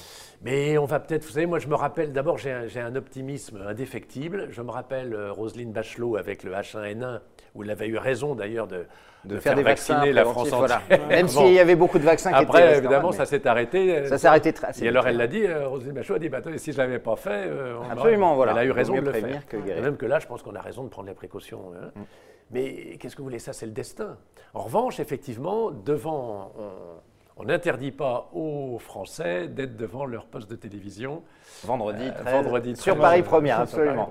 Mais 0.42 0.78
on 0.78 0.86
va 0.86 0.98
peut-être, 0.98 1.24
vous 1.24 1.32
savez, 1.32 1.46
moi 1.46 1.58
je 1.58 1.68
me 1.68 1.74
rappelle, 1.74 2.12
d'abord 2.12 2.38
j'ai 2.38 2.50
un, 2.52 2.96
optimisme 2.96 3.62
indéfectible. 3.66 4.48
Je 4.50 4.62
me 4.62 4.70
rappelle 4.70 5.12
euh, 5.12 5.30
Roselyne 5.30 5.72
Bachelot 5.72 6.16
avec 6.16 6.42
le 6.42 6.52
H1N1, 6.52 7.20
où 7.54 7.62
elle 7.62 7.70
avait 7.70 7.88
eu 7.88 7.98
raison 7.98 8.34
d'ailleurs 8.34 8.66
de, 8.66 8.86
de, 9.26 9.38
faire, 9.38 9.54
des 9.54 9.62
vacciner 9.62 10.12
la 10.12 10.24
France 10.24 10.52
entière. 10.52 10.82
Même 11.08 11.28
s'il 11.28 11.52
y 11.52 11.58
avait 11.58 11.76
beaucoup 11.76 11.98
de 11.98 12.04
vaccins 12.04 12.30
qui 12.30 12.42
Après, 12.42 12.68
étaient 12.68 12.78
évidemment, 12.78 13.12
ça 13.12 13.26
s'est 13.26 13.46
arrêté. 13.46 14.06
Ça 14.06 14.18
s'est 14.18 14.28
arrêté 14.28 14.52
très 14.52 14.72
Et 14.82 14.88
alors, 14.88 15.06
elle 15.06 15.16
l'a 15.16 15.26
dit, 15.26 15.44
euh, 15.44 15.68
Roselyne 15.68 15.92
Bachelot 15.92 16.16
a 16.16 16.18
dit 16.18 16.28
bah, 16.28 16.38
si 16.56 16.72
je 16.72 16.76
ne 16.76 16.82
l'avais 16.82 16.98
pas 16.98 17.16
fait, 17.16 17.50
Absolument, 17.90 18.34
voilà. 18.36 18.52
elle 18.52 18.58
a 18.58 18.64
eu 18.64 18.70
raison 18.70 18.94
de 18.94 19.00
le 19.00 19.12
faire. 19.12 19.46
Que 19.46 19.56
Même 19.56 19.96
que 19.96 20.06
là, 20.06 20.18
je 20.18 20.26
pense 20.26 20.42
qu'on 20.42 20.54
a 20.54 20.60
raison 20.60 20.84
de 20.84 20.88
prendre 20.88 21.08
les 21.08 21.14
précautions. 21.14 21.72
Hein. 21.74 21.90
Mm. 21.94 22.02
Mais 22.52 22.96
qu'est-ce 22.98 23.16
que 23.16 23.22
vous 23.22 23.26
voulez? 23.26 23.40
Ça, 23.40 23.52
c'est 23.52 23.66
le 23.66 23.72
destin. 23.72 24.16
En 24.54 24.62
revanche, 24.62 25.00
effectivement, 25.00 25.70
devant, 25.70 26.52
on 26.56 27.00
n'interdit 27.44 27.92
pas 27.92 28.30
aux 28.32 28.78
Français 28.78 29.46
d'être 29.46 29.76
devant 29.76 30.06
leur 30.06 30.24
poste 30.24 30.50
de 30.50 30.56
télévision. 30.56 31.22
Vendredi, 31.64 32.04
euh, 32.04 32.30
vendredi 32.30 32.76
sur 32.76 32.98
Paris 32.98 33.22
Première, 33.22 33.60
absolument. 33.60 34.08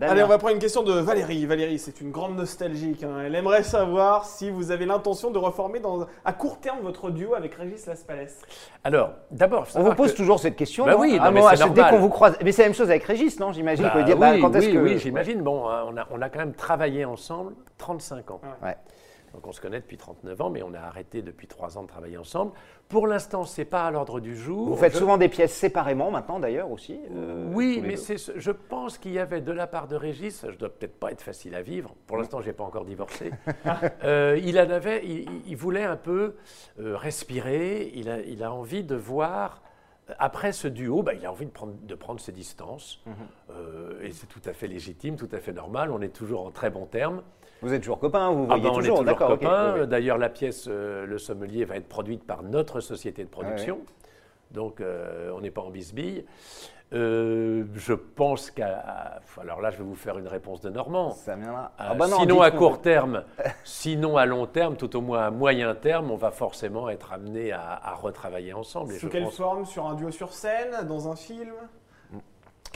Allez, 0.00 0.22
on 0.22 0.26
va 0.26 0.36
prendre 0.38 0.54
une 0.54 0.60
question 0.60 0.82
de 0.82 0.92
Valérie. 0.92 1.46
Valérie, 1.46 1.78
c'est 1.78 2.00
une 2.00 2.10
grande 2.10 2.36
nostalgique. 2.36 3.02
Hein. 3.02 3.22
Elle 3.24 3.34
aimerait 3.34 3.62
savoir 3.62 4.26
si 4.26 4.50
vous 4.50 4.70
avez 4.70 4.84
l'intention 4.84 5.30
de 5.30 5.38
reformer 5.38 5.80
dans, 5.80 6.06
à 6.24 6.32
court 6.32 6.60
terme 6.60 6.80
votre 6.80 7.10
duo 7.10 7.34
avec 7.34 7.54
Régis 7.54 7.86
Laspalès. 7.86 8.42
Alors, 8.84 9.12
d'abord, 9.30 9.66
on 9.74 9.82
vous 9.82 9.94
pose 9.94 10.14
toujours 10.14 10.38
cette 10.38 10.56
question. 10.56 10.84
Bah 10.84 10.96
oui, 10.98 11.18
ah, 11.20 11.30
dès 11.70 11.82
qu'on 11.82 11.98
vous 11.98 12.10
croise. 12.10 12.36
Mais 12.44 12.52
c'est 12.52 12.62
la 12.62 12.68
même 12.68 12.74
chose 12.74 12.90
avec 12.90 13.04
Régis, 13.04 13.40
non? 13.40 13.52
J'imagine. 13.52 13.84
Bah, 13.84 14.04
bah, 14.14 14.32
oui, 14.34 14.68
oui, 14.72 14.78
oui 14.78 14.98
j'imagine. 14.98 15.40
Bon, 15.40 15.68
hein, 15.68 15.84
on 15.88 15.96
a, 15.96 16.06
on 16.10 16.20
a 16.20 16.28
quand 16.28 16.40
même 16.40 16.54
travaillé 16.54 17.04
ensemble 17.04 17.54
35 17.78 18.30
ans. 18.30 18.40
Ouais. 18.62 18.76
Donc 19.36 19.46
on 19.46 19.52
se 19.52 19.60
connaît 19.60 19.80
depuis 19.80 19.98
39 19.98 20.40
ans, 20.40 20.48
mais 20.48 20.62
on 20.62 20.72
a 20.72 20.80
arrêté 20.80 21.20
depuis 21.20 21.46
3 21.46 21.76
ans 21.76 21.82
de 21.82 21.88
travailler 21.88 22.16
ensemble. 22.16 22.52
Pour 22.88 23.06
l'instant, 23.06 23.44
ce 23.44 23.60
n'est 23.60 23.66
pas 23.66 23.84
à 23.84 23.90
l'ordre 23.90 24.18
du 24.18 24.34
jour. 24.34 24.66
Vous 24.66 24.76
faites 24.76 24.96
souvent 24.96 25.18
des 25.18 25.28
pièces 25.28 25.52
séparément 25.52 26.10
maintenant, 26.10 26.40
d'ailleurs, 26.40 26.70
aussi 26.70 26.98
euh, 27.14 27.44
Oui, 27.52 27.82
mais 27.84 27.96
je 27.96 28.50
pense 28.50 28.96
qu'il 28.96 29.12
y 29.12 29.18
avait 29.18 29.42
de 29.42 29.52
la 29.52 29.66
part 29.66 29.88
de 29.88 29.96
Régis, 29.96 30.40
je 30.46 30.52
ne 30.52 30.56
dois 30.56 30.70
peut-être 30.70 30.98
pas 30.98 31.12
être 31.12 31.20
facile 31.20 31.54
à 31.54 31.60
vivre, 31.60 31.94
pour 32.06 32.16
l'instant, 32.16 32.40
je 32.40 32.46
n'ai 32.46 32.54
pas 32.54 32.64
encore 32.64 32.86
divorcé, 32.86 33.30
euh, 34.04 34.40
il, 34.42 34.58
en 34.58 34.70
avait, 34.70 35.04
il, 35.04 35.56
voulait 35.56 35.84
un 35.84 35.96
peu 35.96 36.36
euh, 36.80 36.96
respirer, 36.96 37.92
il 37.94 38.08
a, 38.08 38.20
il 38.20 38.42
a 38.42 38.50
envie 38.50 38.84
de 38.84 38.96
voir 38.96 39.60
après 40.18 40.52
ce 40.52 40.66
duo, 40.66 41.02
bah, 41.02 41.12
il 41.12 41.26
a 41.26 41.32
envie 41.32 41.46
de 41.46 41.50
prendre, 41.50 41.74
de 41.82 41.94
prendre 41.94 42.20
ses 42.20 42.32
distances. 42.32 43.02
Mhm. 43.04 43.14
et 44.02 44.12
c'est 44.12 44.28
tout 44.28 44.40
à 44.46 44.52
fait 44.52 44.68
légitime, 44.68 45.16
tout 45.16 45.28
à 45.32 45.40
fait 45.40 45.52
normal. 45.52 45.90
On 45.90 46.00
est 46.00 46.14
toujours 46.14 46.46
en 46.46 46.52
très 46.52 46.70
bons 46.70 46.86
termes. 46.86 47.22
Vous 47.62 47.72
êtes 47.72 47.80
toujours 47.80 47.98
copains, 47.98 48.30
vous 48.30 48.46
ah 48.50 48.56
voyez 48.56 48.74
toujours, 48.74 49.00
On 49.00 49.06
est 49.06 49.12
toujours 49.12 49.28
copains. 49.28 49.86
D'ailleurs, 49.86 50.18
la 50.18 50.28
pièce 50.28 50.66
euh, 50.68 51.06
Le 51.06 51.18
Sommelier 51.18 51.64
va 51.64 51.76
être 51.76 51.88
produite 51.88 52.24
par 52.24 52.42
notre 52.42 52.80
société 52.80 53.24
de 53.24 53.28
production. 53.28 53.80
Donc, 54.50 54.80
euh, 54.80 55.30
on 55.34 55.40
n'est 55.40 55.50
pas 55.50 55.62
en 55.62 55.70
bisbille. 55.70 56.24
Euh, 56.92 57.64
je 57.74 57.94
pense 57.94 58.52
qu'à. 58.52 59.20
Alors 59.40 59.60
là, 59.60 59.70
je 59.70 59.78
vais 59.78 59.84
vous 59.84 59.96
faire 59.96 60.18
une 60.18 60.28
réponse 60.28 60.60
de 60.60 60.70
Normand. 60.70 61.10
Ça 61.10 61.34
viendra. 61.34 61.72
Ah 61.78 61.94
bah 61.94 62.06
sinon 62.06 62.42
à 62.42 62.52
court 62.52 62.80
terme, 62.80 63.24
sinon 63.64 64.16
à 64.16 64.24
long 64.24 64.46
terme, 64.46 64.76
tout 64.76 64.94
au 64.94 65.00
moins 65.00 65.26
à 65.26 65.30
moyen 65.32 65.74
terme, 65.74 66.12
on 66.12 66.16
va 66.16 66.30
forcément 66.30 66.88
être 66.88 67.12
amené 67.12 67.50
à, 67.50 67.94
retravailler 68.00 68.52
ensemble. 68.52 68.94
Sous 68.94 69.08
quelle 69.08 69.30
forme? 69.30 69.64
Sur 69.64 69.86
un 69.86 69.94
duo 69.94 70.12
sur 70.12 70.32
scène? 70.32 70.86
Dans 70.86 71.10
un 71.10 71.16
film? 71.16 71.54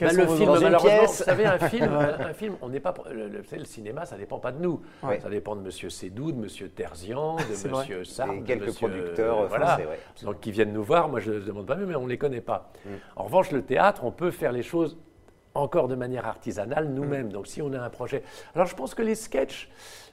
Bah, 0.04 0.12
le 0.12 0.26
film, 0.26 0.50
malheureusement, 0.60 1.06
vous 1.06 1.12
savez, 1.12 1.44
un 1.46 1.58
film, 1.68 1.92
un, 1.92 2.32
film 2.32 2.56
on 2.62 2.68
n'est 2.68 2.80
pas. 2.80 2.94
Le, 3.12 3.28
le, 3.28 3.64
cinéma, 3.64 4.04
ça 4.06 4.16
dépend 4.16 4.38
pas 4.38 4.52
de 4.52 4.60
nous. 4.60 4.80
Ça 5.02 5.28
dépend 5.28 5.56
de 5.56 5.60
Monsieur 5.60 5.90
Sédou, 5.90 6.32
de 6.32 6.38
Monsieur 6.38 6.68
Terzian, 6.68 7.36
de 7.36 7.68
Monsieur 7.68 8.04
Sartre, 8.04 8.34
et 8.34 8.42
quelques 8.42 8.74
producteurs 8.74 9.48
français, 9.48 9.88
Donc 10.22 10.40
qui 10.40 10.52
viennent 10.52 10.72
nous 10.72 10.84
voir. 10.84 11.08
Moi, 11.08 11.20
je 11.20 11.32
ne 11.32 11.40
demande 11.40 11.66
pas, 11.66 11.76
mais 11.76 11.94
on 11.94 12.06
les 12.06 12.18
connaît 12.18 12.40
pas. 12.40 12.72
Mm. 12.84 12.88
En 13.16 13.24
revanche, 13.24 13.50
le 13.50 13.62
théâtre, 13.62 14.04
on 14.04 14.12
peut 14.12 14.30
faire 14.30 14.52
les 14.52 14.62
choses 14.62 14.96
encore 15.54 15.88
de 15.88 15.94
manière 15.94 16.26
artisanale 16.26 16.88
nous-mêmes. 16.88 17.26
Mm. 17.26 17.32
Donc 17.32 17.46
si 17.46 17.62
on 17.62 17.72
a 17.72 17.80
un 17.80 17.90
projet. 17.90 18.22
Alors 18.54 18.66
je 18.66 18.74
pense 18.74 18.94
que 18.94 19.02
les 19.02 19.14
sketchs, 19.14 19.70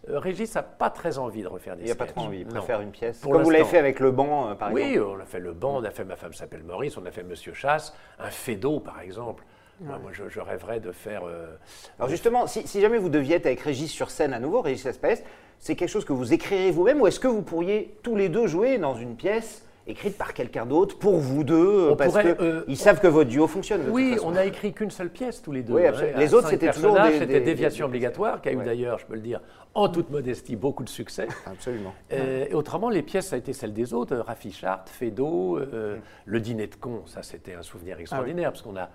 euh, 0.09 0.19
Régis 0.19 0.53
n'a 0.55 0.63
pas 0.63 0.89
très 0.89 1.17
envie 1.17 1.43
de 1.43 1.47
refaire 1.47 1.75
des 1.75 1.87
sketchs. 1.87 1.93
Il 1.93 1.97
n'y 1.97 2.03
a 2.03 2.05
pas 2.05 2.11
trop 2.11 2.27
envie, 2.27 2.39
il 2.39 2.47
préfère 2.47 2.81
une 2.81 2.91
pièce. 2.91 3.21
Comme 3.21 3.43
vous 3.43 3.49
l'avez 3.49 3.65
fait 3.65 3.77
avec 3.77 3.99
le 3.99 4.11
banc, 4.11 4.49
euh, 4.49 4.55
par 4.55 4.69
exemple. 4.69 4.87
Oui, 4.93 4.99
on 4.99 5.19
a 5.19 5.25
fait 5.25 5.39
le 5.39 5.53
banc, 5.53 5.77
on 5.77 5.83
a 5.83 5.91
fait 5.91 6.05
Ma 6.05 6.15
femme 6.15 6.33
s'appelle 6.33 6.63
Maurice, 6.63 6.97
on 6.97 7.05
a 7.05 7.11
fait 7.11 7.23
Monsieur 7.23 7.53
Chasse, 7.53 7.93
un 8.19 8.29
Fédo 8.29 8.79
par 8.79 9.01
exemple. 9.01 9.43
Moi, 9.81 9.99
je, 10.11 10.39
rêverais 10.39 10.79
de 10.79 10.91
faire. 10.91 11.23
Euh, 11.25 11.55
Alors 11.99 12.09
justement, 12.09 12.47
si, 12.47 12.81
jamais 12.81 12.97
vous 12.97 13.09
deviez 13.09 13.35
être 13.35 13.45
avec 13.45 13.59
Régis 13.59 13.91
sur 13.91 14.09
scène 14.09 14.33
à 14.33 14.39
nouveau, 14.39 14.61
Régis 14.61 14.85
Aspès, 14.85 15.23
c'est 15.59 15.75
quelque 15.75 15.89
chose 15.89 16.05
que 16.05 16.13
vous 16.13 16.33
écrirez 16.33 16.71
vous-même 16.71 17.01
ou 17.01 17.07
est-ce 17.07 17.19
que 17.19 17.27
vous 17.27 17.41
pourriez 17.41 17.95
tous 18.03 18.15
les 18.15 18.29
deux 18.29 18.47
jouer 18.47 18.77
dans 18.77 18.95
une 18.95 19.15
pièce 19.15 19.63
écrite 19.87 20.17
par 20.17 20.33
quelqu'un 20.33 20.65
d'autre 20.65 20.97
pour 20.99 21.17
vous 21.17 21.43
deux, 21.43 21.95
parce 21.97 22.17
qu'ils 22.17 22.35
euh, 22.41 22.75
savent 22.75 22.99
que 22.99 23.07
votre 23.07 23.29
duo 23.29 23.47
fonctionne. 23.47 23.81
oui, 23.89 24.17
on 24.23 24.31
n'a 24.31 24.45
écrit 24.45 24.73
qu'une 24.73 24.91
seule 24.91 25.09
pièce 25.09 25.41
tous 25.41 25.51
les 25.51 25.63
deux. 25.63 25.73
Oui, 25.73 25.87
hein, 25.87 25.93
les 26.17 26.33
autres, 26.33 26.49
c'était 26.49 26.71
toujours 26.71 26.99
des, 27.01 27.19
C'était 27.19 27.39
Déviation 27.39 27.85
obligatoire, 27.85 28.41
qui 28.41 28.49
a 28.49 28.53
eu 28.53 28.57
d'ailleurs, 28.57 28.99
je 28.99 29.05
peux 29.05 29.15
le 29.15 29.21
dire, 29.21 29.39
en 29.73 29.89
toute 29.89 30.09
modestie, 30.09 30.55
beaucoup 30.55 30.83
de 30.83 30.89
succès. 30.89 31.27
Absolument. 31.45 31.93
Euh, 32.11 32.47
et 32.49 32.53
autrement, 32.53 32.89
les 32.89 33.01
pièces, 33.01 33.27
ça 33.27 33.35
a 33.35 33.39
été 33.39 33.53
celles 33.53 33.73
des 33.73 33.93
autres. 33.93 34.15
Raffi 34.17 34.51
Chart, 34.51 34.87
Fedo, 34.89 35.57
euh, 35.57 35.97
mm. 35.97 36.01
Le 36.25 36.39
Dîner 36.39 36.67
de 36.67 36.75
con, 36.75 37.03
ça 37.05 37.23
c'était 37.23 37.53
un 37.53 37.61
souvenir 37.63 37.99
extraordinaire, 37.99 38.49
ah 38.49 38.51
parce 38.51 38.63
qu'on 38.63 38.75
a, 38.75 38.89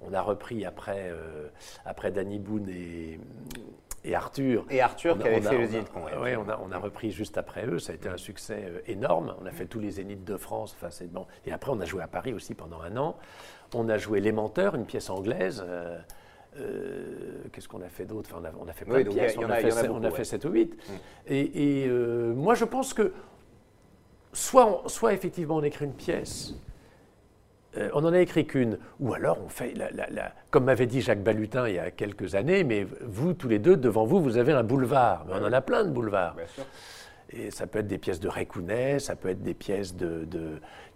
on 0.00 0.12
a 0.12 0.22
repris 0.22 0.64
après, 0.64 1.12
après 1.84 2.10
Danny 2.10 2.38
Boone 2.38 2.68
et 2.68 3.18
et 4.04 4.14
Arthur. 4.14 4.64
Et 4.70 4.80
Arthur 4.80 5.18
qui 5.18 5.26
avait 5.26 5.40
fait 5.40 5.58
le 5.58 5.66
Zénith 5.66 5.90
Oui, 6.20 6.36
on 6.36 6.48
a, 6.48 6.58
on 6.62 6.72
a, 6.72 6.78
repris 6.78 7.10
juste 7.10 7.38
après 7.38 7.66
eux. 7.66 7.78
Ça 7.78 7.92
a 7.92 7.94
été 7.94 8.08
un 8.08 8.16
succès 8.16 8.64
euh, 8.66 8.80
énorme. 8.86 9.34
On 9.40 9.46
a 9.46 9.50
fait 9.50 9.66
tous 9.66 9.80
les 9.80 9.90
Zéniths 9.90 10.24
de 10.24 10.36
France. 10.36 10.76
Enfin, 10.80 10.88
bon. 11.10 11.26
Et 11.46 11.52
après, 11.52 11.72
on 11.72 11.80
a 11.80 11.84
joué 11.84 12.02
à 12.02 12.08
Paris 12.08 12.32
aussi 12.32 12.54
pendant 12.54 12.80
un 12.80 12.96
an. 12.96 13.16
On 13.74 13.88
a 13.88 13.98
joué 13.98 14.20
Les 14.20 14.32
Menteurs, 14.32 14.74
une 14.74 14.86
pièce 14.86 15.10
anglaise. 15.10 15.64
Euh, 15.66 15.98
euh, 16.58 17.44
qu'est-ce 17.52 17.68
qu'on 17.68 17.82
a 17.82 17.88
fait 17.88 18.06
d'autre? 18.06 18.30
Enfin, 18.32 18.50
on, 18.58 18.68
a, 18.68 18.72
fait 18.72 18.84
plein 18.84 19.02
de 19.02 19.08
pièces. 19.08 19.36
on, 19.36 19.50
a, 19.50 19.56
fait, 19.56 19.88
on 19.88 20.02
a 20.02 20.10
fait 20.10 20.24
7 20.24 20.44
ou 20.44 20.50
8. 20.50 20.74
Mm. 20.74 20.92
Et, 21.28 21.88
moi, 22.34 22.54
je 22.54 22.64
pense 22.64 22.94
que 22.94 23.12
soit, 24.32 24.82
soit 24.86 25.12
effectivement 25.12 25.56
on 25.56 25.62
écrit 25.62 25.84
une 25.84 25.94
pièce 25.94 26.54
euh, 27.76 27.90
on 27.92 28.00
n'en 28.00 28.12
a 28.12 28.20
écrit 28.20 28.46
qu'une. 28.46 28.78
Ou 29.00 29.12
alors, 29.12 29.38
on 29.44 29.48
fait, 29.48 29.74
comme 30.50 30.64
m'avait 30.64 30.86
dit 30.86 31.00
Jacques 31.00 31.22
Balutin 31.22 31.68
il 31.68 31.74
y 31.74 31.78
a 31.78 31.90
quelques 31.90 32.34
années, 32.34 32.64
mais 32.64 32.86
vous, 33.02 33.34
tous 33.34 33.48
les 33.48 33.58
deux, 33.58 33.76
devant 33.76 34.04
vous, 34.04 34.20
vous 34.20 34.38
avez 34.38 34.52
un 34.52 34.62
boulevard. 34.62 35.26
Mais 35.28 35.34
on 35.40 35.44
en 35.44 35.52
a 35.52 35.60
plein 35.60 35.84
de 35.84 35.90
boulevards. 35.90 36.36
Et 37.30 37.50
ça 37.50 37.66
peut 37.66 37.80
être 37.80 37.86
des 37.86 37.98
pièces 37.98 38.20
de 38.20 38.28
Récounet, 38.28 38.98
ça 39.00 39.14
peut 39.14 39.28
être 39.28 39.42
des 39.42 39.52
pièces 39.52 39.94
de, 39.94 40.26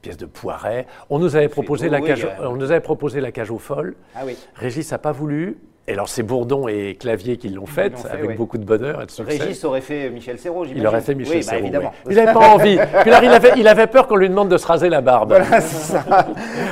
pièces 0.00 0.16
de 0.16 0.24
Poiret. 0.24 0.86
On 1.10 1.18
nous 1.18 1.36
avait 1.36 1.50
proposé, 1.50 1.90
la, 1.90 2.00
cage, 2.00 2.26
on 2.40 2.56
nous 2.56 2.70
avait 2.70 2.80
proposé 2.80 3.20
la 3.20 3.32
cage 3.32 3.50
aux 3.50 3.58
folles. 3.58 3.94
Ah 4.14 4.22
oui. 4.24 4.38
Régis 4.54 4.90
n'a 4.90 4.98
pas 4.98 5.12
voulu. 5.12 5.58
Et 5.88 5.94
alors, 5.94 6.08
c'est 6.08 6.22
Bourdon 6.22 6.68
et 6.68 6.94
Clavier 6.94 7.36
qui 7.38 7.48
l'ont 7.48 7.66
faite, 7.66 8.06
avec 8.08 8.36
beaucoup 8.36 8.56
de 8.56 8.64
bonheur 8.64 9.02
et 9.02 9.06
de 9.06 9.10
succès. 9.10 9.38
Régis 9.38 9.64
aurait 9.64 9.80
fait 9.80 10.10
Michel 10.10 10.38
Serrault, 10.38 10.64
Il 10.64 10.86
aurait 10.86 11.00
fait 11.00 11.14
Michel 11.16 11.38
oui, 11.38 11.46
bah, 11.50 11.58
évidemment. 11.58 11.92
Il 12.08 12.14
n'avait 12.14 12.32
pas 12.32 12.48
envie. 12.50 12.78
Puis 13.00 13.10
alors, 13.10 13.24
il 13.24 13.30
avait, 13.30 13.52
il 13.56 13.66
avait 13.66 13.88
peur 13.88 14.06
qu'on 14.06 14.14
lui 14.14 14.28
demande 14.28 14.48
de 14.48 14.56
se 14.58 14.66
raser 14.66 14.88
la 14.88 15.00
barbe. 15.00 15.30
Voilà, 15.30 15.60
ça. 15.60 16.04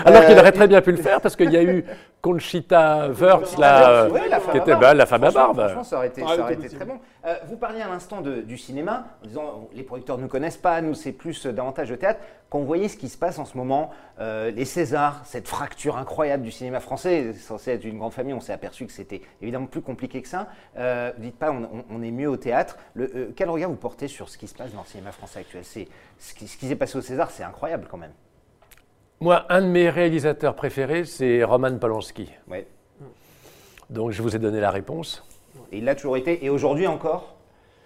alors 0.04 0.26
qu'il 0.26 0.38
aurait 0.38 0.52
très 0.52 0.68
bien 0.68 0.80
pu 0.80 0.92
le 0.92 0.98
faire, 0.98 1.20
parce 1.20 1.34
qu'il 1.34 1.50
y 1.50 1.56
a 1.56 1.62
eu 1.62 1.84
Conchita 2.22 3.08
Wurst, 3.08 3.58
là, 3.58 4.08
qui 4.50 4.58
était 4.58 4.76
belle, 4.76 4.98
la 4.98 5.06
femme 5.06 5.24
à 5.24 5.30
barbe. 5.30 5.60
Franchement, 5.60 5.84
ça 5.84 5.96
aurait 5.96 6.08
été, 6.08 6.20
ça 6.20 6.38
aurait 6.38 6.54
été 6.54 6.68
très 6.68 6.84
bon. 6.84 6.98
Euh, 7.24 7.34
vous 7.46 7.56
parliez 7.56 7.80
à 7.80 7.88
l'instant 7.88 8.20
du 8.20 8.58
cinéma, 8.58 9.06
en 9.22 9.26
disant 9.26 9.68
les 9.72 9.82
producteurs 9.82 10.18
ne 10.18 10.22
nous 10.22 10.28
connaissent 10.28 10.56
pas, 10.56 10.80
nous 10.80 10.94
c'est 10.94 11.12
plus 11.12 11.46
euh, 11.46 11.52
davantage 11.52 11.88
de 11.88 11.96
théâtre. 11.96 12.20
Quand 12.50 12.58
vous 12.58 12.66
voyez 12.66 12.88
ce 12.88 12.96
qui 12.96 13.08
se 13.08 13.16
passe 13.16 13.38
en 13.38 13.44
ce 13.44 13.56
moment, 13.56 13.90
euh, 14.18 14.50
les 14.50 14.64
Césars, 14.64 15.22
cette 15.24 15.46
fracture 15.46 15.96
incroyable 15.96 16.42
du 16.42 16.50
cinéma 16.50 16.80
français, 16.80 17.32
censé 17.32 17.70
être 17.70 17.84
une 17.84 17.98
grande 17.98 18.12
famille, 18.12 18.34
on 18.34 18.40
s'est 18.40 18.52
aperçu 18.52 18.86
que 18.86 18.92
c'était 18.92 19.22
évidemment 19.40 19.66
plus 19.66 19.82
compliqué 19.82 20.20
que 20.20 20.26
ça. 20.26 20.48
Euh, 20.76 21.12
dites 21.18 21.38
pas, 21.38 21.52
on, 21.52 22.02
est 22.02 22.10
mieux 22.10 22.28
au 22.28 22.36
théâtre. 22.36 22.76
Le, 22.94 23.32
quel 23.36 23.48
regard 23.48 23.70
vous 23.70 23.76
portez 23.76 24.08
sur 24.08 24.28
ce 24.28 24.36
qui 24.36 24.48
se 24.48 24.54
passe 24.54 24.72
dans 24.72 24.80
le 24.80 24.86
cinéma 24.86 25.12
français 25.12 25.40
actuel? 25.40 25.64
C'est 25.64 25.86
ce 26.18 26.34
qui, 26.34 26.48
s'est 26.48 26.74
passé 26.74 26.98
au 26.98 27.02
César, 27.02 27.30
c'est 27.30 27.44
incroyable 27.44 27.86
quand 27.88 27.98
même. 27.98 28.12
Moi, 29.22 29.44
un 29.50 29.60
de 29.60 29.66
mes 29.66 29.90
réalisateurs 29.90 30.54
préférés, 30.54 31.04
c'est 31.04 31.44
Roman 31.44 31.76
Polanski. 31.76 32.32
Ouais. 32.48 32.66
Donc 33.90 34.12
je 34.12 34.22
vous 34.22 34.34
ai 34.34 34.38
donné 34.38 34.60
la 34.60 34.70
réponse. 34.70 35.22
Et 35.72 35.78
il 35.78 35.84
l'a 35.84 35.94
toujours 35.94 36.16
été, 36.16 36.42
et 36.42 36.48
aujourd'hui 36.48 36.86
encore 36.86 37.36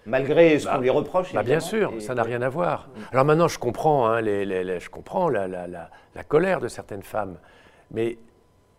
Malgré 0.05 0.57
ce 0.59 0.67
qu'on 0.67 0.75
bah, 0.75 0.79
lui 0.79 0.89
reproche 0.89 1.33
bah 1.33 1.43
Bien 1.43 1.59
sûr, 1.59 1.91
ça 1.99 2.15
n'a 2.15 2.23
rien 2.23 2.41
à 2.41 2.47
voir. 2.47 2.87
Alors 3.11 3.25
maintenant, 3.25 3.49
je 3.49 3.59
comprends, 3.59 4.07
hein, 4.07 4.21
les, 4.21 4.79
je 4.79 4.89
comprends 4.89 5.27
la, 5.27 5.89
colère 6.25 6.61
de 6.61 6.69
certaines 6.69 7.03
femmes. 7.03 7.37
Mais 7.91 8.17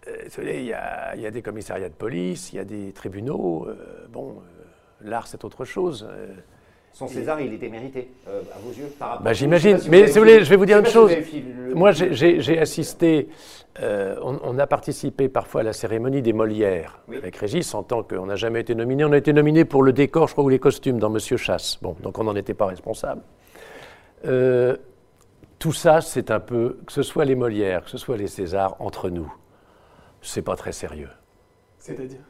euh, 0.08 0.28
il 0.38 0.64
y, 0.64 0.72
a 0.72 1.30
des 1.30 1.42
commissariats 1.42 1.90
de 1.90 1.94
police, 1.94 2.54
il 2.54 2.56
y 2.56 2.58
a 2.58 2.64
des 2.64 2.92
tribunaux. 2.92 3.66
Euh, 3.68 4.06
bon, 4.08 4.30
euh, 4.30 4.62
l'art, 5.02 5.26
c'est 5.26 5.44
autre 5.44 5.66
chose. 5.66 6.08
Son 6.96 7.08
César, 7.08 7.38
il 7.42 7.52
était 7.52 7.68
mérité, 7.68 8.08
euh, 8.26 8.40
à 8.54 8.58
vos 8.58 8.70
yeux, 8.70 8.86
par 8.98 9.10
rapport 9.10 9.22
bah, 9.22 9.34
J'imagine. 9.34 9.78
Mais 9.90 10.06
si 10.06 10.14
vous 10.14 10.20
voulez, 10.20 10.42
je 10.42 10.48
vais 10.48 10.56
vous 10.56 10.64
dire 10.64 10.78
une 10.78 10.86
chose. 10.86 11.12
Moi, 11.74 11.90
j'ai 11.92 12.58
assisté, 12.58 13.28
euh, 13.80 14.16
on, 14.22 14.58
a 14.58 14.66
participé 14.66 15.28
parfois 15.28 15.60
à 15.60 15.64
la 15.64 15.74
cérémonie 15.74 16.22
des 16.22 16.32
Molières 16.32 17.00
avec 17.14 17.36
Régis, 17.36 17.74
en 17.74 17.82
tant 17.82 18.02
qu'on 18.02 18.24
n'a 18.24 18.36
jamais 18.36 18.60
été 18.60 18.74
nominé. 18.74 19.04
On 19.04 19.12
a 19.12 19.18
été 19.18 19.34
nominé 19.34 19.66
pour 19.66 19.82
le 19.82 19.92
décor, 19.92 20.28
je 20.28 20.32
crois, 20.32 20.44
ou 20.44 20.48
les 20.48 20.58
costumes 20.58 20.98
dans 20.98 21.10
Monsieur 21.10 21.36
Chasse. 21.36 21.76
Bon, 21.82 21.96
donc 22.02 22.18
on 22.18 22.24
n'en 22.24 22.34
était 22.34 22.54
pas 22.54 22.64
responsable. 22.64 23.20
Euh, 24.24 24.78
tout 25.58 25.74
ça, 25.74 26.00
c'est 26.00 26.30
un 26.30 26.40
peu, 26.40 26.78
que 26.86 26.94
ce 26.94 27.02
soit 27.02 27.26
les 27.26 27.34
Molières, 27.34 27.84
que 27.84 27.90
ce 27.90 27.98
soit 27.98 28.16
les 28.16 28.26
Césars, 28.26 28.74
entre 28.78 29.10
nous, 29.10 29.30
c'est 30.22 30.40
pas 30.40 30.56
très 30.56 30.72
sérieux. 30.72 31.10
C'est-à-dire? 31.78 32.20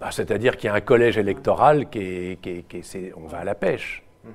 Bah, 0.00 0.10
C'est-à-dire 0.10 0.56
qu'il 0.56 0.68
y 0.68 0.70
a 0.70 0.74
un 0.74 0.80
collège 0.80 1.18
électoral 1.18 1.90
qui 1.90 1.98
est, 1.98 2.40
qui 2.40 2.78
est, 2.78 3.12
on 3.18 3.26
va 3.26 3.40
à 3.40 3.44
la 3.44 3.54
pêche. 3.54 4.03
Mhm. 4.24 4.32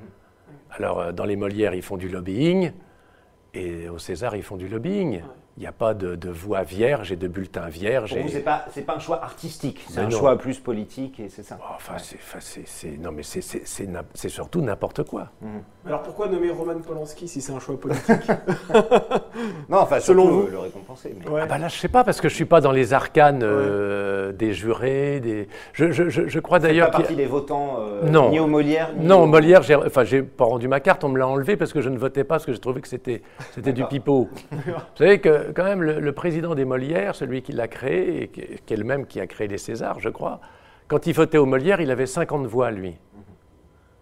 Alors, 0.71 0.99
euh, 0.99 1.11
dans 1.11 1.25
les 1.25 1.35
Molières, 1.35 1.73
ils 1.73 1.81
font 1.81 1.97
du 1.97 2.09
lobbying, 2.09 2.71
et 3.53 3.89
au 3.89 3.97
César, 3.97 4.35
ils 4.35 4.43
font 4.43 4.57
du 4.57 4.67
lobbying. 4.67 5.21
Il 5.57 5.61
n'y 5.61 5.67
a 5.67 5.73
pas 5.73 5.93
de, 5.93 6.29
voix 6.29 6.63
vierge 6.63 7.11
et 7.11 7.17
de 7.17 7.27
bulletins 7.27 7.67
vierges. 7.67 8.13
Pour 8.13 8.21
vous, 8.21 8.29
ce 8.29 8.35
n'est 8.35 8.41
pas, 8.41 8.65
pas, 8.87 8.95
un 8.95 8.99
choix 8.99 9.21
artistique, 9.21 9.85
c'est 9.89 9.99
un 9.99 10.09
choix 10.09 10.37
plus 10.37 10.57
politique, 10.57 11.19
et 11.19 11.27
c'est 11.27 11.43
ça. 11.43 11.59
enfin, 11.61 11.97
c'est, 11.97 12.97
non, 12.97 13.11
mais 13.11 13.23
c'est 13.23 14.29
surtout 14.29 14.61
n'importe 14.61 15.03
quoi. 15.03 15.31
Mhm. 15.41 15.61
Alors 15.85 16.03
pourquoi 16.03 16.29
nommer 16.29 16.49
Roman 16.49 16.79
Polanski 16.79 17.27
si 17.27 17.41
c'est 17.41 17.51
un 17.51 17.59
choix 17.59 17.77
politique? 17.77 18.07
Non, 19.69 19.79
enfin, 19.79 19.99
selon 19.99 20.29
vous, 20.29 20.47
le 20.47 20.57
Ah 20.91 21.45
bah 21.45 21.57
là, 21.57 21.67
je 21.67 21.77
sais 21.77 21.87
pas, 21.87 22.03
parce 22.03 22.19
que 22.19 22.29
je 22.29 22.35
suis 22.35 22.45
pas 22.45 22.61
dans 22.61 22.71
les 22.71 22.93
arcanes 22.93 23.41
euh, 23.43 24.31
des 24.31 24.53
jurés. 24.53 25.19
Des... 25.19 25.47
Je, 25.73 25.91
je, 25.91 26.09
je, 26.09 26.39
crois 26.39 26.59
d'ailleurs. 26.59 26.89
Pas 26.89 26.99
partie 26.99 27.15
des 27.15 27.25
votants 27.25 27.77
euh, 27.79 28.09
non. 28.09 28.29
ni 28.29 28.39
au 28.39 28.47
Molière. 28.47 28.91
non, 28.97 29.23
au 29.23 29.25
Molière, 29.27 29.61
j'ai, 29.61 29.75
enfin, 29.75 30.03
j'ai 30.03 30.23
pas 30.23 30.45
rendu 30.45 30.67
ma 30.67 30.79
carte, 30.79 31.03
on 31.03 31.09
me 31.09 31.19
l'a 31.19 31.27
enlevé 31.27 31.57
parce 31.57 31.73
que 31.73 31.81
je 31.81 31.89
ne 31.89 31.97
votais 31.97 32.23
pas, 32.23 32.35
parce 32.35 32.45
que 32.45 32.53
j'ai 32.53 32.59
trouvé 32.59 32.81
que 32.81 32.87
c'était, 32.87 33.21
du 33.57 33.85
pipeau. 33.85 34.29
vous 34.51 34.73
savez 34.95 35.19
que 35.19 35.51
quand 35.53 35.63
même, 35.63 35.81
le, 35.81 36.11
président 36.11 36.55
des 36.55 36.65
Molières, 36.65 37.15
celui 37.15 37.41
qui 37.41 37.51
l'a 37.51 37.67
créé, 37.67 38.23
et 38.23 38.27
qui, 38.27 38.73
est 38.73 38.77
le 38.77 38.83
même 38.83 39.05
qui 39.05 39.19
a 39.19 39.27
créé 39.27 39.47
les 39.47 39.57
Césars, 39.57 39.99
je 39.99 40.09
crois, 40.09 40.39
quand 40.87 41.05
il 41.07 41.13
votait 41.13 41.37
aux 41.37 41.45
Molières, 41.45 41.81
il 41.81 41.91
avait 41.91 42.07
50 42.07 42.47
voix, 42.47 42.71
lui. 42.71 42.95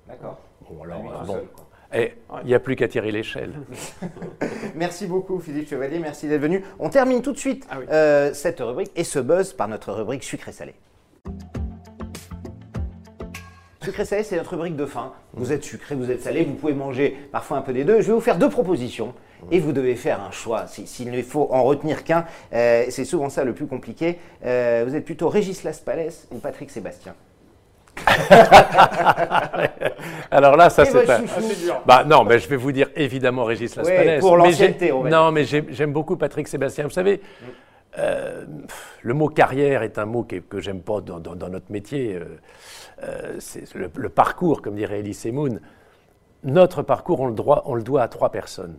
D'accord. 0.08 0.38
Bon, 0.70 0.84
alors, 0.84 1.00
Et 1.00 1.67
il 1.94 2.12
n'y 2.46 2.54
a 2.54 2.60
plus 2.60 2.76
qu'à 2.76 2.88
tirer 2.88 3.12
l'échelle. 3.12 3.54
merci 4.76 5.08
beaucoup 5.08 5.40
Philippe 5.40 5.70
Chevalier, 5.70 6.00
merci 6.00 6.28
d'être 6.28 6.42
venu. 6.42 6.64
On 6.80 6.90
termine 6.90 7.22
tout 7.22 7.32
de 7.32 7.38
suite 7.38 7.66
ah 7.70 7.78
euh, 7.92 8.34
cette 8.34 8.60
rubrique 8.60 8.92
et 8.96 9.04
ce 9.04 9.20
buzz 9.20 9.54
par 9.54 9.68
notre 9.68 9.94
rubrique 9.94 10.24
sucré-salé. 10.24 10.74
Sucré-salé, 13.88 14.24
c'est 14.24 14.36
notre 14.36 14.52
rubrique 14.52 14.76
de 14.76 14.86
fin. 14.86 15.14
Vous 15.32 15.54
êtes 15.54 15.64
sucré, 15.64 15.96
vous 15.96 16.12
êtes 16.12 16.22
salé, 16.22 16.44
vous 16.44 16.56
pouvez 16.56 16.74
manger 16.74 17.18
parfois 17.32 17.58
un 17.58 17.62
peu 17.62 17.72
des 17.72 17.86
deux. 17.86 18.02
Je 18.02 18.08
vais 18.08 18.14
vous 18.14 18.20
faire 18.20 18.38
deux 18.38 18.50
propositions 18.50 19.14
et 19.50 19.60
vous 19.60 19.72
devez 19.72 19.96
faire 19.96 20.22
un 20.22 20.32
choix. 20.32 20.68
S'il 20.68 21.10
ne 21.10 21.22
faut 21.22 21.48
en 21.52 21.64
retenir 21.64 22.04
qu'un, 22.04 22.26
euh, 22.52 22.86
c'est 22.90 23.06
souvent 23.06 23.30
ça 23.30 23.46
le 23.46 23.54
plus 23.54 23.66
compliqué. 23.66 24.18
Euh, 24.46 24.84
vous 24.86 24.94
êtes 24.94 25.06
plutôt 25.06 25.30
Régis 25.30 25.64
Laspalès 25.64 26.28
ou 26.32 26.40
Patrick 26.40 26.70
Sébastien? 26.70 27.16
Alors 30.32 30.56
là, 30.56 30.70
ça 30.70 30.86
c'est 30.86 31.10
un... 31.10 31.24
Bah 31.86 32.04
non, 32.06 32.24
mais 32.24 32.40
je 32.40 32.48
vais 32.48 32.56
vous 32.56 32.72
dire 32.72 32.90
évidemment 32.96 33.44
Régis 33.44 33.76
Laspalès. 33.76 34.20
pour 34.20 34.38
l'ancienneté, 34.38 34.92
Non, 34.92 35.32
mais 35.32 35.46
j'aime 35.46 35.94
beaucoup 35.94 36.18
Patrick 36.18 36.48
Sébastien. 36.48 36.86
Vous 36.86 36.92
savez, 36.92 37.22
euh, 37.98 38.46
le 39.02 39.14
mot 39.14 39.30
carrière 39.30 39.84
est 39.84 39.98
un 39.98 40.06
mot 40.06 40.24
que, 40.24 40.38
que 40.38 40.60
j'aime 40.60 40.82
pas 40.82 41.02
dans, 41.02 41.50
notre 41.50 41.72
métier. 41.72 42.20
c'est 43.40 43.74
le, 43.76 44.10
parcours, 44.10 44.62
comme 44.62 44.76
dirait 44.76 45.00
Elie 45.00 45.14
Semoun. 45.14 45.60
Notre 46.44 46.84
parcours, 46.84 47.22
on 47.22 47.28
le, 47.28 47.36
on 47.66 47.76
le 47.76 47.84
doit 47.84 48.04
à 48.04 48.08
trois 48.08 48.32
personnes. 48.32 48.78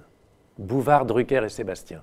Bouvard, 0.59 1.07
Drucker 1.07 1.45
et 1.45 1.49
Sébastien. 1.49 2.03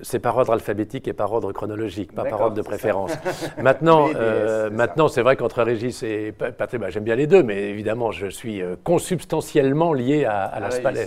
C'est 0.00 0.18
par 0.18 0.36
ordre 0.36 0.52
alphabétique 0.52 1.06
et 1.06 1.12
par 1.12 1.32
ordre 1.32 1.52
chronologique, 1.52 2.14
pas 2.14 2.24
par 2.24 2.40
ordre 2.40 2.56
de 2.56 2.62
préférence. 2.62 3.12
maintenant, 3.58 4.08
euh, 4.14 4.70
maintenant 4.70 5.08
c'est 5.08 5.22
vrai 5.22 5.36
qu'entre 5.36 5.62
Régis 5.62 6.02
et 6.02 6.32
Patrick, 6.32 6.80
bah, 6.80 6.90
j'aime 6.90 7.04
bien 7.04 7.14
les 7.14 7.26
deux, 7.26 7.42
mais 7.42 7.68
évidemment, 7.68 8.10
je 8.10 8.26
suis 8.26 8.62
euh, 8.62 8.74
consubstantiellement 8.82 9.92
lié 9.92 10.24
à, 10.24 10.44
à, 10.44 10.60
Las 10.60 10.80
Palais. 10.80 11.06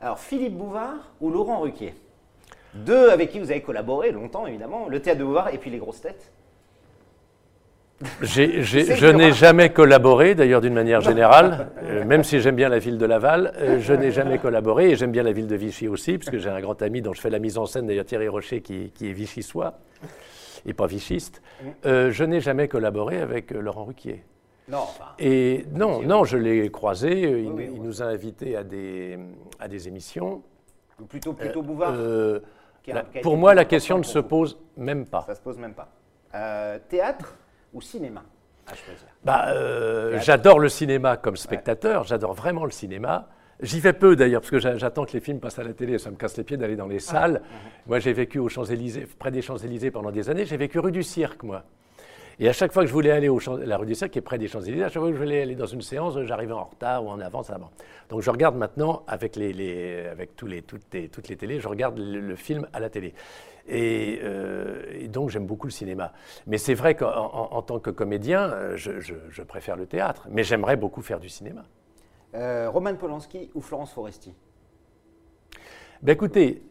Alors, 0.00 0.18
Philippe 0.18 0.56
Bouvard 0.56 1.12
ou 1.20 1.30
Laurent 1.30 1.60
Ruquier? 1.60 1.94
Deux 2.74 3.08
avec 3.08 3.30
qui 3.30 3.40
vous 3.40 3.50
avez 3.50 3.62
collaboré 3.62 4.12
longtemps, 4.12 4.46
évidemment, 4.46 4.86
le 4.88 5.00
théâtre 5.00 5.20
de 5.20 5.24
Bouvard 5.24 5.54
et 5.54 5.58
puis 5.58 5.70
les 5.70 5.78
grosses 5.78 6.02
têtes 6.02 6.30
je 8.20 9.10
n'ai 9.10 9.32
jamais 9.32 9.70
collaboré, 9.70 10.34
d'ailleurs 10.34 10.60
d'une 10.60 10.74
manière 10.74 11.00
générale, 11.00 11.70
euh, 11.82 12.04
même 12.04 12.24
si 12.24 12.40
j'aime 12.40 12.56
bien 12.56 12.68
la 12.68 12.78
ville 12.78 12.98
de 12.98 13.06
Laval, 13.06 13.54
euh, 13.56 13.80
je 13.80 13.94
n'ai 13.94 14.10
jamais 14.12 14.38
collaboré 14.38 14.90
et 14.90 14.96
j'aime 14.96 15.12
bien 15.12 15.22
la 15.22 15.32
ville 15.32 15.46
de 15.46 15.56
Vichy 15.56 15.88
aussi, 15.88 16.18
puisque 16.18 16.36
j'ai 16.36 16.50
un 16.50 16.60
grand 16.60 16.80
ami 16.82 17.00
dont 17.00 17.14
je 17.14 17.20
fais 17.20 17.30
la 17.30 17.38
mise 17.38 17.56
en 17.56 17.64
scène, 17.64 17.86
d'ailleurs 17.86 18.04
Thierry 18.04 18.28
Rocher, 18.28 18.60
qui, 18.60 18.92
est 19.00 19.12
vichysois 19.12 19.78
et 20.66 20.74
pas 20.74 20.86
vichiste. 20.86 21.40
Euh, 21.86 22.10
je 22.10 22.24
n'ai 22.24 22.40
jamais 22.40 22.68
collaboré 22.68 23.20
avec 23.20 23.50
Laurent 23.52 23.84
Ruquier. 23.84 24.24
Non, 24.68 24.84
Et 25.20 25.64
non, 25.72 26.02
non, 26.02 26.24
je 26.24 26.36
l'ai 26.36 26.68
croisé, 26.70 27.20
il, 27.20 27.80
nous 27.80 28.02
a 28.02 28.06
invités 28.06 28.56
à 28.56 28.64
des, 28.64 29.16
à 29.60 29.68
des 29.68 29.86
émissions. 29.86 30.42
Plutôt, 31.08 31.34
plutôt 31.34 31.62
Bouvard 31.62 31.94
Pour 33.22 33.36
moi, 33.36 33.54
la 33.54 33.64
question 33.64 33.96
ne 33.96 34.02
se 34.02 34.18
pose 34.18 34.58
même 34.76 35.06
pas. 35.06 35.22
Ça 35.26 35.36
se 35.36 35.40
pose 35.40 35.56
même 35.56 35.74
pas. 35.74 35.88
théâtre? 36.88 37.36
Ou 37.76 37.80
cinéma 37.80 38.24
à 38.66 38.74
choisir? 38.74 39.06
Bah, 39.24 39.48
euh, 39.50 40.18
J'adore 40.20 40.58
le 40.58 40.68
cinéma 40.68 41.16
comme 41.16 41.36
spectateur, 41.36 42.04
j'adore 42.04 42.32
vraiment 42.32 42.64
le 42.64 42.70
cinéma. 42.70 43.28
J'y 43.60 43.80
vais 43.80 43.92
peu 43.92 44.16
d'ailleurs, 44.16 44.40
parce 44.40 44.50
que 44.50 44.58
j'attends 44.58 45.04
que 45.04 45.12
les 45.12 45.20
films 45.20 45.40
passent 45.40 45.58
à 45.58 45.64
la 45.64 45.72
télé, 45.72 45.98
ça 45.98 46.10
me 46.10 46.16
casse 46.16 46.36
les 46.36 46.44
pieds 46.44 46.56
d'aller 46.56 46.76
dans 46.76 46.88
les 46.88 46.96
ah, 47.08 47.12
salles. 47.12 47.42
Moi 47.86 48.00
j'ai 48.00 48.12
vécu 48.12 48.38
aux 48.38 48.48
Champs-Élysées, 48.48 49.06
près 49.18 49.30
des 49.30 49.42
Champs-Élysées 49.42 49.90
pendant 49.90 50.10
des 50.10 50.28
années, 50.28 50.44
j'ai 50.44 50.56
vécu 50.56 50.78
rue 50.78 50.92
du 50.92 51.02
Cirque 51.02 51.42
moi. 51.42 51.64
Et 52.38 52.48
à 52.48 52.52
chaque 52.52 52.72
fois 52.72 52.82
que 52.82 52.88
je 52.88 52.92
voulais 52.92 53.10
aller 53.10 53.28
au 53.28 53.38
Champ, 53.38 53.56
la 53.56 53.78
rue 53.78 53.86
du 53.86 53.94
Cirque, 53.94 54.10
qui 54.10 54.18
est 54.18 54.22
près 54.22 54.38
des 54.38 54.46
Champs-Élysées, 54.46 54.84
à 54.84 54.88
chaque 54.88 55.00
fois 55.00 55.08
que 55.08 55.16
je 55.16 55.22
voulais 55.22 55.40
aller 55.40 55.54
dans 55.54 55.66
une 55.66 55.80
séance, 55.80 56.20
j'arrivais 56.22 56.52
en 56.52 56.64
retard 56.64 57.04
ou 57.04 57.08
en 57.08 57.18
avance 57.20 57.48
avant. 57.48 57.70
Donc 58.10 58.20
je 58.20 58.30
regarde 58.30 58.56
maintenant, 58.56 59.04
avec, 59.06 59.36
les, 59.36 60.06
avec 60.06 60.36
tous 60.36 60.46
les, 60.46 60.60
toutes, 60.60 60.82
les, 60.92 61.08
toutes 61.08 61.28
les 61.28 61.36
télés, 61.36 61.60
je 61.60 61.68
regarde 61.68 61.98
le 61.98 62.36
film 62.36 62.66
à 62.74 62.80
la 62.80 62.90
télé. 62.90 63.14
Euh, 63.68 64.82
et, 64.92 65.08
donc 65.08 65.30
j'aime 65.30 65.46
beaucoup 65.46 65.66
le 65.66 65.72
cinéma. 65.72 66.12
Mais 66.46 66.58
c'est 66.58 66.74
vrai 66.74 66.94
qu'en 66.94 67.62
tant 67.62 67.78
que 67.80 67.90
comédien, 67.90 68.50
euh, 68.50 68.76
je, 68.76 69.42
préfère 69.42 69.76
le 69.76 69.86
théâtre. 69.86 70.28
Mais 70.30 70.44
j'aimerais 70.44 70.76
beaucoup 70.76 71.02
faire 71.02 71.20
du 71.20 71.28
cinéma. 71.28 71.64
Euh, 72.34 72.68
Roman 72.70 72.94
Polanski 72.96 73.50
ou 73.54 73.60
Florence 73.60 73.92
Foresti? 73.92 74.34
Ben 76.02 76.12
Écoutez, 76.12 76.62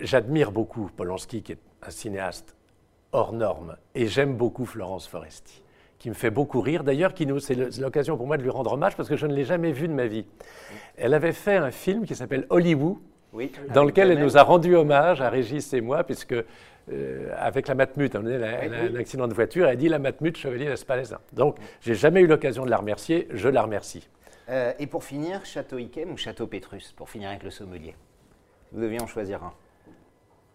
j'admire 0.00 0.52
beaucoup 0.52 0.90
Polanski, 0.96 1.42
qui 1.42 1.52
est 1.52 1.60
un 1.82 1.90
cinéaste 1.90 2.56
hors 3.12 3.32
norme. 3.32 3.76
Et 3.94 4.06
j'aime 4.06 4.34
beaucoup 4.34 4.66
Florence 4.66 5.06
Foresti, 5.06 5.62
qui 5.98 6.08
me 6.08 6.14
fait 6.14 6.30
beaucoup 6.30 6.60
rire. 6.60 6.84
D'ailleurs, 6.84 7.12
c'est 7.40 7.78
l'occasion 7.78 8.16
pour 8.16 8.26
moi 8.26 8.36
de 8.36 8.42
lui 8.42 8.50
rendre 8.50 8.72
hommage 8.72 8.96
parce 8.96 9.08
que 9.08 9.16
je 9.16 9.26
ne 9.26 9.34
l'ai 9.34 9.44
jamais 9.44 9.72
vue 9.72 9.88
de 9.88 9.94
ma 9.94 10.06
vie. 10.06 10.26
Elle 10.96 11.14
avait 11.14 11.32
fait 11.32 11.56
un 11.56 11.70
film 11.70 12.04
qui 12.04 12.14
s'appelle 12.14 12.46
Hollywood 12.50 12.96
dans 13.72 13.84
lequel 13.84 14.10
elle 14.10 14.20
nous 14.20 14.36
a 14.36 14.42
rendu 14.42 14.74
hommage 14.74 15.20
à 15.20 15.30
Régis 15.30 15.72
et 15.72 15.80
moi, 15.80 16.04
puisque 16.04 16.34
euh, 16.90 17.28
avec 17.36 17.68
la 17.68 17.74
Matmut, 17.74 18.14
elle 18.14 18.44
a, 18.44 18.82
un 18.82 18.94
accident 18.96 19.28
de 19.28 19.34
voiture, 19.34 19.68
elle 19.68 19.78
dit 19.78 19.88
la 19.88 19.98
Matmut, 19.98 20.36
chevalier 20.36 20.66
d'Espalaisin. 20.66 21.18
Donc, 21.32 21.56
j'ai 21.80 21.94
jamais 21.94 22.20
eu 22.20 22.26
l'occasion 22.26 22.64
de 22.64 22.70
la 22.70 22.76
remercier, 22.76 23.28
je 23.30 23.48
la 23.48 23.62
remercie. 23.62 24.08
Euh, 24.48 24.72
et 24.78 24.86
pour 24.86 25.04
finir, 25.04 25.44
Château 25.46 25.78
Yquem 25.78 26.12
ou 26.12 26.16
Château 26.16 26.46
Pétrus, 26.46 26.92
pour 26.92 27.08
finir 27.08 27.30
avec 27.30 27.42
le 27.42 27.50
sommelier? 27.50 27.94
Vous 28.72 28.80
deviez 28.80 29.00
en 29.00 29.06
choisir 29.06 29.42
un. 29.44 29.52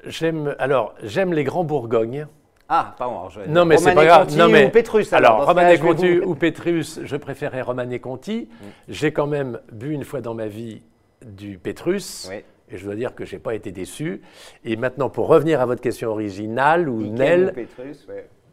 J'aime, 0.05 0.55
alors, 0.59 0.93
j'aime 1.01 1.33
les 1.33 1.43
grands 1.43 1.63
Bourgognes. 1.63 2.27
Ah, 2.69 2.95
pardon. 2.97 3.29
Je... 3.29 3.41
Non, 3.49 3.65
mais 3.65 3.77
c'est 3.77 3.93
pas 3.93 4.05
grave. 4.05 4.35
Non, 4.35 4.49
mais... 4.49 4.67
ou 4.67 4.69
Pétrus. 4.69 5.13
Alors, 5.13 5.45
Romané 5.45 5.77
Conti 5.77 6.19
ou 6.19 6.35
Pétrus, 6.35 6.99
je 7.03 7.15
préférais 7.15 7.61
Romané 7.61 7.99
Conti. 7.99 8.49
Mm. 8.49 8.65
J'ai 8.89 9.11
quand 9.11 9.27
même 9.27 9.59
bu 9.71 9.91
une 9.91 10.03
fois 10.03 10.21
dans 10.21 10.33
ma 10.33 10.47
vie 10.47 10.81
du 11.25 11.57
Pétrus. 11.57 12.27
Oui. 12.29 12.43
Et 12.69 12.77
je 12.77 12.83
dois 12.83 12.95
dire 12.95 13.15
que 13.15 13.23
je 13.23 13.35
n'ai 13.35 13.39
pas 13.39 13.55
été 13.55 13.71
déçu. 13.71 14.21
Et 14.65 14.75
maintenant, 14.75 15.09
pour 15.09 15.27
revenir 15.27 15.61
à 15.61 15.65
votre 15.65 15.81
question 15.81 16.09
originale, 16.09 16.89
ou 16.89 17.07
Nel, 17.07 17.53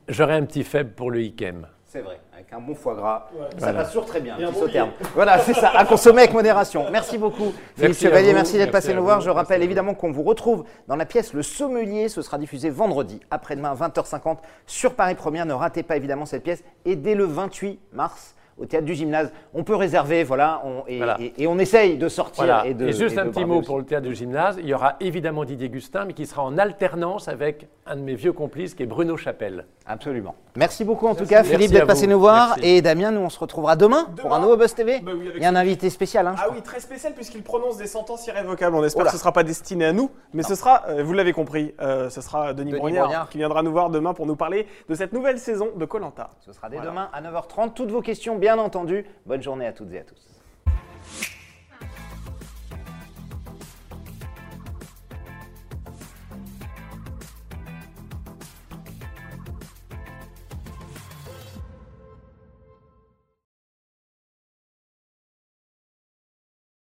j'aurais 0.08 0.34
un 0.34 0.44
petit 0.44 0.62
faible 0.62 0.90
pour 0.90 1.10
le 1.10 1.20
Ikem. 1.20 1.66
C'est 1.95 2.01
vrai, 2.01 2.18
avec 2.34 2.53
un 2.53 2.59
bon 2.59 2.74
foie 2.74 2.97
gras, 2.97 3.28
ça 3.57 3.70
rassure 3.70 4.05
très 4.05 4.20
bien, 4.20 4.34
petit 4.36 4.72
terme. 4.72 4.90
Voilà, 5.14 5.38
c'est 5.38 5.55
ça, 5.55 5.70
à 5.70 5.84
consommer 5.84 6.22
avec 6.22 6.34
modération. 6.34 6.86
Merci 6.90 7.18
beaucoup, 7.18 7.53
Philippe 7.76 7.97
Chevalier, 7.97 8.32
merci 8.32 8.59
d'être 8.59 8.72
passé 8.72 8.92
nous 8.95 9.05
voir. 9.05 9.20
Je 9.20 9.30
rappelle 9.30 9.62
évidemment 9.62 9.95
qu'on 9.95 10.11
vous 10.11 10.24
retrouve 10.24 10.64
dans 10.88 10.97
la 10.97 11.07
pièce 11.07 11.32
Le 11.34 11.45
Sommelier, 11.45 12.09
ce 12.09 12.20
sera 12.20 12.36
diffusé 12.36 12.68
vendredi, 12.68 13.20
après-demain, 13.30 13.76
20h50, 13.76 14.38
sur 14.66 14.95
Paris 14.97 15.14
Première. 15.14 15.47
Ne 15.47 15.53
ratez 15.53 15.84
pas 15.84 15.97
évidemment 15.97 16.26
cette 16.26 16.42
pièce. 16.42 16.64
Et 16.84 16.97
dès 16.97 17.14
le 17.14 17.26
28 17.26 17.78
mars, 17.92 18.34
au 18.59 18.66
théâtre 18.66 18.86
du 18.86 18.94
gymnase. 18.94 19.32
On 19.52 19.64
peut 19.64 19.74
réserver, 19.74 20.24
voilà, 20.24 20.62
et, 20.88 21.46
on 21.46 21.59
essaye 21.59 21.96
de 21.96 22.09
sortir. 22.09 22.64
Et, 22.64 22.74
de, 22.74 22.90
juste 22.90 23.18
un 23.18 23.28
petit 23.28 23.44
mot 23.44 23.62
pour 23.62 23.78
le 23.78 23.84
théâtre 23.84 24.07
du 24.07 24.14
gymnase. 24.14 24.57
Il 24.61 24.68
y 24.68 24.74
aura 24.74 24.96
évidemment 25.00 25.44
Didier 25.44 25.68
Gustin, 25.68 26.05
mais 26.05 26.12
qui 26.12 26.26
sera 26.26 26.42
en 26.42 26.59
alternance 26.59 27.28
avec 27.28 27.68
un 27.86 27.96
de 27.96 28.00
mes 28.00 28.14
vieux 28.14 28.32
complices, 28.32 28.74
qui 28.74 28.82
est 28.82 28.86
Bruno 28.86 29.16
Chapelle. 29.16 29.66
Absolument. 29.86 30.34
Merci 30.57 30.84
beaucoup 30.84 31.07
en 31.07 31.14
tout 31.14 31.26
cas, 31.26 31.44
Philippe, 31.44 31.72
d'être 31.72 31.86
passé 31.86 32.07
nous 32.07 32.18
voir. 32.18 32.57
Et 32.62 32.80
Damien, 32.80 33.11
nous 33.11 33.20
on 33.20 33.28
se 33.28 33.38
retrouvera 33.38 33.76
demain, 33.76 34.07
pour 34.16 34.32
un 34.32 34.40
nouveau 34.40 34.57
Buzz 34.57 34.74
TV. 34.74 35.00
Bah 35.00 35.12
Il 35.34 35.42
y 35.42 35.44
a 35.44 35.48
un 35.48 35.57
invité 35.57 35.90
spécial. 35.90 36.26
Hein, 36.26 36.36
ah 36.38 36.46
oui, 36.52 36.62
très 36.62 36.80
spécial, 36.80 37.12
puisqu'il 37.12 37.42
prononce 37.42 37.76
des 37.76 37.86
sentences 37.86 38.26
irrévocables. 38.26 38.74
On 38.74 38.84
espère 38.84 39.05
que 39.05 39.11
ce 39.11 39.16
ne 39.16 39.20
sera 39.20 39.32
pas 39.32 39.42
destiné 39.42 39.84
à 39.86 39.92
nous, 39.92 40.11
mais 40.32 40.42
ce 40.42 40.55
sera, 40.55 40.84
euh, 40.88 41.02
vous 41.02 41.12
l'avez 41.12 41.32
compris, 41.32 41.74
euh, 41.80 42.09
ce 42.09 42.20
sera 42.20 42.55
Denis, 42.55 42.72
Denis 42.72 42.98
qui 43.30 43.38
viendra 43.38 43.62
nous 43.62 43.72
voir 43.72 43.90
demain 43.90 44.14
pour 44.14 44.26
nous 44.26 44.36
parler 44.36 44.66
de 44.88 44.94
cette 44.94 45.12
nouvelle 45.12 45.38
saison 45.38 45.68
de 45.76 45.84
Colanta. 45.84 46.30
Ce 46.40 46.52
sera 46.52 46.70
dès 46.70 46.80
demain 46.80 47.11
à 47.12 47.20
9h30. 47.20 47.74
Toutes 47.74 47.90
vos 47.90 48.00
questions, 48.00 48.38
bien 48.45 48.59
entendu. 48.59 49.07
Bonne 49.24 49.42
journée 49.42 49.64
à 49.64 49.72
toutes 49.72 49.90
et 49.95 50.01
à 50.01 50.05
tous. 50.05 50.34